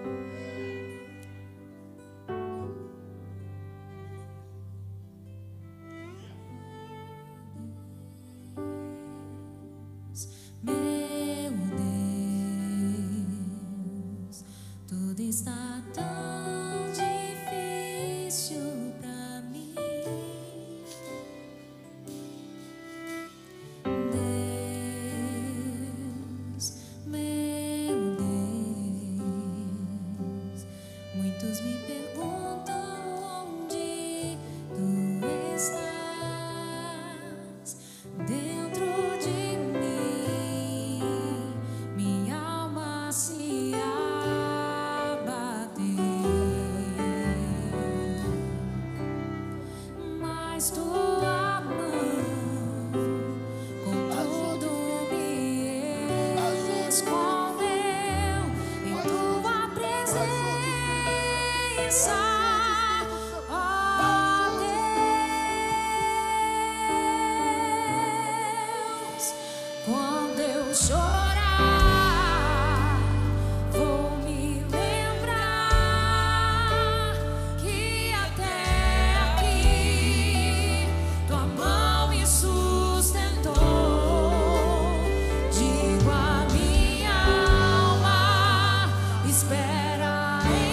espera 89.31 90.41
em 90.45 90.70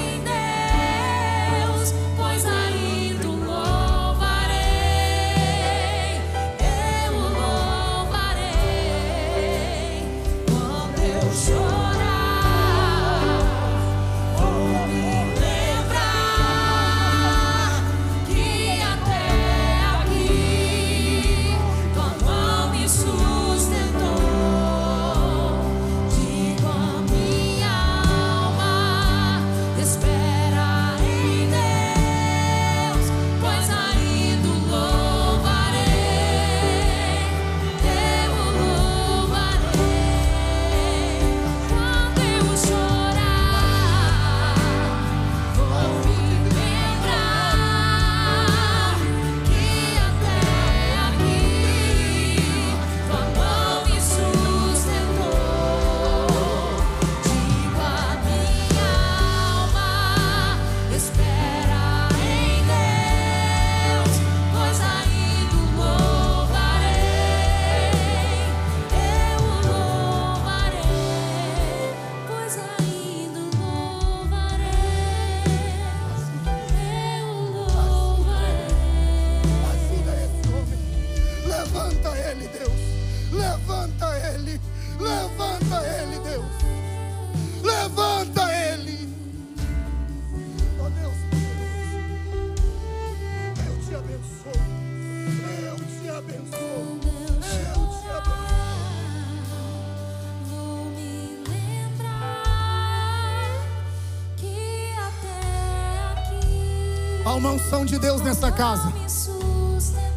uma 107.37 107.51
unção 107.51 107.85
de 107.85 107.99
Deus 107.99 108.21
nessa 108.21 108.51
casa. 108.51 108.91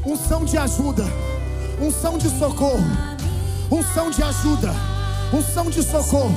Unção 0.06 0.44
de 0.44 0.56
ajuda. 0.56 1.04
Unção 1.78 2.16
de 2.16 2.30
socorro. 2.38 2.82
Unção 3.70 4.10
de 4.10 4.22
ajuda. 4.22 4.72
Unção 5.32 5.70
de 5.70 5.82
socorro. 5.82 6.34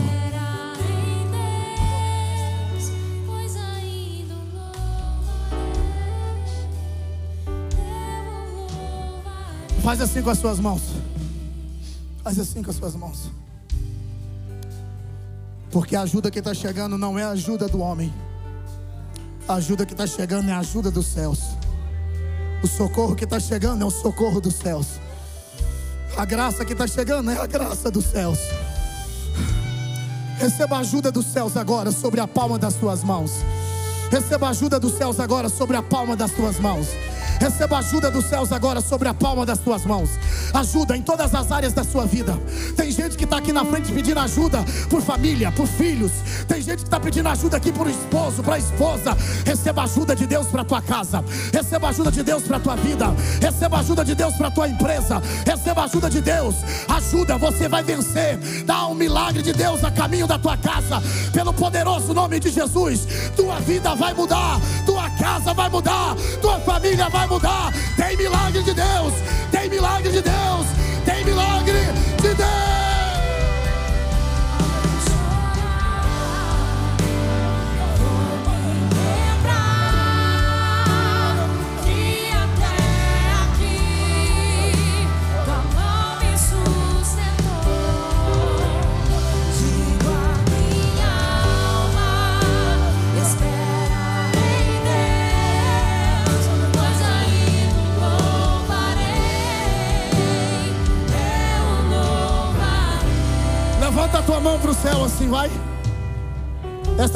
Faz 9.81 10.01
assim 10.01 10.21
com 10.21 10.29
as 10.29 10.37
suas 10.37 10.59
mãos. 10.59 10.81
Faz 12.23 12.39
assim 12.39 12.61
com 12.61 12.71
as 12.71 12.75
suas 12.75 12.95
mãos. 12.95 13.31
Porque 15.71 15.95
a 15.95 16.01
ajuda 16.01 16.29
que 16.29 16.39
está 16.39 16.53
chegando 16.53 16.97
não 16.97 17.17
é 17.17 17.23
a 17.23 17.29
ajuda 17.29 17.67
do 17.67 17.79
homem. 17.79 18.13
A 19.47 19.55
ajuda 19.55 19.85
que 19.85 19.93
está 19.93 20.07
chegando 20.07 20.49
é 20.49 20.53
a 20.53 20.59
ajuda 20.59 20.89
dos 20.89 21.05
céus. 21.05 21.39
O 22.63 22.67
socorro 22.67 23.13
que 23.13 23.25
está 23.25 23.39
chegando 23.39 23.83
é 23.83 23.85
o 23.85 23.91
socorro 23.91 24.39
dos 24.39 24.55
céus. 24.55 24.87
A 26.15 26.23
graça 26.23 26.63
que 26.63 26.71
está 26.71 26.87
chegando 26.87 27.29
é 27.29 27.37
a 27.37 27.45
graça 27.45 27.91
dos 27.91 28.05
céus. 28.05 28.39
Receba 30.37 30.77
a 30.77 30.79
ajuda 30.79 31.11
dos 31.11 31.25
céus 31.25 31.57
agora 31.57 31.91
sobre 31.91 32.21
a 32.21 32.27
palma 32.27 32.57
das 32.57 32.75
tuas 32.75 33.03
mãos. 33.03 33.31
Receba 34.09 34.47
a 34.47 34.49
ajuda 34.51 34.79
dos 34.79 34.93
céus 34.93 35.19
agora 35.19 35.49
sobre 35.49 35.75
a 35.75 35.83
palma 35.83 36.15
das 36.15 36.31
tuas 36.31 36.57
mãos. 36.59 36.87
Receba 37.43 37.79
ajuda 37.79 38.09
dos 38.09 38.23
céus 38.23 38.53
agora 38.53 38.79
sobre 38.79 39.09
a 39.09 39.13
palma 39.13 39.45
das 39.45 39.59
tuas 39.59 39.85
mãos. 39.85 40.11
Ajuda 40.53 40.95
em 40.95 41.01
todas 41.01 41.35
as 41.35 41.51
áreas 41.51 41.73
da 41.73 41.83
sua 41.83 42.05
vida. 42.05 42.39
Tem 42.77 42.89
gente 42.89 43.17
que 43.17 43.25
está 43.25 43.35
aqui 43.35 43.51
na 43.51 43.65
frente 43.65 43.91
pedindo 43.91 44.17
ajuda 44.21 44.63
por 44.89 45.01
família, 45.01 45.51
por 45.51 45.67
filhos. 45.67 46.13
Tem 46.47 46.61
gente 46.61 46.77
que 46.77 46.83
está 46.85 47.01
pedindo 47.01 47.27
ajuda 47.27 47.57
aqui 47.57 47.69
por 47.69 47.89
esposo, 47.89 48.41
para 48.41 48.57
esposa. 48.57 49.17
Receba 49.45 49.83
ajuda 49.83 50.15
de 50.15 50.25
Deus 50.25 50.47
para 50.47 50.63
tua 50.63 50.81
casa. 50.81 51.21
Receba 51.51 51.89
ajuda 51.89 52.09
de 52.13 52.23
Deus 52.23 52.43
para 52.43 52.61
tua 52.61 52.77
vida. 52.77 53.13
Receba 53.41 53.79
ajuda 53.79 54.05
de 54.05 54.15
Deus 54.15 54.35
para 54.35 54.49
tua 54.49 54.69
empresa. 54.69 55.21
Receba 55.45 55.83
ajuda 55.83 56.09
de 56.09 56.21
Deus. 56.21 56.55
Ajuda, 56.87 57.37
você 57.37 57.67
vai 57.67 57.83
vencer. 57.83 58.37
Dá 58.65 58.87
um 58.87 58.95
milagre 58.95 59.43
de 59.43 59.51
Deus 59.51 59.83
a 59.83 59.91
caminho 59.91 60.27
da 60.27 60.39
tua 60.39 60.55
casa. 60.55 61.03
Pelo 61.33 61.51
poderoso 61.51 62.13
nome 62.13 62.39
de 62.39 62.49
Jesus, 62.49 63.05
tua 63.35 63.59
vida 63.59 63.93
vai 63.95 64.13
mudar, 64.13 64.61
tua 64.85 65.09
casa 65.09 65.53
vai 65.53 65.67
mudar, 65.67 66.15
tua 66.41 66.57
família 66.61 67.09
vai 67.09 67.27
mudar 67.27 67.32
mudar. 67.33 67.73
Tem 67.95 68.15
milagre 68.15 68.61
de 68.61 68.73
Deus, 68.73 69.13
tem 69.51 69.69
milagre 69.69 70.11
de 70.11 70.21
Deus, 70.21 70.67
tem 71.05 71.25
milagre 71.25 71.79
de 72.21 72.33
Deus. 72.33 72.82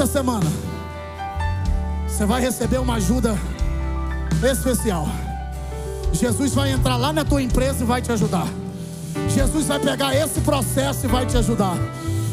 Esta 0.00 0.12
semana, 0.12 0.46
você 2.06 2.24
vai 2.24 2.40
receber 2.40 2.78
uma 2.78 2.94
ajuda 2.94 3.36
especial. 4.48 5.08
Jesus 6.12 6.54
vai 6.54 6.70
entrar 6.70 6.96
lá 6.96 7.12
na 7.12 7.24
tua 7.24 7.42
empresa 7.42 7.82
e 7.82 7.84
vai 7.84 8.00
te 8.00 8.12
ajudar. 8.12 8.46
Jesus 9.28 9.66
vai 9.66 9.80
pegar 9.80 10.14
esse 10.14 10.40
processo 10.42 11.04
e 11.04 11.08
vai 11.08 11.26
te 11.26 11.36
ajudar. 11.36 11.76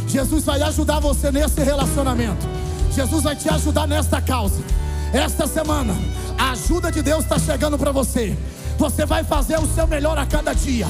Jesus 0.08 0.46
vai 0.46 0.62
ajudar 0.62 1.00
você 1.00 1.32
nesse 1.32 1.60
relacionamento. 1.64 2.46
Jesus 2.94 3.24
vai 3.24 3.36
te 3.36 3.50
ajudar 3.50 3.88
nesta 3.88 4.22
causa. 4.22 4.62
Esta 5.12 5.48
semana, 5.48 5.96
a 6.38 6.52
ajuda 6.52 6.92
de 6.92 7.02
Deus 7.02 7.24
está 7.24 7.40
chegando 7.40 7.80
para 7.80 7.92
você. 7.92 8.38
Você 8.78 9.08
vai 9.08 9.24
fazer 9.24 9.58
o 9.58 9.66
seu 9.66 9.88
melhor 9.88 10.20
a 10.20 10.26
cada 10.28 10.54
dia 10.54 10.86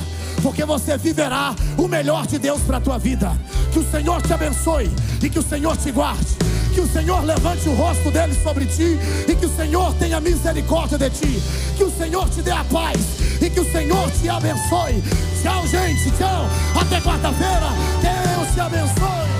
porque 0.46 0.64
você 0.64 0.96
viverá 0.96 1.56
o 1.76 1.88
melhor 1.88 2.28
de 2.28 2.38
Deus 2.38 2.62
para 2.62 2.78
a 2.78 2.82
tua 2.82 3.00
vida. 3.00 3.32
Que 3.72 3.80
o 3.80 3.90
Senhor 3.90 4.22
te 4.22 4.32
abençoe 4.32 4.92
e 5.24 5.28
que 5.28 5.40
o 5.40 5.42
Senhor 5.42 5.76
te 5.76 5.92
guarde. 5.92 6.38
Que 6.76 6.82
o 6.82 6.88
Senhor 6.90 7.24
levante 7.24 7.70
o 7.70 7.74
rosto 7.74 8.12
dele 8.12 8.36
sobre 8.44 8.66
ti 8.66 9.00
e 9.30 9.34
que 9.34 9.46
o 9.46 9.56
Senhor 9.56 9.94
tenha 9.94 10.20
misericórdia 10.20 10.98
de 10.98 11.10
ti. 11.10 11.42
Que 11.78 11.86
o 11.86 11.90
Senhor 11.90 12.30
te 12.30 12.42
dê 12.42 12.52
a 12.52 12.66
paz 12.66 12.98
e 13.42 13.50
que 13.50 13.62
o 13.62 13.72
Senhor 13.72 14.12
te 14.12 14.28
abençoe. 14.28 15.02
Tchau, 15.42 15.66
gente. 15.68 16.12
Tchau. 16.18 16.46
Até 16.76 17.00
quarta-feira. 17.00 17.70
Deus 18.02 18.54
te 18.54 18.60
abençoe. 18.60 19.35